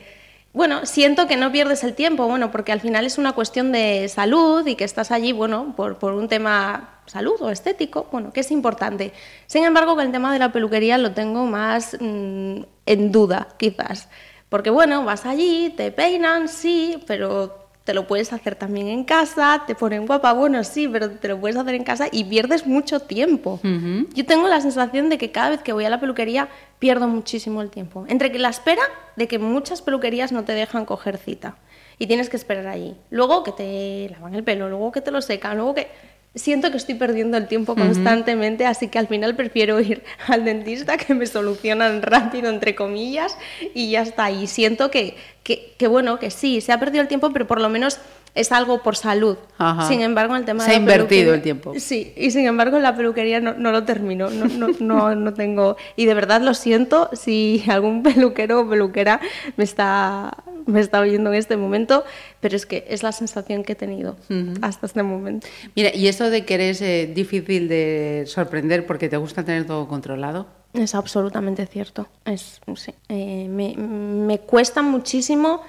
bueno, 0.52 0.86
siento 0.86 1.26
que 1.28 1.36
no 1.36 1.52
pierdes 1.52 1.84
el 1.84 1.92
tiempo, 1.94 2.26
bueno, 2.26 2.50
porque 2.50 2.72
al 2.72 2.80
final 2.80 3.04
es 3.04 3.18
una 3.18 3.32
cuestión 3.32 3.72
de 3.72 4.08
salud 4.08 4.66
y 4.66 4.74
que 4.74 4.84
estás 4.84 5.10
allí, 5.10 5.32
bueno, 5.32 5.74
por, 5.76 5.98
por 5.98 6.14
un 6.14 6.28
tema 6.28 6.95
salud 7.06 7.40
o 7.40 7.50
estético, 7.50 8.06
bueno, 8.12 8.32
que 8.32 8.40
es 8.40 8.50
importante. 8.50 9.12
Sin 9.46 9.64
embargo, 9.64 9.94
con 9.94 10.06
el 10.06 10.12
tema 10.12 10.32
de 10.32 10.38
la 10.38 10.52
peluquería 10.52 10.98
lo 10.98 11.12
tengo 11.12 11.46
más 11.46 11.96
mm, 12.00 12.60
en 12.86 13.12
duda, 13.12 13.48
quizás. 13.56 14.08
Porque, 14.48 14.70
bueno, 14.70 15.04
vas 15.04 15.26
allí, 15.26 15.72
te 15.76 15.90
peinan, 15.90 16.48
sí, 16.48 17.02
pero 17.06 17.66
te 17.86 17.94
lo 17.94 18.08
puedes 18.08 18.32
hacer 18.32 18.56
también 18.56 18.88
en 18.88 19.04
casa, 19.04 19.62
te 19.64 19.76
ponen 19.76 20.06
guapa, 20.06 20.32
bueno, 20.32 20.64
sí, 20.64 20.88
pero 20.88 21.08
te 21.08 21.28
lo 21.28 21.40
puedes 21.40 21.56
hacer 21.56 21.76
en 21.76 21.84
casa 21.84 22.08
y 22.10 22.24
pierdes 22.24 22.66
mucho 22.66 22.98
tiempo. 22.98 23.60
Yo 23.62 24.26
tengo 24.26 24.48
la 24.48 24.60
sensación 24.60 25.08
de 25.08 25.18
que 25.18 25.30
cada 25.30 25.50
vez 25.50 25.62
que 25.62 25.72
voy 25.72 25.84
a 25.84 25.90
la 25.90 26.00
peluquería 26.00 26.48
pierdo 26.80 27.06
muchísimo 27.06 27.62
el 27.62 27.70
tiempo. 27.70 28.04
Entre 28.08 28.32
que 28.32 28.40
la 28.40 28.48
espera 28.48 28.82
de 29.14 29.28
que 29.28 29.38
muchas 29.38 29.82
peluquerías 29.82 30.32
no 30.32 30.42
te 30.42 30.52
dejan 30.52 30.84
coger 30.84 31.16
cita 31.16 31.58
y 31.96 32.08
tienes 32.08 32.28
que 32.28 32.36
esperar 32.36 32.66
allí. 32.66 32.96
Luego 33.10 33.44
que 33.44 33.52
te 33.52 34.08
lavan 34.10 34.34
el 34.34 34.42
pelo, 34.42 34.68
luego 34.68 34.90
que 34.90 35.00
te 35.00 35.12
lo 35.12 35.22
secan, 35.22 35.56
luego 35.56 35.74
que... 35.74 36.15
Siento 36.36 36.70
que 36.70 36.76
estoy 36.76 36.94
perdiendo 36.96 37.38
el 37.38 37.48
tiempo 37.48 37.74
constantemente, 37.74 38.66
así 38.66 38.88
que 38.88 38.98
al 38.98 39.08
final 39.08 39.34
prefiero 39.34 39.80
ir 39.80 40.04
al 40.28 40.44
dentista 40.44 40.98
que 40.98 41.14
me 41.14 41.26
solucionan 41.26 42.02
rápido, 42.02 42.50
entre 42.50 42.74
comillas, 42.74 43.38
y 43.74 43.90
ya 43.90 44.02
está. 44.02 44.30
Y 44.30 44.46
siento 44.46 44.90
que, 44.90 45.16
que, 45.42 45.72
que, 45.78 45.88
bueno, 45.88 46.18
que 46.18 46.30
sí, 46.30 46.60
se 46.60 46.72
ha 46.72 46.78
perdido 46.78 47.00
el 47.00 47.08
tiempo, 47.08 47.32
pero 47.32 47.46
por 47.46 47.60
lo 47.60 47.70
menos 47.70 47.98
es 48.36 48.52
algo 48.52 48.82
por 48.82 48.96
salud. 48.96 49.38
Ajá. 49.58 49.88
Sin 49.88 50.02
embargo, 50.02 50.36
el 50.36 50.44
tema 50.44 50.62
Se 50.62 50.70
de 50.70 50.76
ha 50.76 50.78
invertido 50.78 51.34
el 51.34 51.42
tiempo. 51.42 51.72
Sí, 51.78 52.12
y 52.16 52.30
sin 52.30 52.46
embargo 52.46 52.78
la 52.78 52.94
peluquería 52.94 53.40
no, 53.40 53.54
no 53.54 53.72
lo 53.72 53.84
termino, 53.84 54.28
no, 54.30 54.44
no, 54.46 54.68
no, 54.78 55.14
no 55.14 55.34
tengo... 55.34 55.76
Y 55.96 56.04
de 56.04 56.14
verdad 56.14 56.42
lo 56.42 56.52
siento 56.52 57.08
si 57.14 57.64
algún 57.68 58.02
peluquero 58.02 58.60
o 58.60 58.68
peluquera 58.68 59.20
me 59.56 59.64
está, 59.64 60.36
me 60.66 60.80
está 60.80 61.00
oyendo 61.00 61.30
en 61.30 61.36
este 61.36 61.56
momento, 61.56 62.04
pero 62.40 62.56
es 62.56 62.66
que 62.66 62.84
es 62.88 63.02
la 63.02 63.12
sensación 63.12 63.64
que 63.64 63.72
he 63.72 63.76
tenido 63.76 64.16
hasta 64.60 64.86
este 64.86 65.02
momento. 65.02 65.46
Mira, 65.74 65.94
y 65.94 66.08
eso 66.08 66.28
de 66.28 66.44
que 66.44 66.54
eres 66.54 66.82
eh, 66.82 67.10
difícil 67.12 67.68
de 67.68 68.24
sorprender 68.26 68.86
porque 68.86 69.08
te 69.08 69.16
gusta 69.16 69.44
tener 69.44 69.66
todo 69.66 69.88
controlado. 69.88 70.46
Es 70.74 70.94
absolutamente 70.94 71.66
cierto. 71.66 72.06
Es, 72.26 72.60
sí. 72.76 72.92
Eh, 73.08 73.48
me, 73.48 73.74
me 73.76 74.40
cuesta 74.40 74.82
muchísimo 74.82 75.62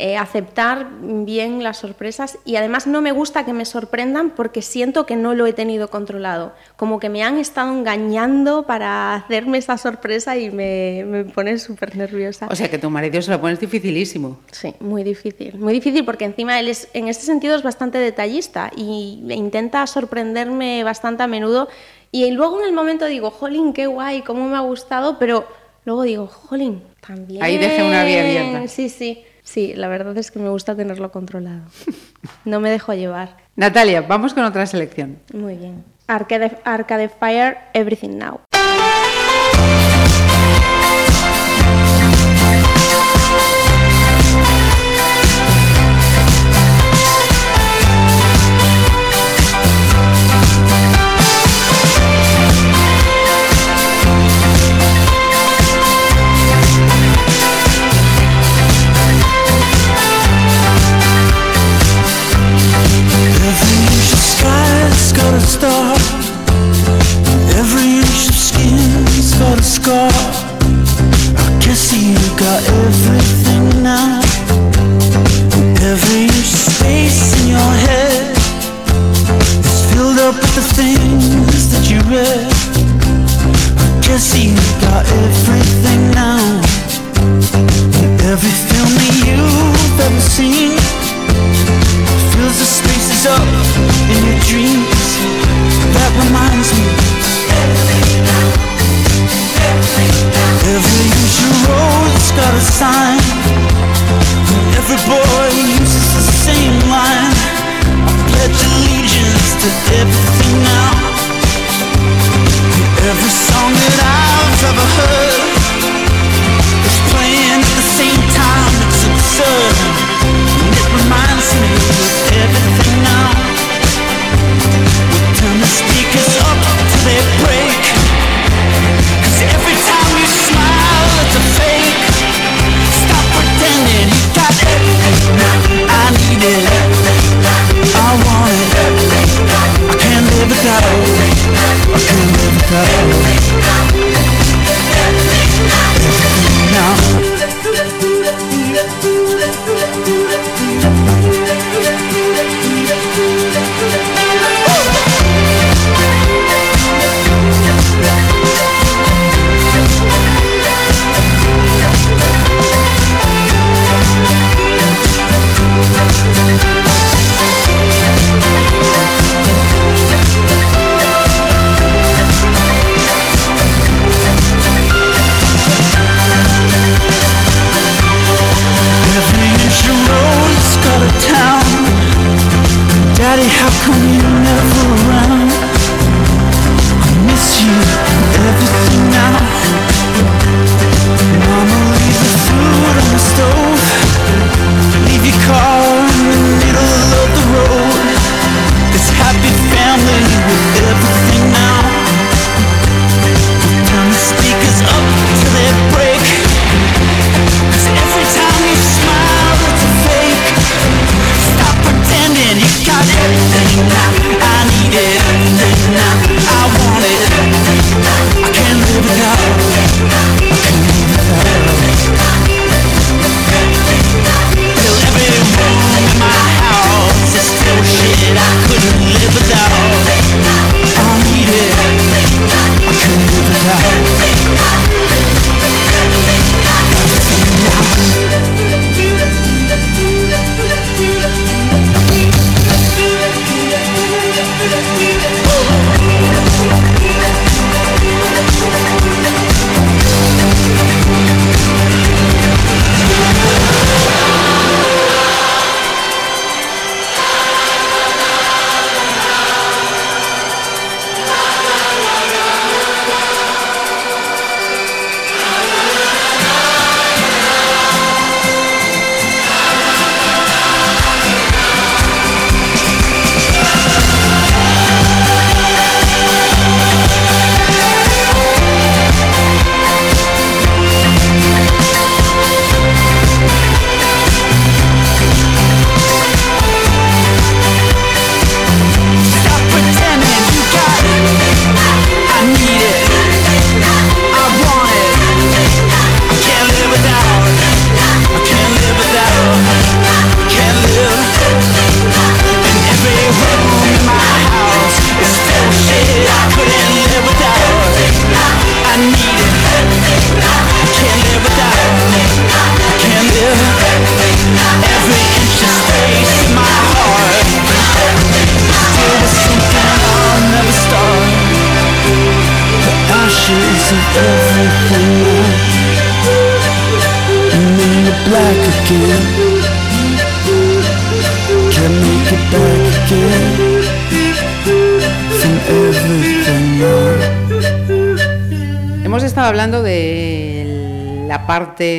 eh, 0.00 0.16
aceptar 0.16 0.86
bien 1.02 1.64
las 1.64 1.78
sorpresas 1.78 2.38
y 2.44 2.54
además 2.54 2.86
no 2.86 3.02
me 3.02 3.10
gusta 3.10 3.44
que 3.44 3.52
me 3.52 3.64
sorprendan 3.64 4.30
porque 4.30 4.62
siento 4.62 5.06
que 5.06 5.16
no 5.16 5.34
lo 5.34 5.44
he 5.44 5.52
tenido 5.52 5.90
controlado. 5.90 6.52
Como 6.76 7.00
que 7.00 7.08
me 7.08 7.24
han 7.24 7.36
estado 7.36 7.72
engañando 7.72 8.62
para 8.62 9.16
hacerme 9.16 9.58
esa 9.58 9.76
sorpresa 9.76 10.36
y 10.36 10.52
me, 10.52 11.04
me 11.04 11.24
pone 11.24 11.58
súper 11.58 11.96
nerviosa. 11.96 12.46
O 12.48 12.54
sea 12.54 12.70
que 12.70 12.78
tu 12.78 12.90
marido 12.90 13.20
se 13.20 13.32
lo 13.32 13.40
pones 13.40 13.58
dificilísimo. 13.58 14.38
Sí, 14.52 14.72
muy 14.78 15.02
difícil. 15.02 15.58
Muy 15.58 15.72
difícil 15.72 16.04
porque 16.04 16.26
encima 16.26 16.60
él 16.60 16.68
es, 16.68 16.86
en 16.94 17.08
ese 17.08 17.22
sentido 17.22 17.56
es 17.56 17.64
bastante 17.64 17.98
detallista 17.98 18.70
y 18.76 19.20
intenta 19.30 19.84
sorprenderme 19.88 20.84
bastante 20.84 21.24
a 21.24 21.26
menudo. 21.26 21.66
Y 22.12 22.30
luego 22.30 22.60
en 22.60 22.66
el 22.66 22.72
momento 22.72 23.06
digo, 23.06 23.32
jolín, 23.32 23.72
qué 23.72 23.88
guay, 23.88 24.22
cómo 24.22 24.48
me 24.48 24.56
ha 24.56 24.60
gustado, 24.60 25.18
pero 25.18 25.44
luego 25.84 26.02
digo, 26.02 26.26
jolín, 26.28 26.84
también. 27.04 27.42
Ahí 27.42 27.58
deje 27.58 27.82
una 27.82 28.04
vía 28.04 28.20
abierta. 28.20 28.68
Sí, 28.68 28.88
sí. 28.88 29.24
Sí, 29.48 29.72
la 29.74 29.88
verdad 29.88 30.14
es 30.18 30.30
que 30.30 30.38
me 30.38 30.50
gusta 30.50 30.76
tenerlo 30.76 31.10
controlado. 31.10 31.62
No 32.44 32.60
me 32.60 32.68
dejo 32.68 32.92
llevar. 32.92 33.38
Natalia, 33.56 34.02
vamos 34.02 34.34
con 34.34 34.44
otra 34.44 34.66
selección. 34.66 35.20
Muy 35.32 35.56
bien. 35.56 35.84
Arcade, 36.06 36.58
Arcade 36.64 37.08
Fire, 37.08 37.56
Everything 37.72 38.18
Now. 38.18 38.40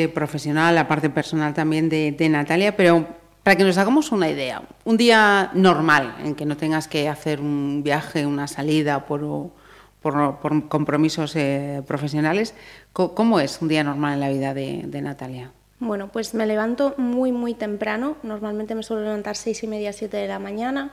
Profesional, 0.09 0.75
la 0.75 0.87
parte 0.87 1.09
personal 1.09 1.53
también 1.53 1.89
de, 1.89 2.29
Natalia, 2.29 2.75
pero 2.75 3.07
para 3.43 3.55
que 3.55 3.63
nos 3.63 3.77
hagamos 3.77 4.11
una 4.11 4.29
idea, 4.29 4.61
un 4.85 4.97
día 4.97 5.51
normal 5.53 6.15
en 6.23 6.35
que 6.35 6.45
no 6.45 6.57
tengas 6.57 6.87
que 6.87 7.07
hacer 7.07 7.39
un 7.39 7.81
viaje, 7.83 8.25
una 8.25 8.47
salida 8.47 9.05
por, 9.05 9.51
compromisos 10.69 11.35
eh, 11.35 11.81
profesionales, 11.87 12.53
¿cómo 12.93 13.39
es 13.39 13.61
un 13.61 13.67
día 13.67 13.83
normal 13.83 14.15
en 14.15 14.19
la 14.19 14.29
vida 14.29 14.53
de, 14.53 15.01
Natalia? 15.01 15.51
Bueno, 15.79 16.09
pues 16.09 16.33
me 16.33 16.45
levanto 16.45 16.93
muy, 16.97 17.31
muy 17.31 17.53
temprano. 17.53 18.17
Normalmente 18.23 18.75
me 18.75 18.83
suelo 18.83 19.03
levantar 19.03 19.37
seis 19.37 19.63
y 19.63 19.67
media, 19.67 19.93
siete 19.93 20.17
de 20.17 20.27
la 20.27 20.37
mañana. 20.37 20.91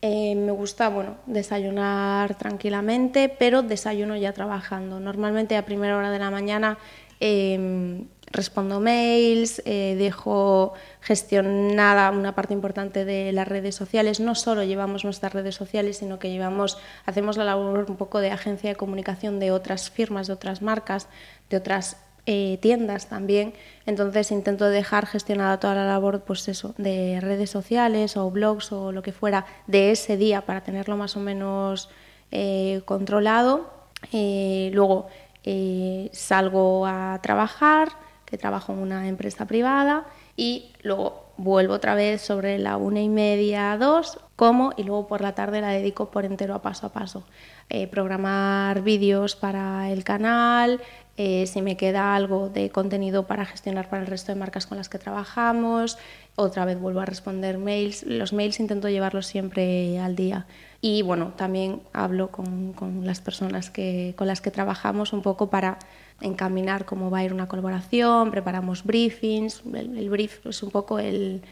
Eh, 0.00 0.34
me 0.34 0.52
gusta, 0.52 0.88
bueno, 0.88 1.16
desayunar 1.26 2.34
tranquilamente, 2.36 3.28
pero 3.28 3.62
desayuno 3.62 4.16
ya 4.16 4.32
trabajando. 4.32 4.98
Normalmente 4.98 5.56
a 5.56 5.64
primera 5.64 5.96
hora 5.96 6.10
de 6.10 6.18
la 6.18 6.30
mañana 6.30 6.78
eh, 7.20 8.04
respondo 8.30 8.80
mails, 8.80 9.62
eh, 9.64 9.96
dejo 9.98 10.74
gestionada 11.00 12.10
una 12.10 12.34
parte 12.34 12.54
importante 12.54 13.04
de 13.04 13.32
las 13.32 13.48
redes 13.48 13.74
sociales. 13.74 14.20
No 14.20 14.34
solo 14.34 14.62
llevamos 14.64 15.04
nuestras 15.04 15.32
redes 15.32 15.54
sociales, 15.54 15.98
sino 15.98 16.18
que 16.18 16.30
llevamos, 16.30 16.78
hacemos 17.06 17.36
la 17.36 17.44
labor 17.44 17.86
un 17.88 17.96
poco 17.96 18.20
de 18.20 18.30
agencia 18.30 18.70
de 18.70 18.76
comunicación 18.76 19.40
de 19.40 19.50
otras 19.50 19.90
firmas, 19.90 20.26
de 20.26 20.34
otras 20.34 20.62
marcas, 20.62 21.08
de 21.50 21.56
otras 21.56 21.96
eh, 22.30 22.58
tiendas 22.60 23.08
también. 23.08 23.54
Entonces 23.86 24.30
intento 24.30 24.68
dejar 24.68 25.06
gestionada 25.06 25.58
toda 25.60 25.74
la 25.74 25.86
labor, 25.86 26.24
pues 26.24 26.46
eso, 26.48 26.74
de 26.76 27.18
redes 27.22 27.48
sociales 27.48 28.18
o 28.18 28.30
blogs 28.30 28.70
o 28.70 28.92
lo 28.92 29.00
que 29.00 29.12
fuera 29.12 29.46
de 29.66 29.92
ese 29.92 30.18
día 30.18 30.42
para 30.42 30.62
tenerlo 30.62 30.98
más 30.98 31.16
o 31.16 31.20
menos 31.20 31.88
eh, 32.30 32.82
controlado. 32.84 33.70
Eh, 34.12 34.70
luego 34.74 35.08
salgo 36.12 36.84
a 36.86 37.18
trabajar, 37.22 37.88
que 38.28 38.36
trabajo 38.36 38.72
en 38.72 38.80
una 38.80 39.08
empresa 39.08 39.46
privada, 39.46 40.06
y 40.36 40.72
luego 40.82 41.32
vuelvo 41.38 41.74
otra 41.74 41.94
vez 41.94 42.20
sobre 42.20 42.58
la 42.58 42.76
una 42.76 43.00
y 43.00 43.08
media, 43.08 43.76
dos, 43.78 44.18
como, 44.36 44.72
y 44.76 44.82
luego 44.82 45.06
por 45.06 45.20
la 45.20 45.34
tarde 45.34 45.60
la 45.60 45.70
dedico 45.70 46.10
por 46.10 46.24
entero 46.24 46.54
a 46.54 46.62
paso 46.62 46.86
a 46.86 46.92
paso. 46.92 47.24
eh, 47.70 47.86
programar 47.86 48.82
vídeos 48.82 49.36
para 49.36 49.90
el 49.90 50.04
canal, 50.04 50.80
eh, 51.16 51.46
si 51.46 51.62
me 51.62 51.76
queda 51.76 52.14
algo 52.14 52.48
de 52.48 52.70
contenido 52.70 53.26
para 53.26 53.44
gestionar 53.44 53.88
para 53.88 54.02
el 54.02 54.08
resto 54.08 54.32
de 54.32 54.38
marcas 54.38 54.66
con 54.66 54.78
las 54.78 54.88
que 54.88 54.98
trabajamos, 54.98 55.98
otra 56.36 56.64
vez 56.64 56.78
vuelvo 56.78 57.00
a 57.00 57.04
responder 57.04 57.58
mails. 57.58 58.04
Los 58.04 58.32
mails 58.32 58.60
intento 58.60 58.88
llevarlos 58.88 59.26
siempre 59.26 59.98
al 59.98 60.14
día. 60.14 60.46
Y 60.80 61.02
bueno, 61.02 61.32
también 61.36 61.82
hablo 61.92 62.30
con, 62.30 62.72
con 62.72 63.04
las 63.04 63.20
personas 63.20 63.68
que, 63.70 64.14
con 64.16 64.28
las 64.28 64.40
que 64.40 64.52
trabajamos 64.52 65.12
un 65.12 65.22
poco 65.22 65.50
para 65.50 65.78
encaminar 66.20 66.84
cómo 66.84 67.10
va 67.10 67.18
a 67.18 67.24
ir 67.24 67.32
una 67.32 67.48
colaboración, 67.48 68.30
preparamos 68.30 68.84
briefings, 68.84 69.62
el, 69.74 69.96
el 69.96 70.10
brief 70.10 70.44
es 70.46 70.62
un 70.62 70.70
poco 70.70 70.98
el, 70.98 71.42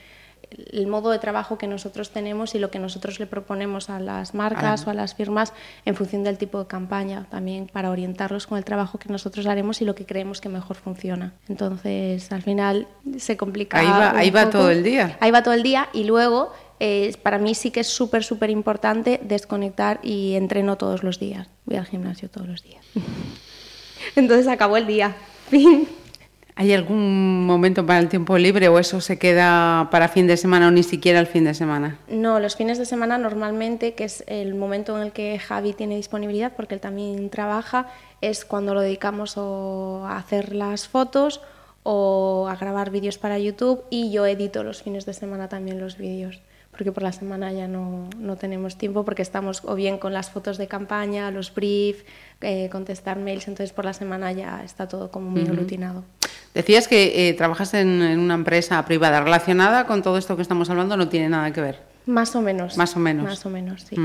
el 0.51 0.87
modo 0.87 1.11
de 1.11 1.19
trabajo 1.19 1.59
que 1.59 1.67
nosotros 1.67 2.11
tenemos 2.11 2.55
y 2.55 2.59
lo 2.59 2.71
que 2.71 2.79
nosotros 2.79 3.19
le 3.19 3.27
proponemos 3.27 3.91
a 3.91 4.01
las 4.01 4.35
marcas 4.35 4.87
o 4.87 4.91
a 4.91 4.95
las 4.95 5.15
firmas 5.15 5.53
en 5.85 5.95
función 5.95 6.25
del 6.25 6.39
tipo 6.39 6.59
de 6.59 6.67
campaña, 6.67 7.27
también 7.31 7.69
para 7.73 7.91
orientarlos 7.91 8.47
con 8.47 8.59
el 8.59 8.65
trabajo 8.65 8.99
que 8.99 9.09
nosotros 9.09 9.47
haremos 9.47 9.81
y 9.83 9.85
lo 9.85 9.95
que 9.95 10.07
creemos 10.07 10.41
que 10.41 10.49
mejor 10.49 10.77
funciona. 10.77 11.35
Entonces, 11.49 12.31
al 12.33 12.43
final 12.43 12.89
se 13.19 13.37
complica. 13.37 13.79
Ahí 13.79 13.87
va, 13.87 14.19
ahí 14.19 14.31
va 14.31 14.51
todo 14.51 14.71
el 14.71 14.83
día. 14.83 15.17
Ahí 15.21 15.31
va 15.31 15.43
todo 15.43 15.55
el 15.55 15.63
día 15.63 15.89
y 15.93 16.05
luego 16.05 16.53
eh, 16.81 17.15
para 17.23 17.39
mí 17.39 17.55
sí 17.55 17.71
que 17.71 17.81
es 17.81 17.89
súper, 17.89 18.25
súper 18.25 18.51
importante 18.51 19.21
desconectar 19.23 20.01
y 20.03 20.35
entreno 20.35 20.77
todos 20.77 21.03
los 21.03 21.19
días. 21.19 21.49
Voy 21.65 21.77
al 21.77 21.87
gimnasio 21.87 22.31
todos 22.31 22.49
los 22.49 22.63
días. 22.63 22.85
Entonces 24.17 24.47
acabó 24.49 24.77
el 24.77 24.87
día. 24.87 25.17
Fin. 25.49 25.89
¿Hay 26.59 26.73
algún 26.73 27.45
momento 27.45 27.85
para 27.85 27.99
el 27.99 28.09
tiempo 28.09 28.39
libre 28.39 28.69
o 28.69 28.79
eso 28.79 29.03
se 29.03 29.19
queda 29.19 29.89
para 29.91 30.09
fin 30.09 30.27
de 30.27 30.39
semana 30.39 30.69
o 30.69 30.71
ni 30.71 30.83
siquiera 30.83 31.21
el 31.21 31.27
fin 31.27 31.45
de 31.45 31.53
semana? 31.53 31.99
No, 32.09 32.41
los 32.41 32.57
fines 32.57 32.79
de 32.79 32.87
semana 32.87 33.19
normalmente, 33.19 33.93
que 33.93 34.05
es 34.05 34.25
el 34.27 34.55
momento 34.55 34.97
en 34.97 35.03
el 35.03 35.13
que 35.13 35.39
Javi 35.39 35.75
tiene 35.75 35.97
disponibilidad, 35.97 36.55
porque 36.57 36.75
él 36.75 36.81
también 36.81 37.29
trabaja, 37.29 37.89
es 38.23 38.47
cuando 38.47 38.73
lo 38.73 38.81
dedicamos 38.81 39.35
o 39.37 40.07
a 40.07 40.17
hacer 40.17 40.55
las 40.55 40.89
fotos 40.89 41.43
o 41.83 42.49
a 42.49 42.57
grabar 42.57 42.91
vídeos 42.91 43.19
para 43.19 43.39
YouTube 43.39 43.85
y 43.91 44.11
yo 44.11 44.25
edito 44.25 44.65
los 44.65 44.83
fines 44.83 45.05
de 45.05 45.13
semana 45.13 45.51
también 45.51 45.79
los 45.79 45.99
vídeos, 45.99 46.41
porque 46.77 46.93
por 46.93 47.03
la 47.03 47.13
semana 47.13 47.53
ya 47.53 47.69
no, 47.69 48.11
no 48.19 48.37
tenemos 48.37 48.77
tiempo 48.77 49.05
porque 49.05 49.23
estamos 49.23 49.63
o 49.65 49.75
bien 49.75 49.97
con 49.97 50.13
las 50.13 50.31
fotos 50.31 50.59
de 50.59 50.67
campaña, 50.67 51.31
los 51.31 51.55
briefs, 51.55 52.05
eh, 52.43 52.69
contestar 52.71 53.19
mails, 53.19 53.49
entonces 53.49 53.73
por 53.73 53.87
la 53.87 53.95
semana 53.95 54.31
ya 54.33 54.63
está 54.63 54.87
todo 54.87 55.11
como 55.11 55.31
muy 55.31 55.43
aglutinado. 55.43 56.05
Decías 56.55 56.87
que 56.87 57.29
eh, 57.29 57.35
trabajas 57.35 57.73
en, 57.75 58.03
en 58.03 58.19
una 58.19 58.35
empresa 58.35 58.85
privada 58.85 59.21
relacionada 59.23 59.87
con 59.87 60.03
todo 60.03 60.19
esto 60.19 60.37
que 60.37 60.43
estamos 60.43 60.69
hablando, 60.69 60.97
no 60.97 61.09
tiene 61.09 61.31
nada 61.31 61.51
que 61.53 61.63
ver. 61.63 61.81
Más 62.05 62.37
o 62.37 62.43
menos. 62.43 62.77
Más 62.77 62.95
o 62.95 63.01
menos. 63.01 63.25
Más 63.25 63.47
o 63.47 63.51
menos, 63.51 63.83
sí. 63.83 63.97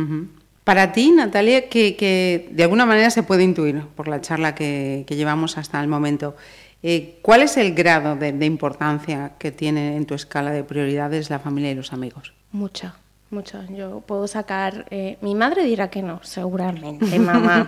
Para 0.63 0.91
ti, 0.91 1.11
Natalia, 1.11 1.69
que, 1.69 1.95
que 1.95 2.49
de 2.51 2.63
alguna 2.63 2.85
manera 2.85 3.09
se 3.09 3.23
puede 3.23 3.43
intuir 3.43 3.81
por 3.95 4.07
la 4.07 4.21
charla 4.21 4.55
que, 4.55 5.03
que 5.07 5.15
llevamos 5.15 5.57
hasta 5.57 5.81
el 5.81 5.87
momento, 5.87 6.35
eh, 6.83 7.19
¿cuál 7.21 7.41
es 7.41 7.57
el 7.57 7.73
grado 7.73 8.15
de, 8.15 8.31
de 8.31 8.45
importancia 8.45 9.33
que 9.39 9.51
tiene 9.51 9.97
en 9.97 10.05
tu 10.05 10.13
escala 10.13 10.51
de 10.51 10.63
prioridades 10.63 11.29
la 11.29 11.39
familia 11.39 11.71
y 11.71 11.75
los 11.75 11.93
amigos? 11.93 12.33
Mucha, 12.51 12.95
mucha. 13.29 13.65
Yo 13.69 14.01
puedo 14.01 14.27
sacar. 14.27 14.85
eh, 14.91 15.17
mi 15.21 15.35
madre 15.35 15.63
dirá 15.63 15.89
que 15.89 16.01
no, 16.01 16.19
seguramente, 16.23 17.17
mamá. 17.19 17.65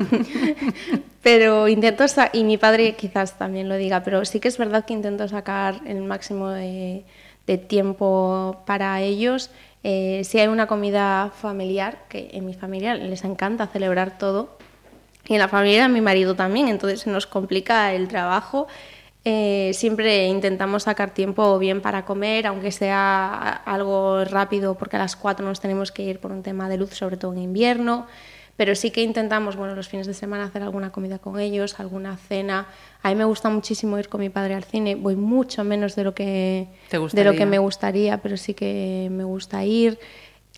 pero 1.22 1.68
intento. 1.68 2.08
sa- 2.08 2.30
Y 2.34 2.44
mi 2.44 2.58
padre 2.58 2.96
quizás 2.96 3.38
también 3.38 3.70
lo 3.70 3.76
diga, 3.76 4.04
pero 4.04 4.26
sí 4.26 4.40
que 4.40 4.48
es 4.48 4.58
verdad 4.58 4.86
que 4.86 4.94
intento 4.94 5.28
sacar 5.28 5.82
el 5.86 6.02
máximo 6.02 6.50
de, 6.50 7.06
de 7.48 7.58
tiempo 7.58 8.62
para 8.66 9.02
ellos. 9.02 9.50
Eh, 9.86 10.22
si 10.24 10.40
hay 10.40 10.48
una 10.48 10.68
comida 10.68 11.32
familiar, 11.36 12.00
que 12.10 12.30
en 12.34 12.46
mi 12.46 12.54
familia 12.54 12.96
les 12.96 13.24
encanta 13.24 13.68
celebrar 13.68 14.18
todo, 14.18 14.58
y 15.28 15.34
en 15.34 15.40
la 15.40 15.48
familia 15.48 15.84
de 15.84 15.90
mi 15.90 16.02
marido 16.02 16.36
también, 16.36 16.68
entonces 16.68 17.02
se 17.02 17.10
nos 17.10 17.26
complica 17.28 17.94
el 17.94 18.08
trabajo. 18.10 18.68
Eh, 19.26 19.72
siempre 19.74 20.28
intentamos 20.28 20.84
sacar 20.84 21.14
tiempo 21.14 21.58
bien 21.58 21.82
para 21.82 22.04
comer, 22.04 22.46
aunque 22.46 22.72
sea 22.72 23.62
algo 23.66 24.26
rápido, 24.26 24.76
porque 24.76 24.98
a 24.98 25.00
las 25.00 25.16
4 25.16 25.46
nos 25.46 25.62
tenemos 25.62 25.92
que 25.92 26.04
ir 26.04 26.20
por 26.20 26.32
un 26.32 26.44
tema 26.44 26.68
de 26.68 26.78
luz, 26.78 26.94
sobre 26.94 27.16
todo 27.16 27.32
en 27.34 27.40
invierno. 27.40 28.06
Pero 28.56 28.76
sí 28.76 28.92
que 28.92 29.02
intentamos, 29.02 29.56
bueno, 29.56 29.74
los 29.76 29.88
fines 29.88 30.06
de 30.06 30.14
semana 30.14 30.44
hacer 30.44 30.62
alguna 30.62 30.92
comida 30.92 31.18
con 31.18 31.40
ellos, 31.40 31.80
alguna 31.80 32.18
cena. 32.18 32.68
A 33.02 33.10
mí 33.10 33.16
me 33.16 33.24
gusta 33.24 33.50
muchísimo 33.50 33.98
ir 33.98 34.10
con 34.10 34.22
mi 34.22 34.30
padre 34.30 34.54
al 34.54 34.64
cine. 34.64 34.94
Voy 34.94 35.16
mucho 35.16 35.64
menos 35.64 35.96
de 35.96 36.04
lo 36.04 36.14
que, 36.14 36.68
¿Te 36.90 37.00
de 37.00 37.24
lo 37.24 37.34
que 37.34 37.48
me 37.48 37.58
gustaría, 37.58 38.22
pero 38.22 38.38
sí 38.38 38.54
que 38.54 39.08
me 39.10 39.24
gusta 39.24 39.66
ir. 39.66 39.98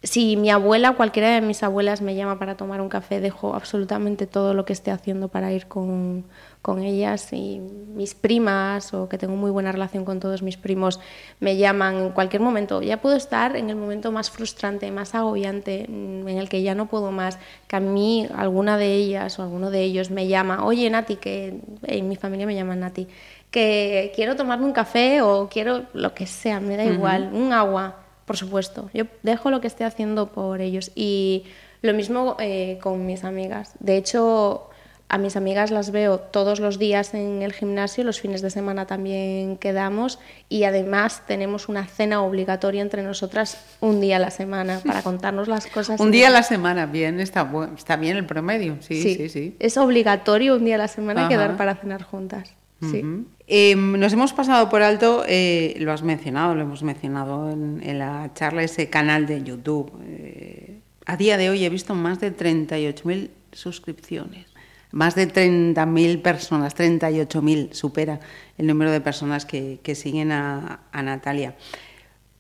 Si 0.06 0.38
mi 0.38 0.52
abuela, 0.52 0.92
cualquiera 0.92 1.30
de 1.30 1.42
mis 1.42 1.64
abuelas 1.64 2.02
me 2.04 2.14
llama 2.14 2.38
para 2.38 2.56
tomar 2.56 2.80
un 2.80 2.90
café, 2.90 3.20
dejo 3.20 3.56
absolutamente 3.56 4.28
todo 4.28 4.54
lo 4.54 4.64
que 4.64 4.72
esté 4.72 4.92
haciendo 4.92 5.30
para 5.30 5.52
ir 5.52 5.66
con, 5.66 6.26
con 6.62 6.84
ellas. 6.84 7.34
Y 7.34 7.60
mis 7.60 8.14
primas, 8.14 8.94
o 8.94 9.10
que 9.10 9.18
tengo 9.18 9.36
muy 9.36 9.50
buena 9.50 9.72
relación 9.72 10.06
con 10.06 10.20
todos 10.20 10.44
mis 10.44 10.58
primos, 10.58 11.00
me 11.40 11.58
llaman 11.58 11.96
en 11.96 12.10
cualquier 12.12 12.44
momento. 12.44 12.84
Ya 12.84 13.02
puedo 13.02 13.16
estar 13.16 13.56
en 13.56 13.72
el 13.72 13.78
momento 13.78 14.12
más 14.12 14.30
frustrante, 14.30 14.92
más 14.92 15.16
agobiante, 15.16 15.88
mm, 15.90 16.28
en 16.28 16.38
el 16.38 16.50
que 16.50 16.62
ya 16.62 16.76
no 16.76 16.86
puedo 16.86 17.12
más. 17.12 17.40
Que 17.68 17.78
a 17.78 17.80
mí, 17.80 18.28
alguna 18.36 18.78
de 18.78 18.94
ellas 18.94 19.40
o 19.40 19.42
alguno 19.42 19.72
de 19.72 19.82
ellos 19.82 20.12
me 20.12 20.28
llama, 20.28 20.66
oye 20.66 20.88
Nati, 20.88 21.16
que 21.16 21.60
en 21.82 22.08
mi 22.08 22.16
familia 22.16 22.46
me 22.46 22.54
llaman 22.54 22.82
Nati, 22.82 23.08
que 23.50 24.12
quiero 24.16 24.36
tomarme 24.36 24.66
un 24.66 24.74
café 24.74 25.24
o 25.24 25.50
quiero 25.50 25.86
lo 25.94 26.14
que 26.14 26.28
sea, 26.28 26.60
me 26.60 26.78
da 26.78 26.86
igual, 26.86 27.32
un 27.34 27.54
agua, 27.54 28.05
por 28.26 28.38
supuesto. 28.38 28.90
Yo 28.94 29.06
dejo 29.24 29.52
lo 29.52 29.62
que 29.62 29.68
esté 29.68 29.84
haciendo 29.84 30.32
por 30.32 30.62
ellos. 30.62 30.92
Y 30.96 31.46
lo 31.82 31.94
mismo 31.94 32.36
eh, 32.40 32.80
con 32.82 33.06
mis 33.06 33.24
amigas. 33.24 33.74
De 33.80 33.98
hecho, 33.98 34.70
a 35.08 35.18
mis 35.20 35.36
amigas 35.36 35.70
las 35.70 35.92
veo 35.92 36.18
todos 36.18 36.60
los 36.60 36.80
días 36.80 37.14
en 37.14 37.44
el 37.44 37.54
gimnasio, 37.54 38.04
los 38.04 38.20
fines 38.20 38.42
de 38.42 38.50
semana 38.50 38.88
también 38.88 39.58
quedamos 39.58 40.20
y 40.50 40.64
además 40.64 41.22
tenemos 41.28 41.70
una 41.70 41.86
cena 41.86 42.24
obligatoria 42.24 42.82
entre 42.82 43.04
nosotras 43.04 43.64
un 43.82 44.02
día 44.02 44.16
a 44.16 44.20
la 44.20 44.32
semana 44.32 44.82
para 44.84 45.04
contarnos 45.04 45.48
las 45.48 45.68
cosas. 45.68 46.00
Un 46.00 46.10
día 46.10 46.30
a 46.30 46.32
la 46.32 46.42
semana, 46.42 46.88
bien, 46.88 47.20
está, 47.20 47.48
está 47.78 47.98
bien 47.98 48.18
el 48.18 48.26
promedio, 48.26 48.78
sí, 48.80 49.02
sí, 49.16 49.30
sí. 49.30 49.56
Es 49.60 49.78
obligatorio 49.78 50.56
un 50.56 50.66
día 50.66 50.76
a 50.76 50.80
la 50.80 50.88
semana 50.88 51.22
Ajá. 51.22 51.30
quedar 51.30 51.58
para 51.58 51.76
cenar 51.76 52.02
juntas. 52.02 52.56
Sí. 52.82 53.04
Eh, 53.48 53.76
nos 53.76 54.14
hemos 54.14 54.34
pasado 54.34 54.70
por 54.70 54.82
alto, 54.82 55.24
eh, 55.28 55.76
lo 55.80 55.92
has 55.92 56.04
mencionado, 56.04 56.56
lo 56.56 56.62
hemos 56.62 56.84
mencionado 56.84 57.52
en, 57.52 57.82
en 57.84 58.00
la 58.00 58.32
charla, 58.34 58.64
ese 58.64 58.90
canal 58.90 59.28
de 59.28 59.44
YouTube. 59.44 59.92
Eh, 60.04 60.82
a 61.06 61.18
día 61.18 61.38
de 61.38 61.50
hoy 61.50 61.64
he 61.64 61.70
visto 61.70 61.96
más 61.96 62.20
de 62.20 62.36
38.000 62.36 63.30
suscripciones, 63.52 64.48
más 64.92 65.16
de 65.16 65.28
30.000 65.28 66.22
personas, 66.22 66.76
38.000 66.76 67.74
supera 67.74 68.20
el 68.58 68.68
número 68.68 68.92
de 68.92 69.02
personas 69.02 69.46
que, 69.46 69.80
que 69.84 69.96
siguen 69.96 70.32
a, 70.32 70.82
a 70.92 71.02
Natalia. 71.04 71.56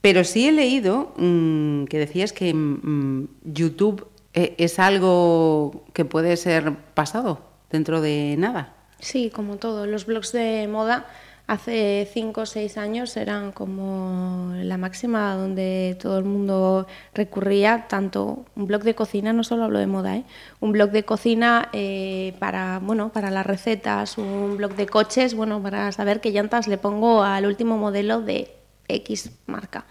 Pero 0.01 0.23
sí 0.23 0.47
he 0.47 0.51
leído 0.51 1.13
mm, 1.17 1.85
que 1.85 1.97
decías 1.97 2.33
que 2.33 2.53
mm, 2.53 3.27
YouTube 3.43 4.07
eh, 4.35 4.53
es 4.57 4.77
algo 4.79 5.85
que 5.93 6.05
puede 6.05 6.37
ser 6.37 6.75
pasado 6.93 7.41
dentro 7.71 8.01
de 8.01 8.35
nada. 8.37 8.74
Sí, 8.99 9.29
como 9.29 9.57
todo. 9.57 9.85
Los 9.85 10.05
blogs 10.05 10.31
de 10.31 10.67
moda 10.67 11.05
hace 11.47 12.09
cinco 12.11 12.41
o 12.41 12.45
seis 12.45 12.77
años 12.77 13.15
eran 13.17 13.51
como 13.51 14.51
la 14.55 14.77
máxima 14.77 15.35
donde 15.35 15.97
todo 16.01 16.17
el 16.17 16.25
mundo 16.25 16.87
recurría, 17.13 17.85
tanto 17.87 18.45
un 18.55 18.65
blog 18.65 18.83
de 18.83 18.95
cocina, 18.95 19.31
no 19.31 19.43
solo 19.43 19.65
hablo 19.65 19.79
de 19.79 19.87
moda, 19.87 20.15
¿eh? 20.15 20.23
un 20.59 20.71
blog 20.71 20.89
de 20.89 21.03
cocina 21.03 21.69
eh, 21.71 22.35
para, 22.39 22.79
bueno, 22.79 23.09
para 23.09 23.29
las 23.29 23.45
recetas, 23.45 24.17
un 24.17 24.57
blog 24.57 24.75
de 24.75 24.87
coches, 24.87 25.35
bueno, 25.35 25.61
para 25.61 25.91
saber 25.91 26.19
qué 26.19 26.31
llantas 26.31 26.67
le 26.67 26.77
pongo 26.77 27.23
al 27.23 27.45
último 27.45 27.77
modelo 27.77 28.21
de 28.21 28.51
X 28.87 29.31
marca. 29.45 29.85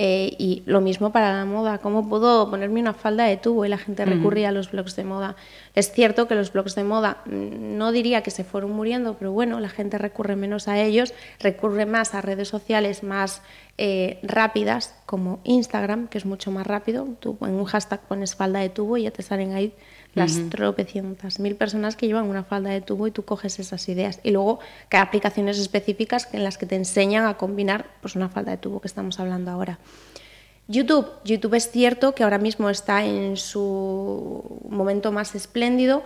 Eh, 0.00 0.36
y 0.38 0.62
lo 0.64 0.80
mismo 0.80 1.10
para 1.10 1.36
la 1.36 1.44
moda, 1.44 1.78
¿cómo 1.78 2.08
puedo 2.08 2.48
ponerme 2.48 2.78
una 2.78 2.94
falda 2.94 3.24
de 3.24 3.36
tubo? 3.36 3.64
Y 3.64 3.68
la 3.68 3.78
gente 3.78 4.04
recurría 4.04 4.50
a 4.50 4.52
los 4.52 4.70
blogs 4.70 4.94
de 4.94 5.02
moda. 5.02 5.34
Es 5.74 5.90
cierto 5.90 6.28
que 6.28 6.36
los 6.36 6.52
blogs 6.52 6.76
de 6.76 6.84
moda 6.84 7.16
mm, 7.24 7.76
no 7.76 7.90
diría 7.90 8.22
que 8.22 8.30
se 8.30 8.44
fueron 8.44 8.70
muriendo, 8.70 9.16
pero 9.18 9.32
bueno, 9.32 9.58
la 9.58 9.68
gente 9.68 9.98
recurre 9.98 10.36
menos 10.36 10.68
a 10.68 10.78
ellos, 10.78 11.14
recurre 11.40 11.84
más 11.84 12.14
a 12.14 12.20
redes 12.20 12.46
sociales 12.46 13.02
más 13.02 13.42
eh, 13.76 14.20
rápidas 14.22 14.94
como 15.04 15.40
Instagram, 15.42 16.06
que 16.06 16.18
es 16.18 16.26
mucho 16.26 16.52
más 16.52 16.64
rápido. 16.64 17.08
Tú 17.18 17.36
en 17.40 17.56
un 17.56 17.64
hashtag 17.64 17.98
pones 18.02 18.36
falda 18.36 18.60
de 18.60 18.68
tubo 18.68 18.98
y 18.98 19.02
ya 19.02 19.10
te 19.10 19.24
salen 19.24 19.52
ahí 19.52 19.74
las 20.18 20.50
tropecientas 20.50 21.40
mil 21.40 21.56
personas 21.56 21.96
que 21.96 22.06
llevan 22.06 22.26
una 22.26 22.44
falda 22.44 22.70
de 22.70 22.80
tubo 22.80 23.06
y 23.06 23.10
tú 23.10 23.24
coges 23.24 23.58
esas 23.58 23.88
ideas. 23.88 24.20
Y 24.22 24.30
luego 24.32 24.58
que 24.88 24.96
hay 24.96 25.02
aplicaciones 25.02 25.58
específicas 25.58 26.28
en 26.32 26.44
las 26.44 26.58
que 26.58 26.66
te 26.66 26.76
enseñan 26.76 27.26
a 27.26 27.36
combinar 27.36 27.86
pues, 28.00 28.16
una 28.16 28.28
falda 28.28 28.50
de 28.50 28.58
tubo 28.58 28.80
que 28.80 28.88
estamos 28.88 29.18
hablando 29.20 29.50
ahora. 29.50 29.78
YouTube. 30.68 31.06
YouTube 31.24 31.54
es 31.54 31.70
cierto 31.70 32.14
que 32.14 32.22
ahora 32.22 32.38
mismo 32.38 32.68
está 32.68 33.04
en 33.04 33.36
su 33.36 34.60
momento 34.68 35.10
más 35.12 35.34
espléndido, 35.34 36.02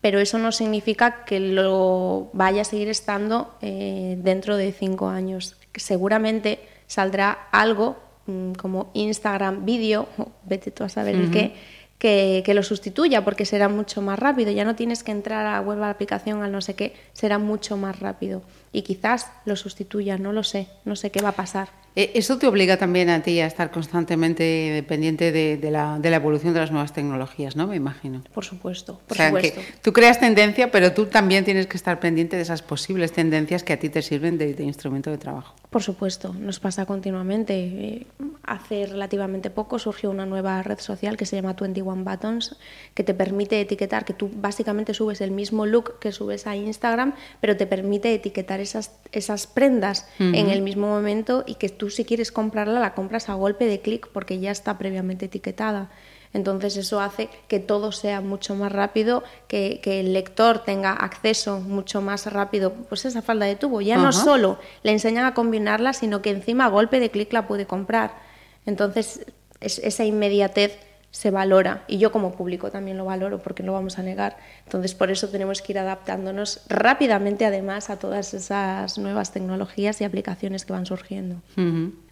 pero 0.00 0.18
eso 0.18 0.38
no 0.38 0.50
significa 0.50 1.24
que 1.24 1.38
lo 1.38 2.28
vaya 2.32 2.62
a 2.62 2.64
seguir 2.64 2.88
estando 2.88 3.54
eh, 3.62 4.16
dentro 4.18 4.56
de 4.56 4.72
cinco 4.72 5.08
años. 5.08 5.56
Seguramente 5.76 6.58
saldrá 6.88 7.30
algo 7.52 7.96
mm, 8.26 8.52
como 8.54 8.90
Instagram 8.94 9.64
vídeo, 9.64 10.08
o 10.18 10.28
vete 10.44 10.72
tú 10.72 10.82
a 10.82 10.88
saber 10.88 11.14
el 11.14 11.30
qué, 11.30 11.54
que, 12.02 12.42
que 12.44 12.52
lo 12.52 12.64
sustituya 12.64 13.24
porque 13.24 13.44
será 13.44 13.68
mucho 13.68 14.02
más 14.02 14.18
rápido. 14.18 14.50
Ya 14.50 14.64
no 14.64 14.74
tienes 14.74 15.04
que 15.04 15.12
entrar 15.12 15.46
a 15.46 15.52
la 15.52 15.60
web, 15.60 15.78
a 15.78 15.82
la 15.82 15.90
aplicación, 15.90 16.42
al 16.42 16.50
no 16.50 16.60
sé 16.60 16.74
qué, 16.74 16.94
será 17.12 17.38
mucho 17.38 17.76
más 17.76 18.00
rápido. 18.00 18.42
Y 18.72 18.82
quizás 18.82 19.30
lo 19.44 19.54
sustituya, 19.54 20.18
no 20.18 20.32
lo 20.32 20.42
sé, 20.42 20.66
no 20.84 20.96
sé 20.96 21.12
qué 21.12 21.22
va 21.22 21.28
a 21.28 21.36
pasar. 21.36 21.68
Eh, 21.94 22.10
Eso 22.14 22.38
te 22.38 22.48
obliga 22.48 22.76
también 22.76 23.08
a 23.08 23.22
ti 23.22 23.38
a 23.38 23.46
estar 23.46 23.70
constantemente 23.70 24.42
dependiente 24.42 25.30
de, 25.30 25.56
de 25.58 25.70
la, 25.70 26.00
de 26.00 26.10
la 26.10 26.16
evolución 26.16 26.52
de 26.54 26.58
las 26.58 26.72
nuevas 26.72 26.92
tecnologías, 26.92 27.54
¿no? 27.54 27.68
Me 27.68 27.76
imagino. 27.76 28.24
Por 28.34 28.44
supuesto, 28.44 28.98
por 29.06 29.12
o 29.12 29.18
sea, 29.18 29.26
supuesto. 29.28 29.60
que 29.60 29.66
tú 29.80 29.92
creas 29.92 30.18
tendencia, 30.18 30.72
pero 30.72 30.92
tú 30.92 31.06
también 31.06 31.44
tienes 31.44 31.68
que 31.68 31.76
estar 31.76 32.00
pendiente 32.00 32.34
de 32.34 32.42
esas 32.42 32.62
posibles 32.62 33.12
tendencias 33.12 33.62
que 33.62 33.74
a 33.74 33.78
ti 33.78 33.90
te 33.90 34.02
sirven 34.02 34.38
de, 34.38 34.54
de 34.54 34.64
instrumento 34.64 35.08
de 35.08 35.18
trabajo. 35.18 35.54
Por 35.72 35.82
supuesto, 35.82 36.34
nos 36.38 36.60
pasa 36.60 36.84
continuamente. 36.86 37.54
Eh, 37.54 38.06
Hace 38.44 38.86
relativamente 38.86 39.50
poco 39.50 39.78
surgió 39.78 40.10
una 40.10 40.26
nueva 40.26 40.60
red 40.62 40.80
social 40.80 41.16
que 41.16 41.26
se 41.26 41.36
llama 41.36 41.54
21 41.54 42.04
Buttons, 42.04 42.56
que 42.92 43.04
te 43.04 43.14
permite 43.14 43.60
etiquetar, 43.60 44.04
que 44.04 44.14
tú 44.14 44.28
básicamente 44.34 44.94
subes 44.94 45.20
el 45.20 45.30
mismo 45.30 45.64
look 45.64 46.00
que 46.00 46.10
subes 46.10 46.48
a 46.48 46.56
Instagram, 46.56 47.14
pero 47.40 47.56
te 47.56 47.66
permite 47.66 48.12
etiquetar 48.12 48.58
esas, 48.58 48.96
esas 49.12 49.46
prendas 49.46 50.08
en 50.18 50.50
el 50.50 50.60
mismo 50.60 50.88
momento 50.88 51.44
y 51.46 51.54
que 51.54 51.68
tú 51.68 51.88
si 51.88 52.04
quieres 52.04 52.32
comprarla 52.32 52.80
la 52.80 52.94
compras 52.94 53.28
a 53.28 53.34
golpe 53.34 53.66
de 53.66 53.80
clic 53.80 54.08
porque 54.12 54.40
ya 54.40 54.50
está 54.50 54.76
previamente 54.76 55.26
etiquetada. 55.26 55.88
Entonces 56.34 56.76
eso 56.78 57.00
hace 57.00 57.28
que 57.48 57.58
todo 57.60 57.92
sea 57.92 58.20
mucho 58.20 58.54
más 58.54 58.72
rápido, 58.72 59.22
que, 59.48 59.80
que 59.82 60.00
el 60.00 60.12
lector 60.14 60.60
tenga 60.64 60.92
acceso 60.92 61.60
mucho 61.60 62.00
más 62.00 62.24
rápido, 62.32 62.72
pues 62.88 63.04
esa 63.04 63.20
falda 63.22 63.44
de 63.46 63.56
tubo. 63.56 63.80
Ya 63.82 63.96
no 63.96 64.12
solo 64.24 64.58
le 64.82 64.92
enseñan 64.92 65.24
a 65.26 65.34
combinarla, 65.34 65.92
sino 65.92 66.22
que 66.22 66.30
encima 66.30 66.64
a 66.64 66.68
golpe 66.68 67.00
de 67.00 67.10
clic 67.10 67.32
la 67.32 67.46
puede 67.46 67.66
comprar. 67.66 68.14
Entonces 68.66 69.26
es- 69.60 69.78
esa 69.80 70.04
inmediatez 70.04 70.78
se 71.10 71.30
valora 71.30 71.84
y 71.88 71.98
yo 71.98 72.10
como 72.10 72.32
público 72.32 72.70
también 72.70 72.96
lo 72.96 73.04
valoro 73.04 73.42
porque 73.42 73.62
no 73.62 73.74
vamos 73.74 73.98
a 73.98 74.02
negar. 74.02 74.38
Entonces 74.64 74.94
por 74.94 75.10
eso 75.10 75.28
tenemos 75.28 75.60
que 75.60 75.72
ir 75.72 75.78
adaptándonos 75.78 76.62
rápidamente 76.70 77.44
además 77.44 77.90
a 77.90 77.98
todas 77.98 78.32
esas 78.32 78.96
nuevas 78.96 79.30
tecnologías 79.32 80.00
y 80.00 80.04
aplicaciones 80.04 80.64
que 80.64 80.72
van 80.72 80.86
surgiendo. 80.86 81.36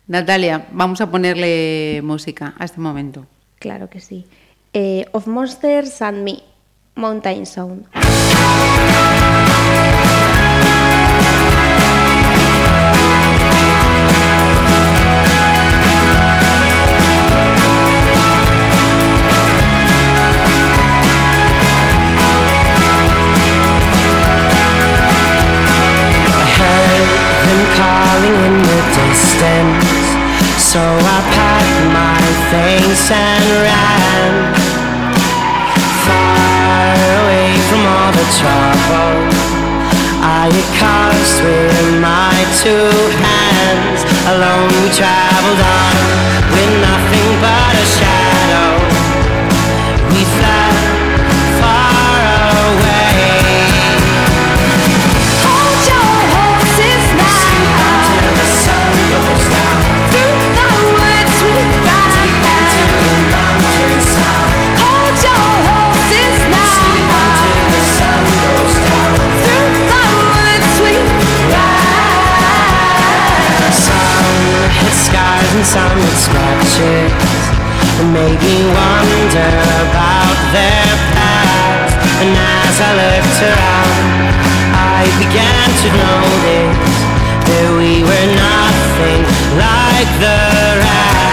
Natalia, 0.06 0.66
vamos 0.72 1.00
a 1.00 1.10
ponerle 1.10 2.00
música 2.04 2.52
a 2.58 2.66
este 2.66 2.80
momento. 2.80 3.24
Claro 3.60 3.90
que 3.90 4.00
sí. 4.00 4.26
Eh, 4.72 5.04
of 5.12 5.26
Monsters 5.26 6.00
and 6.00 6.24
Me, 6.24 6.42
Mountain 6.94 7.44
Sound. 7.44 7.86
Calling 27.76 28.34
in 28.34 28.62
the 28.62 28.80
distance 28.94 30.10
So 30.70 30.78
I 30.78 31.18
packed 31.34 31.84
my 31.92 32.39
things 32.50 32.98
and 33.14 33.46
ran 33.62 34.32
Far 36.02 36.98
away 37.22 37.50
from 37.70 37.82
all 37.86 38.10
the 38.10 38.26
trouble. 38.42 39.14
I 40.18 40.50
had 40.50 40.68
caused 40.82 41.38
with 41.46 41.90
my 42.02 42.34
two 42.62 42.90
hands 43.22 44.00
Alone. 44.34 44.70
We 44.82 44.90
traveled 44.90 45.62
on 45.62 45.96
With 46.50 46.72
nothing 46.90 47.28
but 47.38 47.72
a 47.78 47.86
shadow. 47.98 48.70
We 50.10 50.22
fled 50.34 50.79
and 75.52 75.66
some 75.66 75.98
had 75.98 76.16
scratches 76.16 77.10
That 77.98 78.08
made 78.14 78.38
me 78.38 78.58
wonder 78.70 79.50
about 79.82 80.38
their 80.54 80.94
past. 81.10 81.94
And 82.22 82.32
as 82.38 82.76
I 82.78 82.90
looked 83.02 83.40
around 83.42 84.30
I 84.70 85.02
began 85.18 85.66
to 85.82 85.88
notice 85.90 86.98
That 87.50 87.68
we 87.82 88.06
were 88.06 88.28
nothing 88.30 89.22
like 89.58 90.10
the 90.22 90.38
rest 90.86 91.29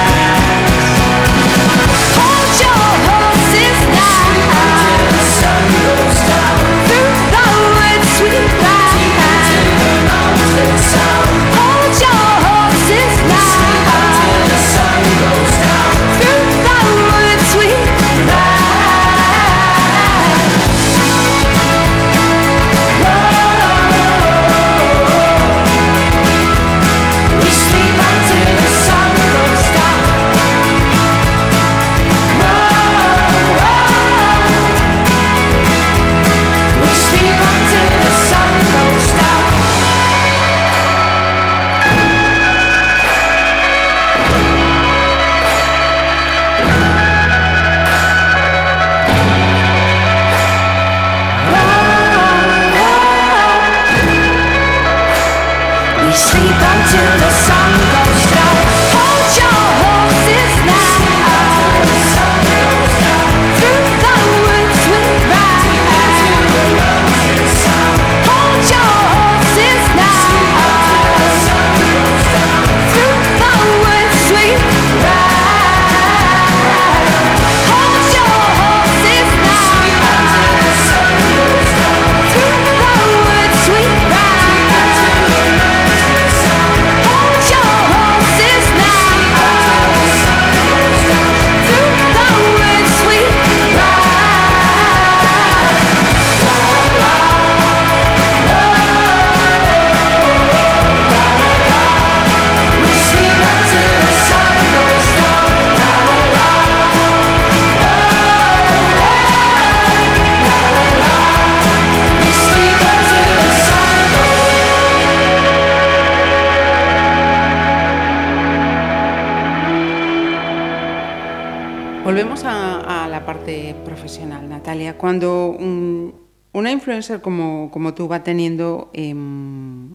influencer 126.97 127.21
como, 127.21 127.93
tú 127.93 128.07
va 128.07 128.23
teniendo 128.23 128.89
em, 128.93 129.93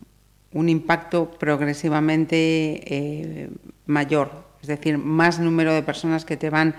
un 0.53 0.69
impacto 0.69 1.31
progresivamente 1.31 2.37
eh, 2.87 3.51
mayor, 3.87 4.45
es 4.61 4.69
decir, 4.69 4.99
más 4.99 5.39
número 5.39 5.73
de 5.73 5.83
personas 5.83 6.25
que 6.25 6.37
te 6.37 6.51
van 6.51 6.75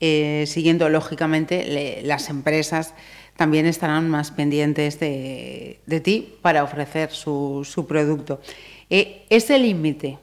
eh, 0.00 0.44
siguiendo 0.46 0.88
lógicamente 0.88 2.00
las 2.04 2.30
empresas 2.30 2.94
también 3.36 3.66
estarán 3.66 4.08
más 4.08 4.30
pendientes 4.30 4.98
de, 4.98 5.80
de 5.86 6.00
ti 6.00 6.34
para 6.42 6.64
ofrecer 6.64 7.10
su, 7.10 7.66
su 7.68 7.86
producto. 7.86 8.40
Eh, 8.90 9.26
ese 9.30 9.58
límite, 9.58 10.18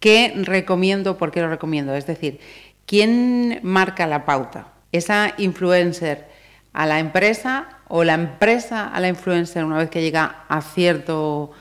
¿qué 0.00 0.32
recomiendo? 0.34 1.18
¿Por 1.18 1.30
qué 1.30 1.40
lo 1.40 1.48
recomiendo? 1.48 1.94
Es 1.94 2.06
decir, 2.06 2.38
¿quién 2.86 3.60
marca 3.62 4.06
la 4.06 4.24
pauta? 4.24 4.72
¿Esa 4.92 5.34
influencer 5.38 6.28
a 6.72 6.86
la 6.86 7.00
empresa 7.00 7.80
o 7.96 8.02
la 8.02 8.14
empresa 8.14 8.88
a 8.88 8.98
la 8.98 9.06
influencer 9.06 9.64
una 9.64 9.78
vez 9.78 9.88
que 9.88 10.02
llega 10.02 10.46
a 10.48 10.62
cierto 10.62 11.52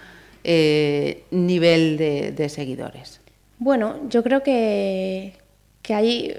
eh, 0.44 1.26
nivel 1.30 1.96
de, 1.96 2.50
seguidores? 2.50 3.22
Bueno, 3.60 4.10
yo 4.10 4.24
creo 4.24 4.42
que, 4.42 5.34
que 5.84 5.94
hay 5.94 6.36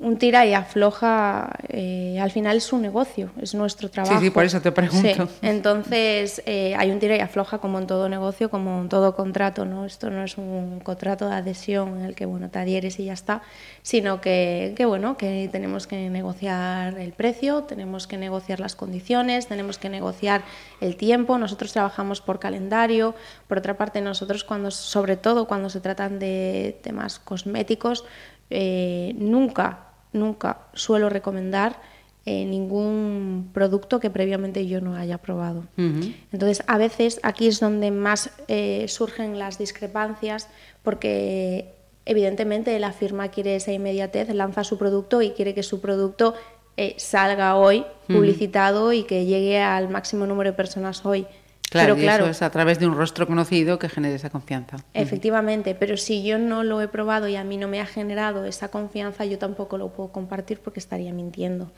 un 0.00 0.16
tira 0.16 0.46
y 0.46 0.54
afloja, 0.54 1.50
eh, 1.68 2.18
al 2.20 2.30
final 2.30 2.56
es 2.56 2.72
un 2.72 2.80
negocio, 2.80 3.30
es 3.38 3.54
nuestro 3.54 3.90
trabajo. 3.90 4.18
sí, 4.18 4.30
por 4.30 4.44
eso 4.44 4.58
te 4.62 4.72
pregunto. 4.72 5.26
Sí, 5.26 5.38
Entonces, 5.42 6.42
eh, 6.46 6.74
hay 6.78 6.90
un 6.90 6.98
tira 6.98 7.16
y 7.16 7.20
afloja 7.20 7.58
como 7.58 7.78
en 7.78 7.86
todo 7.86 8.08
negocio, 8.08 8.48
como 8.48 8.80
en 8.80 8.88
todo 8.88 9.14
contrato, 9.14 9.66
¿no? 9.66 9.84
Esto 9.84 10.08
no 10.08 10.24
es 10.24 10.38
un 10.38 10.80
contrato 10.80 11.28
de 11.28 11.34
adhesión 11.34 11.98
en 11.98 12.06
el 12.06 12.14
que, 12.14 12.24
bueno, 12.24 12.48
te 12.48 12.58
adhieres 12.58 12.98
y 12.98 13.04
ya 13.04 13.12
está, 13.12 13.42
sino 13.82 14.22
que, 14.22 14.72
que, 14.74 14.86
bueno, 14.86 15.18
que 15.18 15.50
tenemos 15.52 15.86
que 15.86 16.08
negociar 16.08 16.98
el 16.98 17.12
precio, 17.12 17.64
tenemos 17.64 18.06
que 18.06 18.16
negociar 18.16 18.58
las 18.58 18.76
condiciones, 18.76 19.48
tenemos 19.48 19.76
que 19.76 19.90
negociar 19.90 20.44
el 20.80 20.96
tiempo, 20.96 21.36
nosotros 21.36 21.74
trabajamos 21.74 22.22
por 22.22 22.38
calendario, 22.38 23.14
por 23.48 23.58
otra 23.58 23.76
parte 23.76 24.00
nosotros 24.00 24.44
cuando, 24.44 24.70
sobre 24.70 25.18
todo 25.18 25.46
cuando 25.46 25.68
se 25.68 25.80
tratan 25.80 26.18
de 26.18 26.78
temas 26.82 27.18
cosméticos, 27.18 28.06
eh, 28.48 29.14
nunca, 29.16 29.89
nunca 30.12 30.58
suelo 30.74 31.08
recomendar 31.08 31.80
eh, 32.26 32.44
ningún 32.44 33.50
producto 33.54 33.98
que 33.98 34.10
previamente 34.10 34.66
yo 34.66 34.80
no 34.82 34.94
haya 34.94 35.18
probado. 35.18 35.64
Entonces, 35.76 36.62
a 36.66 36.76
veces 36.76 37.18
aquí 37.22 37.46
es 37.46 37.60
donde 37.60 37.90
más 37.90 38.30
eh, 38.46 38.84
surgen 38.88 39.38
las 39.38 39.58
discrepancias 39.58 40.48
porque 40.82 41.74
evidentemente 42.04 42.78
la 42.78 42.92
firma 42.92 43.28
quiere 43.28 43.56
esa 43.56 43.72
inmediatez, 43.72 44.28
lanza 44.34 44.64
su 44.64 44.76
producto 44.76 45.22
y 45.22 45.30
quiere 45.30 45.54
que 45.54 45.62
su 45.62 45.80
producto 45.80 46.34
eh, 46.76 46.94
salga 46.98 47.56
hoy 47.56 47.84
publicitado 48.06 48.92
y 48.92 49.04
que 49.04 49.24
llegue 49.24 49.60
al 49.60 49.88
máximo 49.88 50.26
número 50.26 50.50
de 50.50 50.56
personas 50.56 51.06
hoy. 51.06 51.26
Claro, 51.70 51.94
Pero 51.94 52.02
y 52.02 52.02
claro, 52.02 52.24
eso 52.24 52.32
es 52.32 52.42
a 52.42 52.50
través 52.50 52.80
de 52.80 52.88
un 52.88 52.96
rostro 52.96 53.28
conocido 53.28 53.78
que 53.78 53.88
genere 53.88 54.16
esa 54.16 54.28
confianza. 54.28 54.78
Efectivamente, 54.92 55.76
pero 55.76 55.96
si 55.96 56.24
yo 56.24 56.36
no 56.36 56.64
lo 56.64 56.82
he 56.82 56.88
probado 56.88 57.28
y 57.28 57.36
a 57.36 57.44
mí 57.44 57.56
no 57.58 57.68
me 57.68 57.80
ha 57.80 57.86
generado 57.86 58.44
esa 58.44 58.72
confianza, 58.72 59.24
yo 59.24 59.38
tampoco 59.38 59.78
lo 59.78 59.90
puedo 59.90 60.10
compartir 60.10 60.58
porque 60.58 60.80
estaría 60.80 61.12
mintiendo. 61.12 61.70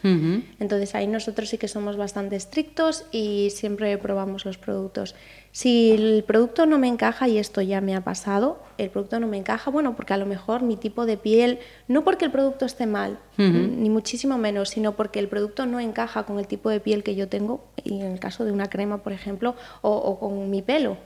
Entonces 0.59 0.95
ahí 0.95 1.07
nosotros 1.07 1.51
sí 1.51 1.59
que 1.59 1.69
somos 1.69 1.99
bastante 1.99 2.37
estrictos 2.37 3.05
y 3.13 3.51
siempre 3.51 3.99
probamos 3.99 4.47
los 4.47 4.57
productos. 4.57 5.15
Si 5.55 5.91
el 5.93 6.25
producto 6.27 6.65
no 6.65 6.79
me 6.79 6.89
encaja, 6.89 7.29
y 7.29 7.37
esto 7.37 7.61
ya 7.61 7.83
me 7.83 7.95
ha 7.95 8.01
pasado, 8.01 8.59
el 8.79 8.89
producto 8.89 9.21
no 9.21 9.27
me 9.27 9.37
encaja, 9.37 9.71
bueno, 9.71 9.95
porque 9.95 10.15
a 10.15 10.17
lo 10.17 10.25
mejor 10.25 10.63
mi 10.63 10.77
tipo 10.77 11.05
de 11.05 11.19
piel, 11.19 11.59
no 11.89 12.05
porque 12.05 12.25
el 12.25 12.31
producto 12.31 12.65
esté 12.65 12.87
mal, 12.87 13.19
ni 13.37 13.91
muchísimo 13.91 14.39
menos, 14.39 14.71
sino 14.71 14.93
porque 14.93 15.19
el 15.19 15.29
producto 15.29 15.67
no 15.67 15.79
encaja 15.79 16.23
con 16.25 16.39
el 16.39 16.47
tipo 16.47 16.71
de 16.71 16.81
piel 16.81 17.03
que 17.03 17.15
yo 17.15 17.29
tengo, 17.29 17.61
y 17.85 18.01
en 18.01 18.13
el 18.13 18.19
caso 18.19 18.47
de 18.47 18.53
una 18.53 18.71
crema, 18.71 19.03
por 19.03 19.13
ejemplo, 19.13 19.55
o, 19.83 19.91
o 19.95 20.19
con 20.19 20.49
mi 20.51 20.63
pelo. 20.63 20.97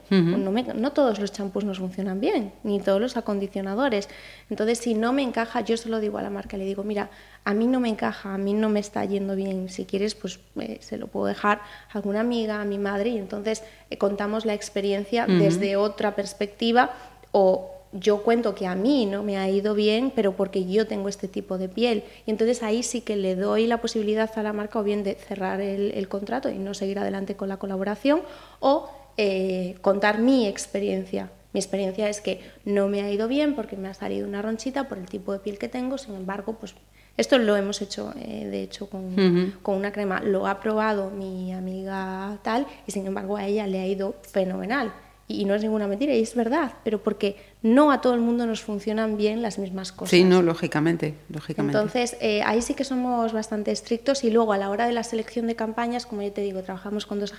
no, 0.45 0.53
me- 0.53 0.63
no 0.63 0.93
todos 0.93 1.19
los 1.19 1.33
champús 1.33 1.65
nos 1.65 1.79
funcionan 1.79 2.21
bien, 2.21 2.53
ni 2.63 2.79
todos 2.79 3.01
los 3.01 3.17
acondicionadores. 3.17 4.09
Entonces, 4.49 4.79
si 4.79 4.95
no 4.95 5.13
me 5.13 5.23
encaja, 5.23 5.61
yo 5.63 5.77
se 5.77 5.89
lo 5.89 5.99
digo 5.99 6.19
a 6.19 6.23
la 6.23 6.31
marca, 6.31 6.57
le 6.57 6.65
digo, 6.65 6.85
mira, 6.85 7.11
a 7.47 7.55
mí 7.55 7.69
no 7.69 7.79
me 7.79 7.89
encaja, 7.89 8.35
a 8.35 8.39
mí 8.39 8.55
no 8.55 8.69
me 8.69 8.81
está 8.81 9.05
yendo 9.05 9.37
bien. 9.37 9.69
Si 9.69 9.85
quieres, 9.85 10.17
pues 10.17 10.41
eh, 10.59 10.79
se 10.81 10.99
lo 10.99 11.07
puedo 11.07 11.27
dejar 11.27 11.61
a 11.93 11.97
alguna 11.97 12.19
amiga, 12.19 12.61
a 12.61 12.65
mi 12.65 12.77
madre, 12.77 13.11
y 13.11 13.19
entonces 13.19 13.63
eh, 13.89 13.99
contamos 13.99 14.45
la 14.45 14.53
experiencia 14.53 15.27
desde 15.27 15.77
otra 15.77 16.17
perspectiva 16.17 16.91
o 17.31 17.71
yo 17.93 18.25
cuento 18.25 18.57
que 18.57 18.67
a 18.67 18.75
mí 18.75 19.07
no 19.07 19.23
me 19.23 19.39
ha 19.39 19.49
ido 19.49 19.75
bien, 19.75 20.13
pero 20.13 20.33
porque 20.33 20.67
yo 20.67 20.89
tengo 20.89 21.09
este 21.09 21.29
tipo 21.29 21.57
de 21.57 21.69
piel. 21.69 22.03
Y 22.27 22.33
entonces 22.33 22.65
ahí 22.65 22.83
sí 22.83 23.01
que 23.01 23.15
le 23.15 23.37
doy 23.37 23.69
la 23.69 23.81
posibilidad 23.81 24.29
a 24.37 24.43
la 24.43 24.53
marca 24.53 24.81
o 24.81 24.83
bien 24.83 25.05
de 25.05 25.15
cerrar 25.15 25.61
el, 25.61 25.93
el 25.93 26.09
contrato 26.09 26.51
y 26.51 26.59
no 26.59 26.75
seguir 26.75 26.99
adelante 26.99 27.37
con 27.37 27.49
la 27.49 27.59
colaboración 27.59 28.23
o 28.59 28.91
eh, 29.17 29.77
contar 29.83 30.19
mi 30.19 30.49
experiencia. 30.49 31.31
Mi 31.53 31.61
experiencia 31.61 32.09
es 32.09 32.21
que 32.21 32.41
no 32.65 32.89
me 32.89 33.03
ha 33.03 33.11
ido 33.13 33.29
bien 33.29 33.55
porque 33.55 33.77
me 33.77 33.87
ha 33.87 33.95
salido 33.95 34.27
una 34.27 34.43
ronchita 34.43 34.89
por 34.89 34.99
el 34.99 35.07
tipo 35.07 35.33
de 35.33 35.39
piel 35.39 35.59
que 35.59 35.69
tengo, 35.69 35.97
sin 35.97 36.17
embargo, 36.17 36.57
pues 36.59 36.75
esto 37.17 37.39
lo 37.39 37.57
hemos 37.57 37.81
hecho, 37.83 38.13
eh, 38.19 38.47
de 38.51 38.63
hecho, 38.63 38.89
con, 38.91 39.55
con 39.63 39.77
una 39.77 39.93
crema. 39.93 40.21
Lo 40.21 40.47
ha 40.47 40.61
probado 40.61 41.11
mi 41.11 41.53
amiga 41.53 42.39
tal 42.43 42.67
y 42.87 42.93
sin 42.93 43.07
embargo 43.07 43.37
a 43.37 43.47
ella 43.47 43.67
le 43.67 43.81
ha 43.81 43.87
ido 43.87 44.17
fenomenal. 44.23 44.93
Y, 45.29 45.45
no 45.45 45.55
es 45.55 45.63
ninguna 45.63 45.89
mentira, 45.89 46.15
y 46.15 46.23
es 46.23 46.37
verdad, 46.37 46.75
pero 46.85 47.03
porque 47.03 47.37
no 47.63 47.91
a 47.91 48.01
todo 48.01 48.15
el 48.15 48.21
mundo 48.21 48.47
nos 48.47 48.63
funcionan 48.63 49.17
bien 49.17 49.43
las 49.43 49.59
mismas 49.59 49.91
cosas. 49.91 50.11
Sí, 50.11 50.23
no, 50.23 50.41
lógicamente, 50.41 51.15
lógicamente. 51.29 51.77
Entonces, 51.77 52.17
eh, 52.21 52.43
ahí 52.45 52.63
sí 52.63 52.75
que 52.75 52.85
somos 52.85 53.33
bastante 53.33 53.73
estrictos 53.73 54.23
y 54.23 54.31
luego 54.31 54.53
a 54.53 54.59
la 54.59 54.71
hora 54.71 54.87
de 54.87 54.93
la 54.93 55.03
selección 55.03 55.49
de 55.49 55.57
campañas, 55.57 56.07
como 56.07 56.23
yo 56.23 56.33
te 56.33 56.43
digo, 56.43 56.63
trabajamos 56.63 57.07
con 57.07 57.19
dos 57.19 57.33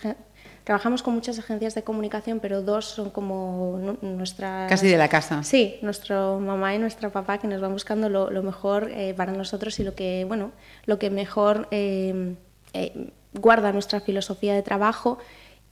trabajamos 0.66 1.02
con 1.02 1.14
muchas 1.14 1.40
agencias 1.40 1.76
de 1.76 1.84
comunicación, 1.84 2.42
pero 2.42 2.62
dos 2.62 2.84
son 2.84 3.10
como 3.10 3.80
nu- 3.82 3.98
nuestra 4.02 4.68
Casi 4.68 4.88
de 4.90 4.98
la 4.98 5.08
casa. 5.08 5.42
Sí, 5.44 5.78
nuestro 5.82 6.42
mamá 6.42 6.76
y 6.76 6.80
nuestro 6.80 7.10
papá 7.14 7.38
que 7.38 7.48
nos 7.48 7.62
van 7.62 7.72
buscando 7.72 8.10
lo, 8.10 8.30
lo 8.32 8.44
mejor 8.44 8.92
eh, 8.92 9.14
para 9.16 9.32
nosotros 9.32 9.80
y 9.80 9.86
lo 9.86 9.96
que 9.96 10.26
bueno, 10.28 10.52
lo 10.86 11.00
que 11.00 11.10
mejor 11.10 11.70
eh, 11.72 12.36
eh, 12.74 13.12
guarda 13.34 13.72
nuestra 13.72 14.02
filosofía 14.02 14.54
de 14.56 14.62
trabajo 14.62 15.20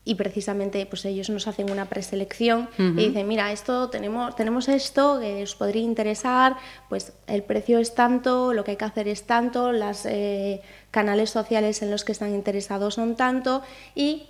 y 0.05 0.15
precisamente 0.15 0.85
pues 0.85 1.03
ellos 1.05 1.29
nos 1.31 1.47
hacen 1.47 1.71
una 1.71 1.85
preselección 1.85 2.69
y 2.77 3.07
dicen 3.07 3.27
mira 3.27 3.51
esto 3.51 3.89
tenemos 3.89 4.35
tenemos 4.35 4.69
esto 4.69 5.19
que 5.19 5.43
os 5.43 5.55
podría 5.55 5.81
interesar 5.81 6.55
pues 6.87 7.13
el 7.25 7.41
precio 7.41 7.79
es 7.79 7.95
tanto 7.95 8.53
lo 8.53 8.63
que 8.63 8.71
hay 8.71 8.77
que 8.77 8.85
hacer 8.85 9.07
es 9.07 9.23
tanto 9.23 9.71
las 9.71 10.05
eh, 10.05 10.61
canales 10.91 11.31
sociales 11.31 11.81
en 11.81 11.89
los 11.89 12.05
que 12.05 12.11
están 12.11 12.35
interesados 12.35 12.93
son 12.93 13.15
tanto 13.15 13.63
y 13.95 14.27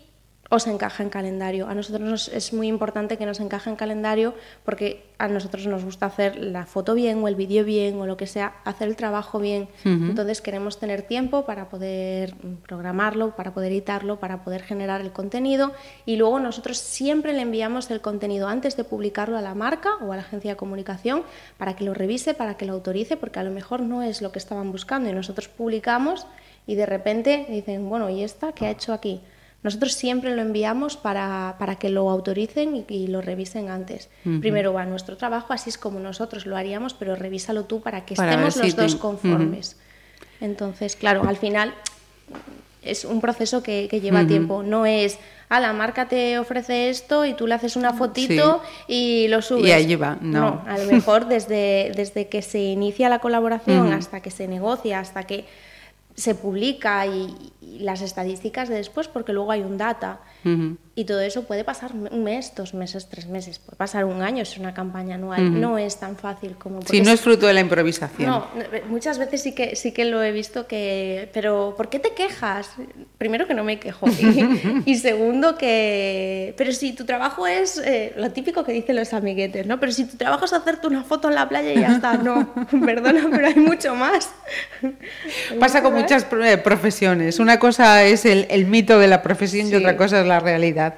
os 0.49 0.67
encaja 0.67 1.01
en 1.01 1.09
calendario. 1.09 1.67
A 1.67 1.73
nosotros 1.73 2.01
nos- 2.07 2.27
es 2.27 2.53
muy 2.53 2.67
importante 2.67 3.17
que 3.17 3.25
nos 3.25 3.39
encaje 3.39 3.69
en 3.69 3.75
calendario 3.75 4.35
porque 4.63 5.03
a 5.17 5.27
nosotros 5.27 5.65
nos 5.65 5.83
gusta 5.83 6.05
hacer 6.05 6.35
la 6.37 6.65
foto 6.67 6.93
bien 6.93 7.23
o 7.23 7.27
el 7.27 7.33
vídeo 7.35 7.63
bien 7.65 7.99
o 7.99 8.05
lo 8.05 8.15
que 8.15 8.27
sea, 8.27 8.53
hacer 8.63 8.87
el 8.87 8.95
trabajo 8.95 9.39
bien. 9.39 9.67
Entonces 10.09 10.41
queremos 10.41 10.77
tener 10.77 11.01
tiempo 11.01 11.45
para 11.45 11.67
poder 11.69 12.35
mm, 12.35 12.61
programarlo, 12.67 13.35
para 13.35 13.53
poder 13.55 13.71
editarlo, 13.71 14.19
para 14.19 14.43
poder 14.43 14.61
generar 14.61 15.01
el 15.01 15.11
contenido 15.11 15.71
y 16.05 16.15
luego 16.17 16.39
nosotros 16.39 16.77
siempre 16.77 17.33
le 17.33 17.41
enviamos 17.41 17.89
el 17.89 18.01
contenido 18.01 18.47
antes 18.47 18.77
de 18.77 18.83
publicarlo 18.83 19.37
a 19.37 19.41
la 19.41 19.55
marca 19.55 19.95
o 20.01 20.11
a 20.13 20.15
la 20.15 20.21
agencia 20.21 20.51
de 20.51 20.57
comunicación 20.57 21.23
para 21.57 21.75
que 21.75 21.83
lo 21.85 21.93
revise, 21.95 22.35
para 22.35 22.55
que 22.55 22.65
lo 22.65 22.73
autorice, 22.73 23.17
porque 23.17 23.39
a 23.39 23.43
lo 23.43 23.51
mejor 23.51 23.81
no 23.81 24.03
es 24.03 24.21
lo 24.21 24.31
que 24.31 24.37
estaban 24.39 24.71
buscando 24.71 25.09
y 25.09 25.13
nosotros 25.13 25.47
publicamos 25.47 26.27
y 26.67 26.75
de 26.75 26.85
repente 26.85 27.47
dicen, 27.49 27.89
bueno, 27.89 28.09
¿y 28.11 28.21
esta 28.23 28.51
qué 28.51 28.67
ha 28.67 28.71
hecho 28.71 28.93
aquí? 28.93 29.21
Nosotros 29.65 29.91
siempre 29.93 30.33
lo 30.35 30.41
enviamos 30.41 30.95
para, 30.95 31.55
para 31.59 31.75
que 31.75 31.89
lo 31.89 32.09
autoricen 32.09 32.75
y, 32.77 32.85
y 32.93 33.07
lo 33.07 33.19
revisen 33.21 33.69
antes. 33.69 34.09
Primero 34.39 34.71
va 34.71 34.85
nuestro 34.85 35.17
trabajo, 35.17 35.51
así 35.51 35.69
es 35.69 35.77
como 35.77 35.99
nosotros 35.99 36.45
lo 36.45 36.55
haríamos, 36.55 36.93
pero 36.93 37.15
revísalo 37.17 37.65
tú 37.65 37.81
para 37.81 38.05
que 38.05 38.15
Para 38.15 38.31
estemos 38.31 38.53
si 38.53 38.59
los 38.61 38.75
te- 38.75 38.81
dos 38.83 38.95
conformes. 38.95 39.75
Entonces, 40.39 40.95
claro, 40.95 41.27
al 41.27 41.35
final 41.37 41.73
es 42.81 43.03
un 43.05 43.19
proceso 43.21 43.63
que, 43.63 43.87
que 43.89 43.99
lleva 44.01 44.27
tiempo. 44.27 44.61
No 44.61 44.85
es, 44.85 45.17
a 45.49 45.59
la 45.59 45.73
marca 45.73 46.07
te 46.07 46.37
ofrece 46.37 46.89
esto 46.89 47.25
y 47.25 47.33
tú 47.33 47.47
le 47.47 47.55
haces 47.55 47.75
una 47.75 47.93
fotito 47.93 48.61
y 48.87 49.27
lo 49.29 49.41
subes. 49.41 49.65
Y 49.67 49.71
ahí 49.71 49.95
va, 49.95 50.17
no. 50.21 50.61
a 50.67 50.77
lo 50.77 50.85
mejor 50.91 51.27
desde, 51.27 51.91
desde 51.95 52.27
que 52.27 52.41
se 52.43 52.59
inicia 52.59 53.09
la 53.09 53.19
colaboración 53.19 53.91
hasta 53.93 54.21
que 54.21 54.29
se 54.29 54.47
negocia, 54.47 54.99
hasta 54.99 55.23
que 55.23 55.45
se 56.15 56.35
publica 56.35 57.05
y, 57.05 57.53
las 57.79 58.01
estadísticas 58.01 58.69
de 58.69 58.75
después, 58.75 59.07
porque 59.09 59.33
luego 59.33 59.51
hay 59.51 59.61
un 59.61 59.77
data. 59.77 60.21
Ujú. 60.45 60.77
Y 60.97 61.03
todo 61.03 61.19
eso 61.19 61.43
puede 61.43 61.65
pasar 61.65 61.91
un 61.93 62.23
mes, 62.23 62.53
dos 62.55 62.73
meses, 62.73 63.09
tres 63.09 63.27
meses, 63.27 63.59
puede 63.59 63.75
pasar 63.75 64.05
un 64.05 64.21
año, 64.21 64.43
es 64.43 64.57
una 64.57 64.73
campaña 64.73 65.15
anual. 65.15 65.59
No 65.59 65.77
es 65.77 65.97
tan 65.97 66.15
fácil 66.15 66.55
como... 66.57 66.79
Sí, 66.81 66.85
porque 66.85 66.99
no 66.99 67.05
si- 67.07 67.11
es 67.15 67.21
fruto 67.21 67.47
de 67.47 67.53
la 67.53 67.59
improvisación. 67.59 68.29
no, 68.29 68.47
muchas 68.87 69.17
veces 69.17 69.41
sí 69.41 69.53
que 69.53 69.75
sí 69.75 69.91
que 69.91 70.05
lo 70.05 70.23
he 70.23 70.31
visto 70.31 70.67
que, 70.67 71.29
pero 71.33 71.73
¿por 71.75 71.89
qué 71.89 71.99
te 71.99 72.11
quejas? 72.13 72.69
Primero 73.17 73.45
que 73.45 73.53
no 73.53 73.65
me 73.65 73.77
quejo 73.77 74.07
y, 74.07 74.83
y 74.85 74.95
segundo 74.95 75.57
que, 75.57 76.53
pero 76.57 76.71
si 76.71 76.93
tu 76.93 77.03
trabajo 77.03 77.45
es 77.45 77.77
eh, 77.79 78.13
lo 78.15 78.31
típico 78.31 78.63
que 78.63 78.71
dicen 78.71 78.95
los 78.95 79.11
amiguetes, 79.13 79.67
¿no? 79.67 79.81
Pero 79.81 79.91
si 79.91 80.05
tu 80.05 80.15
trabajo 80.15 80.45
es 80.45 80.53
hacerte 80.53 80.87
una 80.87 81.03
foto 81.03 81.27
en 81.27 81.35
la 81.35 81.49
playa 81.49 81.73
y 81.73 81.79
ya 81.81 81.93
está, 81.95 82.13
no, 82.17 82.53
perdona, 82.85 83.27
pero 83.31 83.47
hay 83.47 83.55
mucho 83.55 83.95
más. 83.95 84.29
Pasa 85.59 85.81
con 85.81 85.93
muchas 85.93 86.25
eh, 86.41 86.57
profesiones. 86.57 87.39
Una 87.39 87.59
cosa 87.59 88.03
es 88.03 88.25
el, 88.25 88.47
el 88.49 88.65
mito 88.65 88.99
de 88.99 89.07
la 89.07 89.21
profesión 89.21 89.67
y 89.67 89.71
Sí. 89.71 89.75
otra 89.75 89.97
cosa 89.97 90.21
es 90.21 90.27
la 90.27 90.34
realidad. 90.39 90.95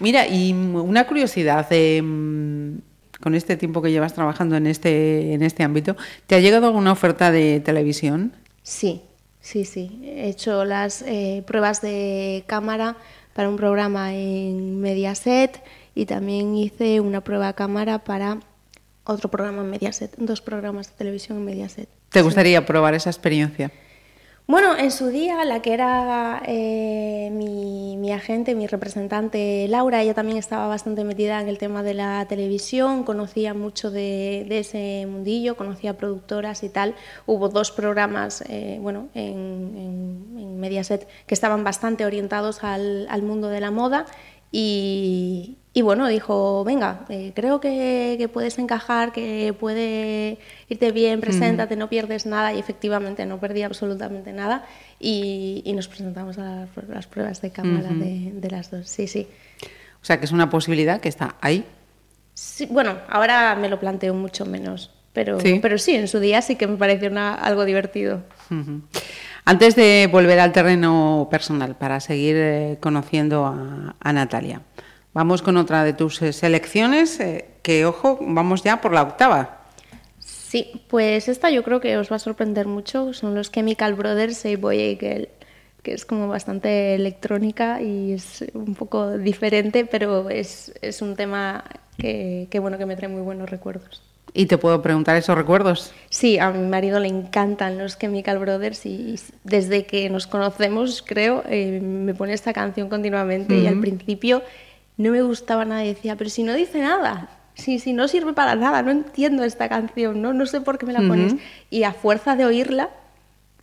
Mira, 0.00 0.26
y 0.26 0.52
una 0.52 1.06
curiosidad, 1.06 1.66
eh, 1.70 2.00
mm, 2.02 2.78
con 3.20 3.34
este 3.34 3.56
tiempo 3.56 3.82
que 3.82 3.90
llevas 3.90 4.14
trabajando 4.14 4.56
en 4.56 4.66
este, 4.66 5.34
en 5.34 5.42
este 5.42 5.64
ámbito, 5.64 5.96
¿te 6.26 6.36
ha 6.36 6.40
llegado 6.40 6.66
alguna 6.66 6.92
oferta 6.92 7.32
de 7.32 7.60
televisión? 7.60 8.32
Sí, 8.62 9.02
sí, 9.40 9.64
sí. 9.64 10.00
He 10.04 10.28
hecho 10.28 10.64
las 10.64 11.02
eh, 11.02 11.42
pruebas 11.46 11.80
de 11.82 12.44
cámara 12.46 12.96
para 13.34 13.48
un 13.48 13.56
programa 13.56 14.14
en 14.14 14.80
Mediaset 14.80 15.62
y 15.94 16.06
también 16.06 16.54
hice 16.54 17.00
una 17.00 17.22
prueba 17.22 17.48
de 17.48 17.54
cámara 17.54 18.04
para 18.04 18.38
otro 19.04 19.30
programa 19.30 19.62
en 19.62 19.70
Mediaset, 19.70 20.14
dos 20.16 20.40
programas 20.40 20.90
de 20.90 20.94
televisión 20.96 21.38
en 21.38 21.44
Mediaset. 21.44 21.88
¿Te 22.10 22.22
gustaría 22.22 22.64
probar 22.64 22.94
esa 22.94 23.10
experiencia? 23.10 23.72
Bueno, 24.50 24.74
en 24.78 24.90
su 24.90 25.08
día, 25.08 25.44
la 25.44 25.60
que 25.60 25.74
era 25.74 26.42
eh, 26.46 27.28
mi, 27.30 28.10
agente, 28.12 28.54
mi 28.54 28.66
representante 28.66 29.66
Laura, 29.68 30.00
ella 30.00 30.14
también 30.14 30.38
estaba 30.38 30.66
bastante 30.68 31.04
metida 31.04 31.42
en 31.42 31.48
el 31.48 31.58
tema 31.58 31.82
de 31.82 31.92
la 31.92 32.24
televisión, 32.26 33.04
conocía 33.04 33.52
mucho 33.52 33.90
de, 33.90 34.46
ese 34.48 35.06
mundillo, 35.06 35.54
conocía 35.54 35.98
productoras 35.98 36.62
y 36.62 36.70
tal. 36.70 36.94
Hubo 37.26 37.50
dos 37.50 37.70
programas 37.70 38.42
eh, 38.48 38.78
bueno, 38.80 39.10
en, 39.12 40.58
Mediaset 40.58 41.06
que 41.26 41.34
estaban 41.34 41.62
bastante 41.62 42.06
orientados 42.06 42.64
al 42.64 43.22
mundo 43.22 43.48
de 43.48 43.60
la 43.60 43.70
moda 43.70 44.06
y, 44.50 45.56
y 45.74 45.82
bueno, 45.82 46.08
dijo, 46.08 46.64
venga, 46.64 47.04
eh, 47.08 47.32
creo 47.34 47.60
que, 47.60 48.16
que 48.18 48.28
puedes 48.28 48.58
encajar, 48.58 49.12
que 49.12 49.54
puede 49.58 50.38
irte 50.68 50.90
bien, 50.92 51.20
preséntate, 51.20 51.76
no 51.76 51.88
pierdes 51.88 52.26
nada 52.26 52.52
y 52.52 52.58
efectivamente 52.58 53.26
no 53.26 53.38
perdí 53.38 53.62
absolutamente 53.62 54.32
nada 54.32 54.64
y, 54.98 55.62
y 55.64 55.72
nos 55.74 55.88
presentamos 55.88 56.38
a 56.38 56.66
las, 56.76 56.88
las 56.88 57.06
pruebas 57.06 57.40
de 57.42 57.50
cámara 57.50 57.90
de, 57.90 58.32
de 58.34 58.50
las 58.50 58.70
dos, 58.70 58.88
sí, 58.88 59.06
sí. 59.06 59.28
O 60.00 60.04
sea, 60.04 60.18
que 60.18 60.24
es 60.24 60.32
una 60.32 60.48
posibilidad 60.50 61.00
que 61.00 61.08
está 61.08 61.36
ahí. 61.40 61.64
Sí, 62.34 62.66
Bueno, 62.70 62.98
ahora 63.08 63.56
me 63.56 63.68
lo 63.68 63.80
planteo 63.80 64.14
mucho 64.14 64.46
menos, 64.46 64.90
pero 65.12 65.40
Sí. 65.40 65.58
pero 65.60 65.76
sí, 65.76 65.94
en 65.96 66.06
su 66.08 66.20
día 66.20 66.40
sí 66.40 66.54
que 66.56 66.66
me 66.68 66.76
pareció 66.76 67.10
una- 67.10 67.34
algo 67.34 67.64
divertido. 67.64 68.22
Ujú. 68.50 68.80
Antes 69.50 69.76
de 69.76 70.10
volver 70.12 70.40
al 70.40 70.52
terreno 70.52 71.26
personal, 71.30 71.74
para 71.74 72.00
seguir 72.00 72.36
eh, 72.36 72.76
conociendo 72.80 73.46
a, 73.46 74.12
Natalia, 74.12 74.60
vamos 75.14 75.40
con 75.40 75.56
otra 75.56 75.84
de 75.84 75.94
tus 75.94 76.20
eh, 76.20 76.34
selecciones, 76.34 77.18
eh, 77.18 77.46
que 77.62 77.86
ojo, 77.86 78.18
vamos 78.20 78.62
ya 78.62 78.82
por 78.82 78.92
la 78.92 79.00
octava. 79.00 79.62
Sí, 80.18 80.82
pues 80.88 81.28
esta 81.28 81.48
yo 81.48 81.62
creo 81.64 81.80
que 81.80 81.96
os 81.96 82.12
va 82.12 82.16
a 82.16 82.18
sorprender 82.18 82.66
mucho. 82.66 83.14
Son 83.14 83.34
los 83.34 83.50
Chemical 83.50 83.94
Brothers, 83.94 84.36
Say 84.36 84.56
Boy 84.56 84.98
Girl, 85.00 85.30
que 85.82 85.94
es 85.94 86.04
como 86.04 86.28
bastante 86.28 86.94
electrónica 86.94 87.80
y 87.80 88.12
es 88.12 88.44
un 88.52 88.74
poco 88.74 89.16
diferente, 89.16 89.86
pero 89.86 90.28
es, 90.28 90.74
es 90.82 91.00
un 91.00 91.16
tema 91.16 91.64
que, 91.96 92.48
que, 92.50 92.58
bueno, 92.58 92.76
que 92.76 92.84
me 92.84 92.96
trae 92.96 93.08
muy 93.08 93.22
buenos 93.22 93.48
recuerdos. 93.48 94.07
Y 94.34 94.46
te 94.46 94.58
puedo 94.58 94.82
preguntar 94.82 95.16
esos 95.16 95.36
recuerdos. 95.36 95.92
Sí, 96.10 96.38
a 96.38 96.50
mi 96.50 96.66
marido 96.68 97.00
le 97.00 97.08
encantan 97.08 97.78
los 97.78 97.98
Chemical 97.98 98.38
Brothers 98.38 98.84
y 98.86 99.18
desde 99.44 99.84
que 99.86 100.08
nos 100.10 100.26
conocemos, 100.26 101.02
creo, 101.04 101.42
eh, 101.48 101.80
me 101.82 102.14
pone 102.14 102.34
esta 102.34 102.52
canción 102.52 102.88
continuamente 102.88 103.56
y 103.58 103.66
al 103.66 103.80
principio 103.80 104.42
no 104.96 105.10
me 105.12 105.22
gustaba 105.22 105.64
nada 105.64 105.84
y 105.84 105.88
decía, 105.88 106.16
pero 106.16 106.28
si 106.30 106.42
no 106.42 106.54
dice 106.54 106.80
nada, 106.80 107.30
si, 107.54 107.78
si 107.78 107.92
no 107.92 108.06
sirve 108.06 108.32
para 108.34 108.54
nada, 108.54 108.82
no 108.82 108.90
entiendo 108.90 109.44
esta 109.44 109.68
canción, 109.68 110.20
no, 110.22 110.32
no 110.32 110.46
sé 110.46 110.60
por 110.60 110.78
qué 110.78 110.86
me 110.86 110.92
la 110.92 111.00
pones. 111.08 111.34
Y 111.70 111.82
a 111.84 111.92
fuerza 111.92 112.36
de 112.36 112.44
oírla, 112.44 112.90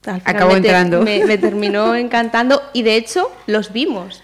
al 0.05 0.21
final 0.21 0.35
Acabó 0.35 0.53
me, 0.53 0.61
te- 0.61 0.67
entrando. 0.67 1.01
me- 1.01 1.25
me 1.25 1.37
terminó 1.37 1.95
encantando 1.95 2.61
y 2.73 2.83
de 2.83 2.95
hecho 2.97 3.31
los 3.47 3.71
vimos. 3.71 4.21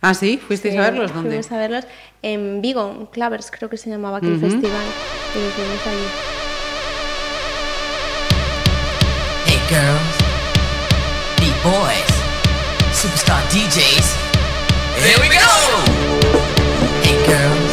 Ah, 0.00 0.14
sí, 0.14 0.38
fuisteis 0.38 0.74
a 0.74 0.76
Sí, 0.76 0.90
verlos, 0.90 1.12
¿dónde? 1.12 1.30
Fuimos 1.30 1.50
a 1.52 1.56
verlos 1.58 1.84
en 2.22 2.62
Vigo, 2.62 2.94
en 2.96 3.06
Clavers, 3.06 3.50
creo 3.50 3.68
que 3.68 3.76
se 3.76 3.90
llamaba 3.90 4.18
aquel 4.18 4.38
festival. 4.38 4.86
Y 5.34 5.38
los 5.40 5.56
vimos 5.56 5.86
allí. 5.86 6.08
Hey 9.46 9.60
girls, 9.68 10.16
beat 11.40 11.62
boys, 11.64 12.12
superstar 12.94 13.42
DJs. 13.50 14.14
Here 15.02 15.18
we 15.20 15.28
go! 15.28 15.48
Hey 17.02 17.16
girls, 17.26 17.67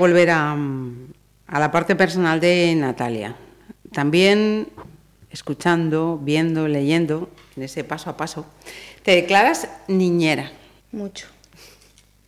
volver 0.00 0.30
a, 0.30 0.56
a 1.46 1.60
la 1.60 1.70
parte 1.70 1.94
personal 1.94 2.40
de 2.40 2.74
Natalia. 2.74 3.36
También 3.92 4.68
escuchando, 5.30 6.18
viendo, 6.20 6.66
leyendo, 6.66 7.28
en 7.56 7.62
ese 7.62 7.84
paso 7.84 8.10
a 8.10 8.16
paso, 8.16 8.46
te 9.04 9.12
declaras 9.12 9.68
niñera. 9.86 10.50
Mucho. 10.90 11.26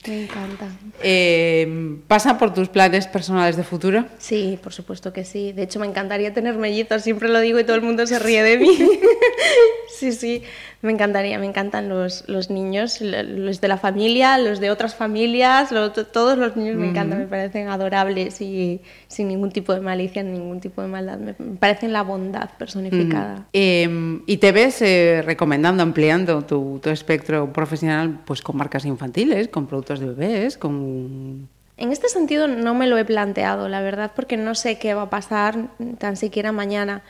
Me 0.07 0.25
encanta. 0.25 0.69
Eh, 1.03 1.97
¿Pasa 2.09 2.37
por 2.37 2.53
tus 2.53 2.69
planes 2.69 3.07
personales 3.07 3.57
de 3.57 3.63
futuro? 3.63 4.05
Sí, 4.19 4.59
por 4.63 4.73
supuesto 4.73 5.13
que 5.13 5.25
sí. 5.25 5.53
De 5.53 5.63
hecho, 5.63 5.79
me 5.79 5.87
encantaría 5.87 6.35
tener 6.35 6.57
mellizos, 6.57 7.03
siempre 7.03 7.29
lo 7.29 7.41
digo 7.41 7.61
y 7.61 7.65
todo 7.65 7.77
el 7.77 7.83
mundo 7.83 8.07
se 8.07 8.19
ríe 8.19 8.43
de 8.43 8.59
mí. 8.59 8.69
sí, 10.11 10.13
sí, 10.13 10.43
me 10.83 10.93
encantaría, 10.93 11.39
me 11.39 11.47
encantan 11.47 11.89
los, 11.89 12.29
los 12.29 12.51
niños, 12.51 13.01
los 13.01 13.61
de 13.61 13.69
la 13.69 13.77
familia, 13.77 14.37
los 14.39 14.59
de 14.61 14.71
otras 14.71 14.95
familias, 14.95 15.71
lo- 15.71 15.93
to- 15.93 16.07
todos 16.07 16.37
los 16.37 16.57
niños 16.57 16.77
me 16.77 16.89
encantan, 16.91 17.19
me 17.21 17.27
parecen 17.27 17.69
adorables 17.69 18.41
y 18.41 18.81
sin 19.09 19.29
ningún 19.29 19.51
tipo 19.53 19.73
de 19.75 19.81
malicia, 19.81 20.23
ningún 20.23 20.61
tipo 20.61 20.83
de 20.83 20.89
maldad. 20.89 21.19
Me, 21.19 21.35
parecen 21.35 21.93
la 21.93 22.03
bondad 22.03 22.51
personificada. 22.59 23.47
Eh, 23.53 24.21
y 24.27 24.37
te 24.39 24.53
ves 24.53 24.83
eh, 24.83 25.23
recomendando, 25.25 25.83
ampliando 25.83 26.43
tu, 26.43 26.81
tu 26.83 26.91
espectro 26.91 27.53
profesional 27.53 28.21
pues 28.25 28.43
con 28.43 28.57
marcas 28.57 28.85
infantiles, 28.85 29.49
con 29.49 29.67
productos 29.67 30.01
de 30.01 30.07
bebés, 30.07 30.59
con... 30.59 31.49
En 31.79 31.91
este 31.91 32.09
sentido 32.09 32.49
no 32.49 32.75
me 32.75 32.87
lo 32.87 32.99
he 32.99 33.05
planteado, 33.05 33.69
la 33.69 33.81
verdad, 33.81 34.13
porque 34.15 34.37
no 34.37 34.55
sé 34.55 34.79
qué 34.79 34.95
va 34.95 35.03
a 35.03 35.11
pasar 35.11 35.69
tan 35.99 36.17
siquiera 36.17 36.53
mañana. 36.53 37.03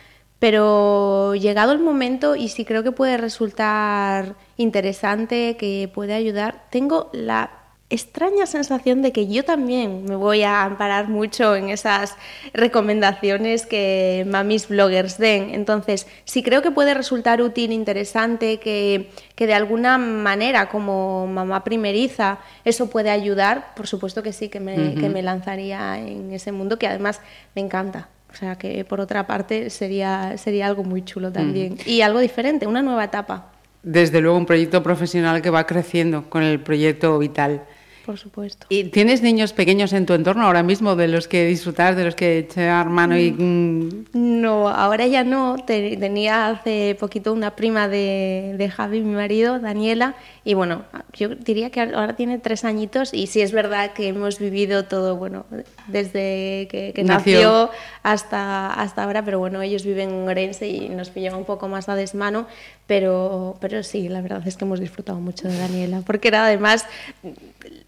Pero 0.43 1.37
llegado 1.37 1.71
el 1.71 1.79
momento, 1.79 2.35
y 2.35 2.49
si 2.49 2.65
creo 2.65 2.83
que 2.83 2.91
puede 2.91 3.17
resultar 3.17 4.35
interesante, 4.57 5.57
que 5.57 5.89
puede 5.95 6.15
ayudar, 6.15 6.65
tengo 6.69 7.11
la 7.13 7.61
extraña 7.91 8.47
sensación 8.47 9.03
de 9.03 9.13
que 9.13 9.29
yo 9.29 9.45
también 9.45 10.05
me 10.05 10.17
voy 10.17 10.43
a 10.43 10.65
amparar 10.65 11.09
mucho 11.09 11.55
en 11.55 11.69
esas 11.69 12.17
recomendaciones 12.55 13.67
que 13.67 14.27
mamis 14.29 14.67
bloggers 14.67 15.17
den. 15.17 15.55
Entonces, 15.55 16.09
si 16.25 16.43
creo 16.43 16.61
que 16.61 16.73
puede 16.73 16.93
resultar 16.93 17.41
útil, 17.41 17.71
interesante, 17.71 18.59
que, 18.59 19.11
que 19.37 19.47
de 19.47 19.55
alguna 19.55 19.97
manera 19.97 20.69
como 20.69 21.29
mamá 21.29 21.63
primeriza 21.63 22.41
eso 22.65 22.91
puede 22.91 23.11
ayudar, 23.11 23.77
por 23.77 23.87
supuesto 23.87 24.25
que 24.25 24.33
sí, 24.33 24.49
que 24.49 24.59
me, 24.59 24.97
que 24.97 25.09
me 25.09 25.23
lanzaría 25.23 26.01
en 26.01 26.33
ese 26.33 26.51
mundo 26.51 26.81
que 26.81 26.89
además 26.89 27.21
me 27.55 27.63
encanta. 27.63 28.09
O 28.33 28.35
sea 28.35 28.57
que 28.57 28.85
por 28.85 29.01
otra 29.01 29.27
parte 29.27 29.69
sería, 29.69 30.37
sería 30.39 30.67
algo 30.67 30.85
muy 30.85 31.05
chulo 31.05 31.31
también. 31.31 31.77
Y 31.85 32.01
algo 32.01 32.19
diferente, 32.19 32.67
una 32.67 32.83
nueva 32.83 33.05
etapa, 33.05 33.53
Desde 33.83 34.21
luego 34.21 34.39
un 34.39 34.47
proyecto 34.47 34.83
profesional 34.83 35.43
que 35.43 35.51
va 35.51 35.67
creciendo 35.67 36.31
con 36.31 36.43
el 36.43 36.61
proyecto 36.61 37.19
Vital. 37.19 37.63
Por 38.05 38.19
supuesto. 38.19 38.67
¿Y 38.69 38.85
tienes 38.85 39.23
niños 39.23 39.53
pequeños 39.53 39.93
en 39.93 40.07
tu 40.07 40.13
entorno 40.15 40.45
ahora 40.47 40.63
mismo 40.63 40.97
de 40.97 41.09
los 41.09 41.29
que 41.29 41.47
disfrutar, 41.47 41.95
de 41.97 42.05
los 42.05 42.15
que 42.15 42.39
echar 42.39 42.89
mano 42.89 43.19
y... 43.19 43.31
mm, 43.33 44.05
No, 44.15 44.69
ahora 44.69 45.07
ya 45.07 45.25
no. 45.25 45.57
Te- 45.67 45.97
tenía 45.97 46.49
hace 46.49 46.97
poquito 46.99 47.33
una 47.33 47.57
prima 47.57 47.89
de, 47.89 48.55
de 48.59 48.69
Javi, 48.69 49.01
mi 49.01 49.15
marido, 49.15 49.59
Daniela, 49.61 50.15
y 50.45 50.55
bueno, 50.55 50.83
yo 51.13 51.29
diría 51.31 51.71
que 51.71 51.81
ahora 51.81 52.17
tiene 52.17 52.39
tres 52.39 52.65
añitos 52.65 53.15
y 53.15 53.27
sí 53.29 53.41
es 53.41 53.53
verdad 53.53 53.93
que 53.93 54.09
hemos 54.09 54.39
vivido 54.39 54.85
todo, 54.85 55.17
bueno, 55.17 55.47
desde 55.87 56.69
que, 56.71 56.93
que 56.95 57.05
Nació. 57.05 57.35
nació, 57.35 57.71
hasta, 58.03 58.73
hasta 58.73 59.05
ahora, 59.05 59.25
pero 59.25 59.39
bueno, 59.39 59.63
ellos 59.63 59.85
viven 59.85 60.11
en 60.11 60.29
Orense 60.29 60.69
y 60.69 60.89
nos 60.89 61.11
pillaba 61.11 61.37
un 61.37 61.45
poco 61.45 61.69
más 61.69 61.89
a 61.89 61.95
desmano, 61.95 62.47
pero, 62.93 63.57
pero 63.59 63.83
sí, 63.83 64.11
la 64.11 64.21
verdad 64.21 64.47
es 64.47 64.59
que 64.59 64.67
hemos 64.67 64.79
disfrutado 64.79 65.19
mucho 65.19 65.49
de 65.49 65.57
Daniela, 65.57 66.03
porque 66.03 66.29
era 66.29 66.45
además 66.45 66.85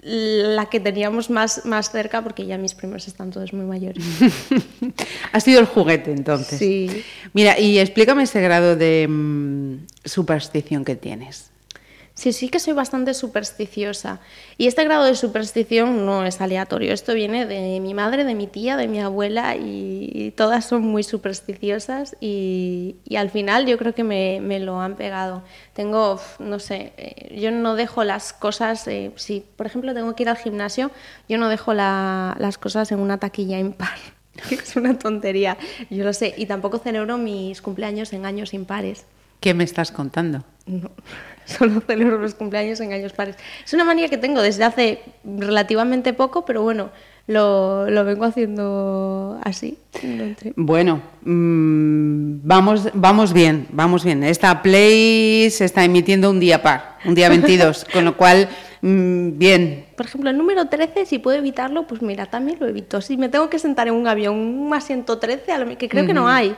la 0.00 0.64
que 0.70 0.80
teníamos 0.80 1.28
más, 1.28 1.66
más 1.66 1.90
cerca, 1.90 2.22
porque 2.22 2.46
ya 2.46 2.56
mis 2.56 2.72
primos 2.72 3.06
están 3.06 3.30
todos 3.30 3.52
muy 3.52 3.66
mayores. 3.66 4.02
ha 5.32 5.40
sido 5.40 5.60
el 5.60 5.66
juguete 5.66 6.10
entonces. 6.10 6.58
Sí. 6.58 7.04
Mira, 7.34 7.60
y 7.60 7.80
explícame 7.80 8.22
ese 8.22 8.40
grado 8.40 8.76
de 8.76 9.06
mm, 9.06 9.74
superstición 10.06 10.86
que 10.86 10.96
tienes. 10.96 11.50
Sí, 12.14 12.32
sí 12.32 12.48
que 12.48 12.60
soy 12.60 12.74
bastante 12.74 13.12
supersticiosa. 13.12 14.20
Y 14.56 14.68
este 14.68 14.84
grado 14.84 15.04
de 15.04 15.16
superstición 15.16 16.06
no 16.06 16.24
es 16.24 16.40
aleatorio. 16.40 16.92
Esto 16.92 17.12
viene 17.12 17.44
de 17.44 17.80
mi 17.80 17.92
madre, 17.92 18.22
de 18.22 18.36
mi 18.36 18.46
tía, 18.46 18.76
de 18.76 18.86
mi 18.86 19.00
abuela 19.00 19.56
y, 19.56 20.32
todas 20.36 20.64
son 20.64 20.82
muy 20.82 21.02
supersticiosas 21.02 22.16
y, 22.20 22.96
y 23.04 23.16
al 23.16 23.30
final 23.30 23.66
yo 23.66 23.76
creo 23.78 23.94
que 23.94 24.04
me, 24.04 24.40
me 24.40 24.60
lo 24.60 24.80
han 24.80 24.94
pegado. 24.94 25.42
Tengo, 25.72 26.20
no 26.38 26.60
sé, 26.60 26.92
eh, 26.96 27.36
yo 27.40 27.50
no 27.50 27.74
dejo 27.74 28.04
las 28.04 28.32
cosas, 28.32 28.86
eh, 28.86 29.12
si 29.16 29.40
por 29.56 29.66
ejemplo 29.66 29.92
tengo 29.92 30.14
que 30.14 30.22
ir 30.22 30.28
al 30.28 30.36
gimnasio, 30.36 30.92
yo 31.28 31.36
no 31.36 31.48
dejo 31.48 31.74
la- 31.74 32.36
las 32.38 32.58
cosas 32.58 32.92
en 32.92 33.00
una 33.00 33.18
taquilla 33.18 33.58
impar. 33.58 33.98
que 34.48 34.54
Es 34.54 34.76
una 34.76 34.98
tontería, 34.98 35.56
yo 35.90 36.04
lo 36.04 36.12
sé. 36.12 36.32
Y 36.36 36.46
tampoco 36.46 36.78
celebro 36.78 37.18
mis 37.18 37.60
cumpleaños 37.60 38.12
en 38.12 38.24
años 38.24 38.54
impares. 38.54 39.04
¿Qué 39.40 39.52
me 39.52 39.64
estás 39.64 39.90
contando? 39.92 40.44
No, 40.66 40.90
solo 41.58 41.80
celebro 41.86 42.18
los 42.18 42.34
cumpleaños 42.34 42.80
en 42.80 42.92
años 42.92 43.12
pares. 43.12 43.36
Es 43.64 43.72
una 43.74 43.84
manía 43.84 44.08
que 44.08 44.18
tengo 44.18 44.40
desde 44.42 44.64
hace 44.64 45.00
relativamente 45.24 46.12
poco, 46.12 46.44
pero 46.44 46.62
bueno, 46.62 46.90
lo, 47.26 47.88
lo 47.90 48.04
vengo 48.04 48.24
haciendo 48.26 49.38
así. 49.44 49.78
Bueno, 50.56 51.00
mm, 51.22 52.40
vamos, 52.46 52.88
vamos 52.94 53.32
bien, 53.32 53.66
vamos 53.70 54.04
bien. 54.04 54.22
Esta 54.24 54.62
play 54.62 55.48
se 55.50 55.64
está 55.64 55.84
emitiendo 55.84 56.30
un 56.30 56.40
día 56.40 56.62
par, 56.62 56.98
un 57.04 57.14
día 57.14 57.28
22, 57.28 57.86
con 57.92 58.04
lo 58.04 58.16
cual, 58.16 58.48
mm, 58.82 59.38
bien. 59.38 59.86
Por 59.96 60.06
ejemplo, 60.06 60.30
el 60.30 60.36
número 60.36 60.66
13, 60.66 61.06
si 61.06 61.18
puedo 61.18 61.38
evitarlo, 61.38 61.86
pues 61.86 62.02
mira, 62.02 62.26
también 62.26 62.58
lo 62.60 62.66
evito. 62.66 63.00
Si 63.00 63.16
me 63.16 63.28
tengo 63.28 63.48
que 63.48 63.58
sentar 63.58 63.88
en 63.88 63.94
un 63.94 64.06
avión, 64.08 64.34
un 64.36 64.74
asiento 64.74 65.18
13, 65.18 65.52
a 65.52 65.58
lo- 65.58 65.78
que 65.78 65.88
creo 65.88 66.04
que 66.06 66.12
no 66.14 66.28
hay. 66.28 66.54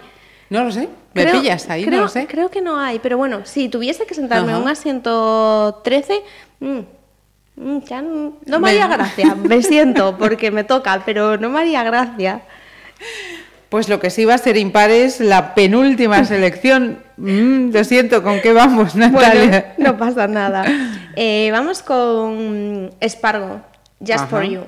No 0.51 0.62
lo 0.64 0.70
sé, 0.70 0.89
me 1.14 1.23
Creo- 1.24 1.40
pillas 1.40 1.68
ahí, 1.70 1.85
creo, 1.85 1.97
no 1.98 2.02
lo 2.05 2.09
sé. 2.09 2.27
Creo 2.27 2.51
que 2.51 2.60
no 2.60 2.78
hay, 2.78 2.98
pero 3.01 3.16
bueno, 3.18 3.40
si 3.44 3.68
tuviese 3.68 4.06
que 4.06 4.14
sentarme 4.14 4.48
en 4.51 4.55
Ajá. 4.55 4.62
un 4.62 4.68
asiento 4.68 5.81
13, 5.82 6.23
mm, 6.60 6.78
mm, 7.56 7.78
ya 7.85 8.01
no, 8.02 8.35
no 8.47 8.60
me 8.60 8.64
Me- 8.66 8.70
haría 8.70 8.86
gracia. 8.86 9.35
Me 9.35 9.62
siento 9.62 10.16
porque 10.18 10.51
me 10.52 10.62
toca, 10.64 11.02
pero 11.05 11.36
no 11.36 11.48
me 11.51 11.60
haría 11.60 11.82
gracia. 11.82 12.43
Pues 13.68 13.89
lo 13.89 13.98
que 13.98 14.10
sí 14.10 14.24
va 14.24 14.35
a 14.35 14.39
ser 14.39 14.56
impar 14.56 14.90
es 14.90 15.18
la 15.20 15.55
penúltima 15.55 16.24
selección. 16.24 17.01
Mm, 17.16 17.73
lo 17.73 17.82
siento, 17.82 18.23
¿con 18.23 18.40
qué 18.40 18.52
vamos, 18.52 18.93
Bueno, 18.94 19.10
Natalia? 19.10 19.74
no 19.78 19.97
pasa 19.98 20.28
nada. 20.28 20.64
Eh, 21.18 21.48
vamos 21.51 21.81
con 21.82 22.90
Espargo, 23.01 23.62
Just 24.01 24.12
Ajá. 24.12 24.27
for 24.27 24.43
You. 24.44 24.66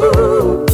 ooh. 0.00 0.68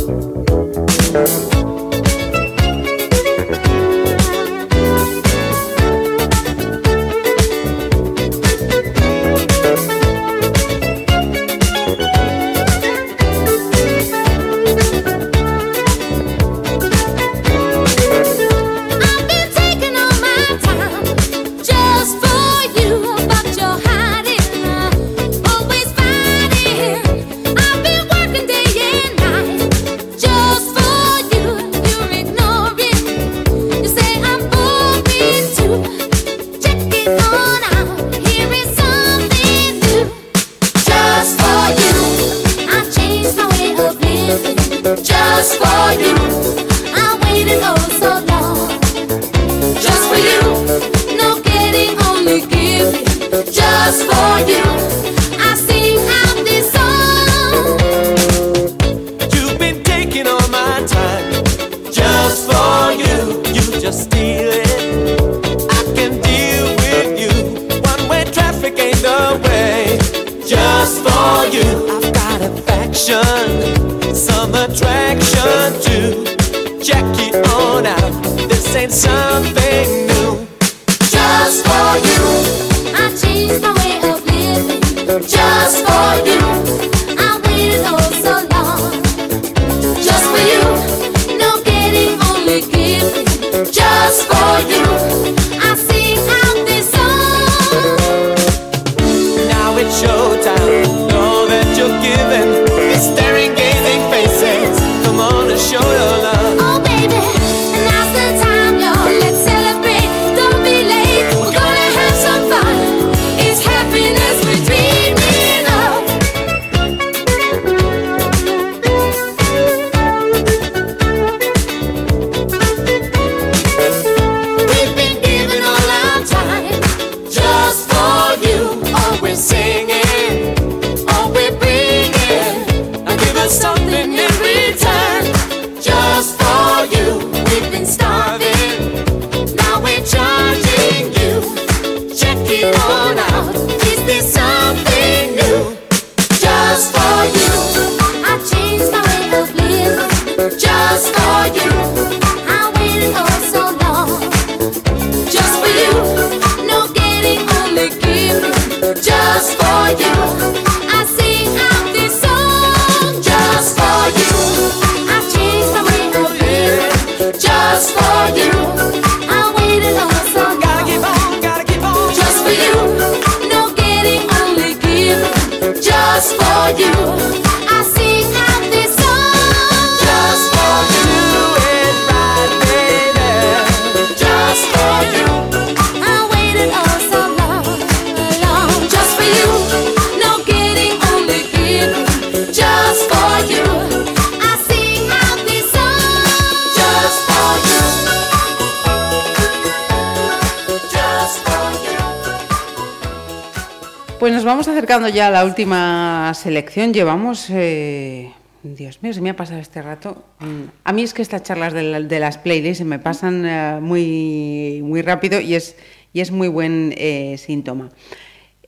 Ya 205.15 205.31
la 205.31 205.45
última 205.45 206.33
selección. 206.35 206.93
Llevamos. 206.93 207.47
eh, 207.51 208.33
Dios 208.63 209.03
mío, 209.03 209.13
se 209.13 209.21
me 209.21 209.31
ha 209.31 209.37
pasado 209.37 209.61
este 209.61 209.83
rato. 209.83 210.25
Mm, 210.41 210.63
A 210.85 210.93
mí 210.93 211.03
es 211.03 211.13
que 211.15 211.23
estas 211.23 211.43
charlas 211.43 211.73
de, 211.73 211.83
la- 211.83 212.01
de 212.01 212.19
las 212.19 212.39
playlists 212.39 212.79
se 212.79 212.85
me 212.85 212.99
pasan 212.99 213.45
eh, 213.47 213.79
muy, 213.81 214.81
muy 214.83 215.03
rápido 215.03 215.39
y 215.41 215.55
es, 215.55 215.77
y 216.13 216.21
es 216.21 216.31
muy 216.31 216.49
buen 216.49 216.95
eh, 216.97 217.37
síntoma. 217.39 217.91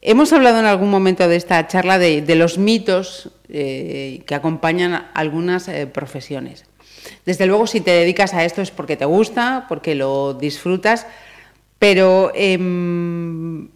Hemos 0.03 0.33
hablado 0.33 0.61
en 0.61 0.67
algún 0.67 0.91
momento 0.91 1.27
de 1.27 1.37
esta 1.37 1.67
charla 1.67 1.99
de, 1.99 2.23
los 2.37 2.59
mitos 2.59 3.33
que 3.49 4.25
acompañan 4.35 5.09
algunas 5.15 5.69
profesiones. 5.93 6.65
Desde 7.25 7.47
luego, 7.47 7.67
si 7.67 7.81
te 7.81 7.91
dedicas 7.91 8.33
a 8.35 8.45
esto 8.45 8.63
es 8.63 8.71
porque 8.71 8.97
te 8.97 9.05
gusta, 9.05 9.65
porque 9.69 9.97
lo 9.97 10.35
disfrutas, 10.35 11.07
pero 11.81 12.31
em, 12.35 13.69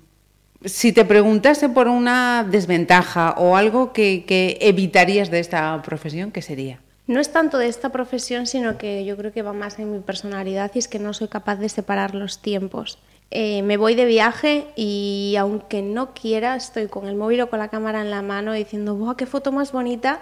si 0.65 0.93
te 0.93 1.05
preguntase 1.05 1.69
por 1.69 1.89
una 1.89 2.47
desventaja 2.49 3.35
o 3.39 3.57
algo 3.57 3.93
que, 3.93 4.24
que 4.27 4.59
evitarías 4.61 5.31
de 5.31 5.41
esta 5.41 5.81
profesión, 5.82 6.31
¿qué 6.31 6.43
sería? 6.43 6.81
No 7.07 7.19
es 7.19 7.32
tanto 7.32 7.59
de 7.59 7.66
esta 7.66 7.89
profesión, 7.89 8.47
sino 8.47 8.78
que 8.78 9.05
yo 9.05 9.16
creo 9.16 9.32
que 9.32 9.43
va 9.43 9.53
más 9.53 9.78
en 9.78 9.93
mi 9.93 9.99
personalidad 9.99 10.70
y 10.74 10.78
es 10.78 10.87
que 10.87 10.99
no 10.99 11.12
soy 11.12 11.28
capaz 11.28 11.57
de 11.57 11.69
separar 11.69 12.15
los 12.15 12.41
tiempos. 12.41 12.99
Eh, 13.32 13.62
me 13.62 13.77
voy 13.77 13.95
de 13.95 14.05
viaje 14.05 14.66
y 14.77 15.35
aunque 15.39 15.82
no 15.82 16.15
quiera, 16.15 16.57
estoy 16.57 16.89
con 16.89 17.07
el 17.07 17.16
móvil 17.16 17.41
o 17.41 17.51
con 17.51 17.59
la 17.59 17.69
cámara 17.69 18.01
en 18.01 18.11
la 18.11 18.23
mano 18.23 18.53
diciendo, 18.53 18.97
¡buah, 18.97 19.16
qué 19.16 19.27
foto 19.27 19.53
más 19.53 19.73
bonita! 19.73 20.20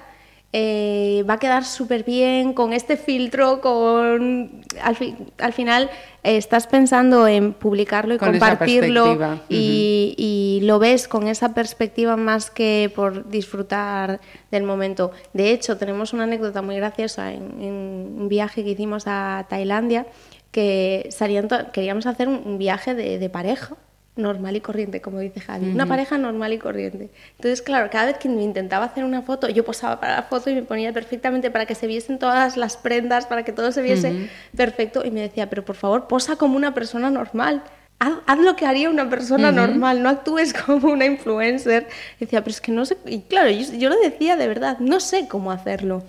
Eh, 0.54 1.24
va 1.28 1.34
a 1.34 1.38
quedar 1.38 1.62
súper 1.64 2.04
bien 2.04 2.54
con 2.54 2.72
este 2.72 2.96
filtro, 2.96 3.60
con... 3.60 4.62
Al, 4.82 4.96
fi- 4.96 5.14
al 5.38 5.52
final 5.52 5.90
eh, 6.22 6.38
estás 6.38 6.66
pensando 6.66 7.26
en 7.28 7.52
publicarlo 7.52 8.14
y 8.14 8.18
Con 8.18 8.30
compartirlo 8.30 9.36
y, 9.50 10.14
y 10.16 10.60
lo 10.64 10.78
ves 10.78 11.06
con 11.06 11.28
esa 11.28 11.52
perspectiva 11.52 12.16
más 12.16 12.50
que 12.50 12.90
por 12.94 13.28
disfrutar 13.28 14.20
del 14.50 14.62
momento. 14.62 15.10
De 15.34 15.50
hecho, 15.50 15.76
tenemos 15.76 16.14
una 16.14 16.24
anécdota 16.24 16.62
muy 16.62 16.76
graciosa 16.76 17.30
en, 17.32 17.42
en 17.60 17.72
un 18.18 18.28
viaje 18.30 18.64
que 18.64 18.70
hicimos 18.70 19.04
a 19.06 19.44
Tailandia, 19.50 20.06
que 20.50 21.08
salían 21.10 21.46
queríamos 21.74 22.06
hacer 22.06 22.26
un, 22.26 22.40
un 22.46 22.56
viaje 22.56 22.94
de, 22.94 23.18
de 23.18 23.28
pareja 23.28 23.76
normal 24.18 24.56
y 24.56 24.60
corriente, 24.60 25.00
como 25.00 25.20
dice 25.20 25.40
Javi, 25.40 25.70
una 25.70 25.86
pareja 25.86 26.18
normal 26.18 26.52
y 26.52 26.58
corriente. 26.58 27.10
Entonces, 27.36 27.62
claro, 27.62 27.88
cada 27.90 28.06
vez 28.06 28.18
que 28.18 28.28
me 28.28 28.42
intentaba 28.42 28.84
hacer 28.84 29.04
una 29.04 29.22
foto, 29.22 29.48
yo 29.48 29.64
posaba 29.64 30.00
para 30.00 30.16
la 30.16 30.22
foto 30.24 30.50
y 30.50 30.54
me 30.54 30.62
ponía 30.62 30.92
perfectamente 30.92 31.50
para 31.50 31.66
que 31.66 31.74
se 31.74 31.86
viesen 31.86 32.18
todas 32.18 32.56
las 32.56 32.76
prendas, 32.76 33.26
para 33.26 33.44
que 33.44 33.52
todo 33.52 33.72
se 33.72 33.80
viese 33.82 34.28
perfecto 34.56 35.04
y 35.04 35.10
me 35.10 35.20
decía, 35.20 35.48
pero 35.48 35.64
por 35.64 35.76
favor, 35.76 36.08
posa 36.08 36.36
como 36.36 36.56
una 36.56 36.74
persona 36.74 37.10
normal. 37.10 37.62
Haz, 38.00 38.12
haz 38.26 38.38
lo 38.38 38.54
que 38.54 38.64
haría 38.64 38.90
una 38.90 39.10
persona 39.10 39.50
normal, 39.50 40.02
no 40.02 40.08
actúes 40.08 40.52
como 40.66 40.88
una 40.88 41.04
influencer. 41.06 41.88
Decía, 42.20 42.42
pero 42.42 42.50
es 42.50 42.60
que 42.60 42.70
no 42.70 42.84
sé. 42.84 42.96
Y 43.06 43.22
claro, 43.22 43.50
yo, 43.50 43.72
yo 43.76 43.88
lo 43.88 43.96
decía 43.98 44.36
de 44.36 44.46
verdad, 44.46 44.78
no 44.78 45.00
sé 45.00 45.26
cómo 45.28 45.50
hacerlo. 45.50 46.02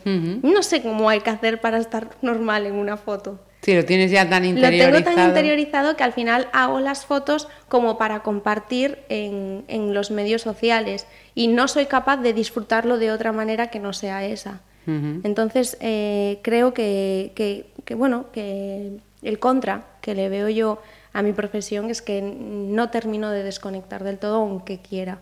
No 0.43 0.61
sé 0.63 0.81
cómo 0.81 1.09
hay 1.09 1.21
que 1.21 1.29
hacer 1.29 1.61
para 1.61 1.77
estar 1.77 2.09
normal 2.21 2.65
en 2.65 2.75
una 2.75 2.97
foto. 2.97 3.39
Si 3.61 3.73
lo 3.75 3.83
tienes 3.85 4.09
ya 4.09 4.29
tan 4.29 4.43
Lo 4.43 4.49
interiorizado. 4.49 5.03
tengo 5.03 5.15
tan 5.15 5.27
interiorizado 5.29 5.97
que 5.97 6.03
al 6.03 6.13
final 6.13 6.47
hago 6.53 6.79
las 6.79 7.05
fotos 7.05 7.47
como 7.67 7.97
para 7.97 8.21
compartir 8.21 8.99
en, 9.09 9.65
en 9.67 9.93
los 9.93 10.11
medios 10.11 10.41
sociales 10.43 11.05
y 11.35 11.49
no 11.49 11.67
soy 11.67 11.85
capaz 11.87 12.17
de 12.17 12.33
disfrutarlo 12.33 12.97
de 12.97 13.11
otra 13.11 13.31
manera 13.33 13.67
que 13.67 13.79
no 13.79 13.91
sea 13.93 14.25
esa. 14.25 14.61
Entonces 14.87 15.77
eh, 15.81 16.39
creo 16.41 16.73
que, 16.73 17.31
que- 17.35 17.67
que, 17.85 17.93
bueno 17.93 18.25
que 18.31 18.97
el 19.21 19.37
contra 19.37 19.83
que 20.01 20.15
le 20.15 20.29
veo 20.29 20.49
yo 20.49 20.81
a 21.13 21.21
mi 21.21 21.31
profesión 21.33 21.91
es 21.91 22.01
que 22.01 22.21
no 22.23 22.89
termino 22.89 23.29
de 23.29 23.43
desconectar 23.43 24.03
del 24.03 24.17
todo 24.17 24.37
aunque 24.37 24.79
quiera. 24.79 25.19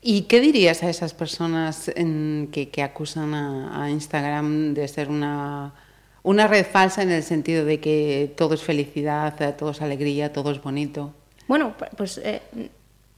¿Y 0.00 0.22
qué 0.22 0.40
dirías 0.40 0.82
a 0.82 0.88
esas 0.88 1.12
personas 1.12 1.90
en- 1.94 2.48
que, 2.52 2.70
que 2.70 2.82
acusan 2.82 3.34
a, 3.34 3.84
a 3.84 3.90
Instagram 3.90 4.72
de 4.72 4.88
ser 4.88 5.10
una, 5.10 5.74
una 6.22 6.46
red 6.48 6.64
falsa 6.66 7.02
en 7.02 7.10
el 7.10 7.22
sentido 7.22 7.64
de 7.64 7.80
que 7.80 8.32
todo 8.36 8.54
es 8.54 8.62
felicidad, 8.62 9.40
eh, 9.42 9.52
todo 9.52 9.70
es 9.70 9.82
alegría, 9.82 10.32
todo 10.32 10.50
es 10.52 10.62
bonito? 10.62 11.12
Bueno, 11.48 11.74
pu- 11.78 11.88
pues 11.96 12.18
eh, 12.18 12.40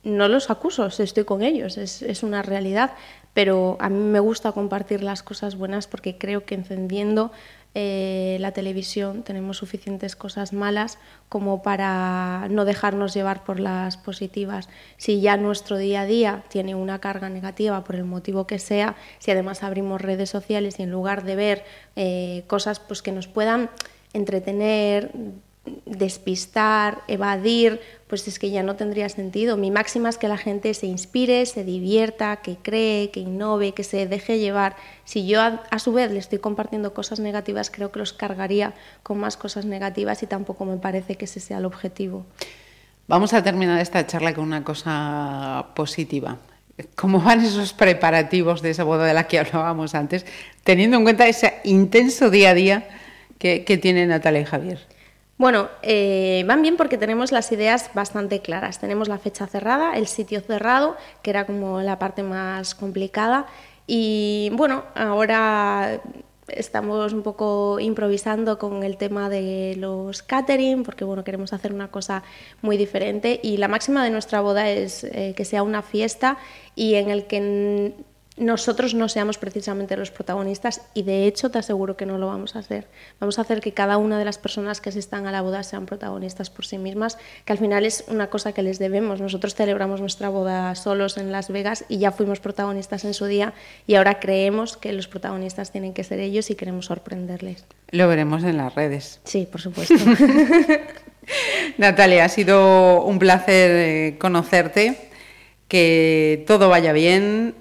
no 0.05 0.29
los 0.29 0.51
acuso, 0.51 0.87
estoy 0.87 1.25
con 1.25 1.43
ellos, 1.43 1.77
es 1.79 2.23
una 2.23 2.43
realidad, 2.43 2.93
pero 3.35 3.77
a 3.81 3.89
mí 3.89 3.99
me 3.99 4.21
gusta 4.21 4.53
compartir 4.53 5.03
las 5.03 5.23
cosas 5.23 5.57
buenas 5.57 5.87
porque 5.87 6.17
creo 6.19 6.45
que 6.45 6.55
encendiendo 6.55 7.33
eh, 7.75 8.37
la 8.41 8.53
televisión 8.53 9.25
tenemos 9.25 9.57
suficientes 9.57 10.15
cosas 10.15 10.53
malas 10.53 10.99
como 11.29 11.63
para 11.63 12.47
no 12.49 12.65
dejarnos 12.65 13.15
llevar 13.15 13.43
por 13.43 13.59
las 13.59 13.97
positivas. 13.97 14.69
Si 14.97 15.21
ya 15.21 15.37
nuestro 15.37 15.77
día 15.77 16.03
a 16.03 16.07
día 16.07 16.45
tiene 16.49 16.77
una 16.77 17.01
carga 17.01 17.29
negativa 17.29 17.83
por 17.83 17.97
el 17.97 18.05
motivo 18.05 18.47
que 18.47 18.61
sea, 18.61 18.95
si 19.19 19.33
además 19.33 19.65
abrimos 19.65 20.01
redes 20.01 20.31
sociales 20.31 20.79
y 20.79 20.85
en 20.85 20.93
lugar 20.93 21.25
de 21.25 21.37
ver 21.37 21.65
eh, 21.97 22.45
cosas 22.47 22.79
pues, 22.79 23.03
que 23.03 23.11
nos 23.11 23.27
puedan 23.27 23.71
entretener, 24.13 25.11
despistar, 25.87 27.03
evadir, 27.09 27.81
pues 28.07 28.29
es 28.29 28.39
que 28.39 28.51
ya 28.51 28.63
no 28.63 28.77
tendría 28.77 29.09
sentido. 29.09 29.57
Mi 29.57 29.71
máxima 29.71 30.09
es 30.09 30.19
que 30.19 30.29
la 30.29 30.37
gente 30.37 30.75
se 30.75 30.87
inspire, 30.87 31.47
se 31.47 31.65
divierta, 31.65 32.37
que 32.37 32.57
cree, 32.57 33.11
que 33.11 33.21
innove, 33.21 33.73
que 33.73 33.85
se 33.85 34.07
deje 34.07 34.39
llevar. 34.39 34.77
Si 35.05 35.27
yo 35.27 35.41
a, 35.41 35.79
su 35.79 35.93
vez 35.93 36.11
le 36.11 36.19
estoy 36.19 36.39
compartiendo 36.39 36.93
cosas 36.93 37.19
negativas, 37.19 37.71
creo 37.71 37.91
que 37.93 37.99
los 37.99 38.13
cargaría 38.13 38.75
con 39.03 39.19
más 39.19 39.37
cosas 39.37 39.65
negativas 39.65 40.23
y 40.23 40.27
tampoco 40.27 40.65
me 40.65 40.77
parece 40.77 41.17
que 41.17 41.25
ese 41.25 41.41
sea 41.41 41.59
el 41.59 41.65
objetivo. 41.65 42.27
Vamos 43.09 43.33
a 43.33 43.43
terminar 43.43 43.81
esta 43.81 44.07
charla 44.07 44.35
con 44.35 44.45
una 44.45 44.65
cosa 44.65 45.67
positiva. 45.75 46.39
¿Cómo 46.95 47.21
van 47.21 47.41
esos 47.45 47.73
preparativos 47.73 48.61
de 48.61 48.71
esa 48.71 48.85
boda 48.85 49.07
de 49.07 49.15
la 49.15 49.29
que 49.29 49.39
hablábamos 49.39 49.95
antes, 49.95 50.27
teniendo 50.63 50.97
en 50.97 51.05
cuenta 51.05 51.27
ese 51.27 51.55
intenso 51.65 52.31
día 52.31 52.51
a 52.51 52.55
día 52.55 52.89
que, 53.39 53.65
que 53.65 53.79
tienen 53.79 54.09
Natalia 54.09 54.41
y 54.41 54.45
Javier? 54.45 54.94
Bueno, 55.37 55.69
eh, 55.83 56.45
van 56.47 56.63
bien 56.63 56.77
porque 56.77 56.97
tenemos 56.97 57.33
las 57.33 57.51
ideas 57.51 57.91
bastante 57.93 58.41
claras. 58.41 58.79
Tenemos 58.79 59.09
la 59.09 59.19
fecha 59.19 59.47
cerrada, 59.47 59.97
el 59.97 60.07
sitio 60.07 60.41
cerrado, 60.41 60.97
que 61.23 61.31
era 61.31 61.45
como 61.45 61.81
la 61.81 61.99
parte 61.99 62.23
más 62.23 62.75
complicada. 62.75 63.47
Y 63.87 64.51
bueno, 64.53 64.85
ahora 64.95 66.01
estamos 66.49 67.13
un 67.13 67.23
poco 67.23 67.81
improvisando 67.81 68.59
con 68.59 68.85
el 68.85 68.97
tema 68.97 69.29
de 69.29 69.75
los 69.77 70.23
catering, 70.23 70.85
porque 70.85 71.05
bueno, 71.05 71.25
queremos 71.25 71.53
hacer 71.53 71.73
una 71.73 71.89
cosa 71.89 72.23
muy 72.63 72.77
diferente. 72.77 73.41
Y 73.43 73.57
la 73.57 73.67
máxima 73.67 74.05
de 74.05 74.11
nuestra 74.11 74.41
boda 74.41 74.71
es 74.71 75.03
eh, 75.03 75.35
que 75.37 75.45
sea 75.45 75.65
una 75.65 75.83
fiesta 75.83 76.39
y 76.77 76.95
en 76.95 77.11
el 77.11 77.27
que 77.27 77.95
nosotros 78.37 78.95
no 78.95 79.09
seamos 79.09 79.39
precisamente 79.39 79.97
los 79.97 80.11
protagonistas 80.11 80.83
y 80.93 81.05
de 81.05 81.27
hecho 81.27 81.51
te 81.51 81.59
aseguro 81.59 81.97
que 81.97 82.05
no 82.05 82.19
lo 82.19 82.27
vamos 82.27 82.57
a 82.57 82.59
hacer. 82.59 82.89
Vamos 83.21 83.39
a 83.39 83.43
hacer 83.43 83.61
que 83.61 83.73
cada 83.73 83.97
una 83.97 84.19
de 84.19 84.25
las 84.25 84.39
personas 84.39 84.81
que 84.81 84.89
asistan 84.89 85.27
a 85.27 85.33
la 85.33 85.41
boda 85.41 85.63
sean 85.63 85.87
protagonistas 85.87 86.51
por 86.51 86.67
sí 86.67 86.77
mismas, 86.77 87.17
que 87.45 87.53
al 87.53 87.59
final 87.59 87.87
es 87.87 88.05
una 88.09 88.29
cosa 88.29 88.53
que 88.53 88.63
les 88.63 88.81
debemos. 88.81 89.21
Nosotros 89.21 89.55
celebramos 89.55 90.01
nuestra 90.01 90.31
boda 90.31 90.75
solos 90.75 91.17
en 91.17 91.31
Las 91.31 91.49
Vegas 91.49 91.85
y 91.89 91.99
ya 91.99 92.11
fuimos 92.11 92.41
protagonistas 92.41 93.05
en 93.05 93.15
su 93.15 93.27
día 93.27 93.55
y 93.87 93.95
ahora 93.95 94.19
creemos 94.19 94.77
que 94.77 94.93
los 94.93 95.07
protagonistas 95.07 95.71
tienen 95.71 95.95
que 95.95 96.03
ser 96.03 96.19
ellos 96.19 96.51
y 96.51 96.57
queremos 96.57 96.87
sorprenderles. 96.87 97.65
Lo 97.91 98.09
veremos 98.09 98.43
en 98.43 98.57
las 98.57 98.75
redes. 98.75 99.21
Sí, 99.23 99.47
por 99.51 99.61
supuesto. 99.61 99.95
Natalia, 101.79 102.25
ha 102.25 102.29
sido 102.29 103.03
un 103.05 103.21
placer 103.21 103.71
eh, 103.71 104.19
conocerte, 104.19 105.09
que 105.69 106.45
todo 106.47 106.69
vaya 106.69 106.93
bien 106.93 107.55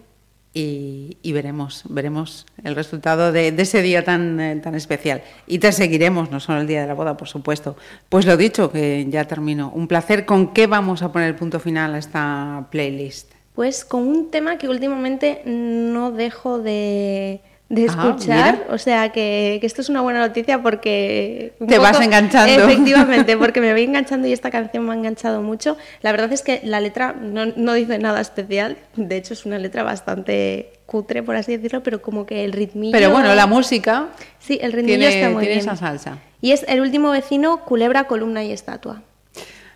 y, 0.55 1.31
veremos, 1.33 1.83
veremos 1.89 2.45
el 2.63 2.75
resultado 2.75 3.31
de, 3.31 3.51
de 3.51 3.63
ese 3.63 3.81
día 3.81 4.03
tan, 4.03 4.39
eh, 4.39 4.55
tan 4.57 4.75
especial. 4.75 5.23
Y 5.47 5.57
te 5.57 5.71
seguiremos, 5.71 6.29
no 6.29 6.39
solo 6.39 6.61
el 6.61 6.67
día 6.67 6.81
de 6.81 6.87
la 6.87 6.93
boda, 6.93 7.17
por 7.17 7.27
supuesto. 7.27 7.75
Pues 8.07 8.25
lo 8.25 8.37
dicho, 8.37 8.71
que 8.71 9.05
ya 9.09 9.25
termino. 9.25 9.71
Un 9.73 9.87
placer. 9.87 10.25
¿Con 10.25 10.53
qué 10.53 10.67
vamos 10.67 11.01
a 11.01 11.11
poner 11.11 11.35
punto 11.35 11.59
final 11.59 11.95
a 11.95 11.97
esta 11.97 12.67
playlist? 12.69 13.31
Pues 13.55 13.83
con 13.83 14.07
un 14.07 14.29
tema 14.29 14.57
que 14.57 14.69
últimamente 14.69 15.41
no 15.45 16.11
dejo 16.11 16.59
de, 16.59 17.41
de 17.73 17.83
Ah, 17.83 17.85
escuchar, 17.85 18.67
o 18.69 18.77
sea 18.77 19.09
que, 19.11 19.57
que 19.59 19.65
esto 19.65 19.81
es 19.81 19.89
una 19.89 20.01
buena 20.01 20.19
noticia 20.19 20.61
porque... 20.61 21.53
Te 21.67 21.79
vas 21.79 21.99
enganchando. 21.99 22.53
Efectivamente, 22.69 23.35
porque 23.37 23.61
me 23.61 23.71
voy 23.71 23.83
enganchando 23.83 24.27
y 24.27 24.33
esta 24.33 24.51
canción 24.51 24.85
me 24.85 24.91
ha 24.91 24.95
enganchado 24.95 25.41
mucho. 25.41 25.75
La 26.01 26.11
verdad 26.11 26.31
es 26.31 26.43
que 26.43 26.61
la 26.63 26.79
letra 26.79 27.15
no, 27.19 27.47
no 27.55 27.73
dice 27.73 27.97
nada 27.97 28.21
especial, 28.21 28.77
de 28.95 29.17
hecho 29.17 29.33
es 29.33 29.45
una 29.45 29.57
letra 29.57 29.81
bastante 29.81 30.73
cutre, 30.85 31.23
por 31.23 31.35
así 31.35 31.55
decirlo, 31.57 31.81
pero 31.81 32.01
como 32.01 32.25
que 32.27 32.43
el 32.43 32.51
ritmillo... 32.51 32.91
Pero 32.91 33.09
bueno, 33.09 33.33
la 33.33 33.47
música 33.47 34.09
Sí, 34.37 34.59
el 34.61 34.71
ritmillo 34.71 34.99
tiene, 34.99 35.15
está 35.15 35.29
muy 35.29 35.41
tiene 35.45 35.55
bien. 35.55 35.67
esa 35.67 35.75
salsa. 35.75 36.19
Y 36.41 36.51
es 36.51 36.65
el 36.67 36.81
último 36.81 37.09
vecino, 37.09 37.61
culebra, 37.65 38.03
columna 38.03 38.43
y 38.43 38.51
estatua. 38.51 39.01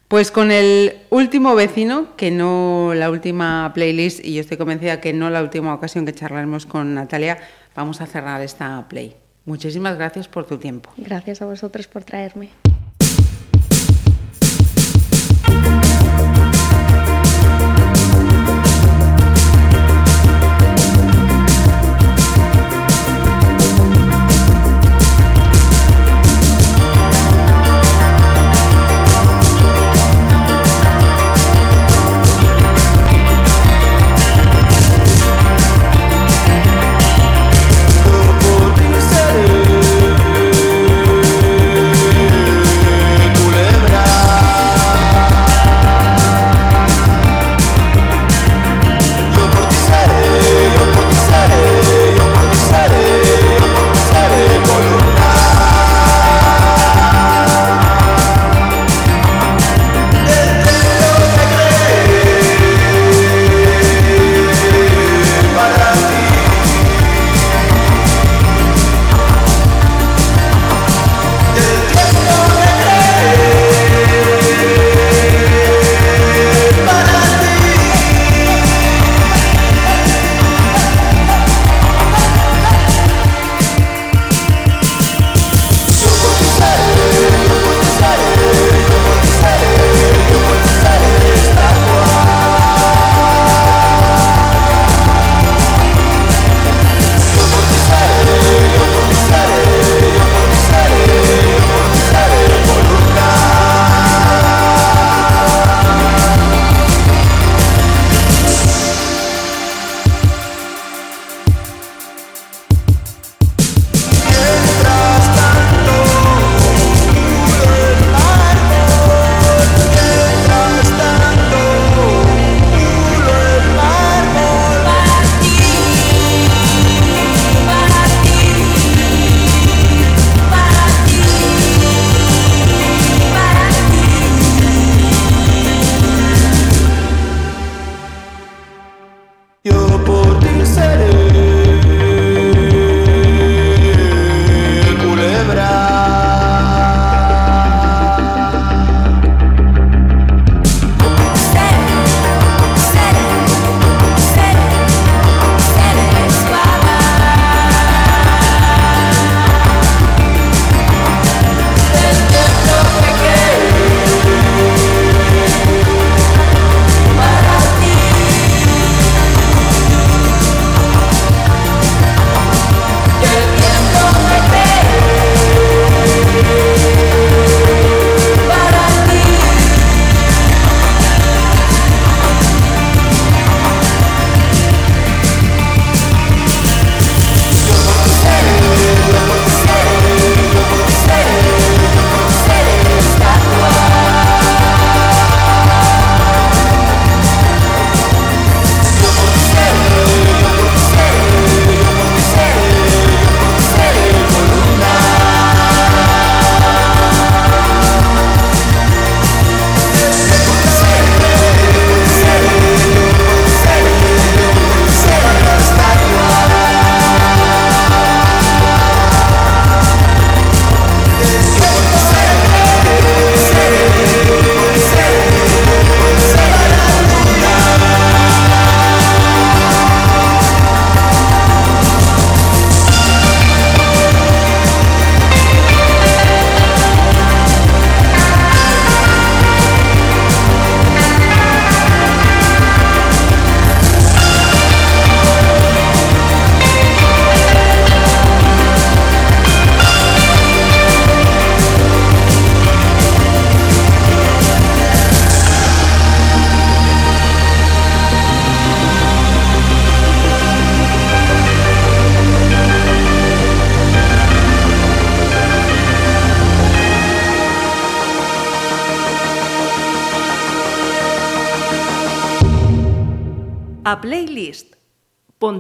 Pues 0.08 0.32
con 0.32 0.52
el 0.52 0.94
último 1.10 1.54
vecino, 1.54 2.16
que 2.16 2.32
no 2.32 2.94
la 2.96 3.10
última 3.10 3.72
playlist, 3.74 4.24
y 4.24 4.36
yo 4.36 4.42
estoy 4.42 4.56
convencida 4.56 5.02
que 5.02 5.12
no 5.12 5.30
la 5.30 5.42
última 5.42 5.74
ocasión 5.74 6.06
que 6.06 6.14
charlaremos 6.14 6.66
con 6.66 6.94
Natalia, 6.94 7.40
vamos 7.78 8.02
a 8.02 8.08
cerrar 8.08 8.42
esta 8.42 8.86
play. 8.90 9.16
Muchísimas 9.46 9.96
gracias 9.98 10.28
por 10.28 10.46
tu 10.46 10.58
tiempo. 10.58 10.90
Gracias 10.98 11.42
a 11.42 11.46
vosotros 11.46 11.88
por 11.88 12.04
traerme. 12.04 12.50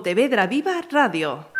Pontevedra 0.07 0.47
Viva 0.47 0.79
Radio. 0.89 1.56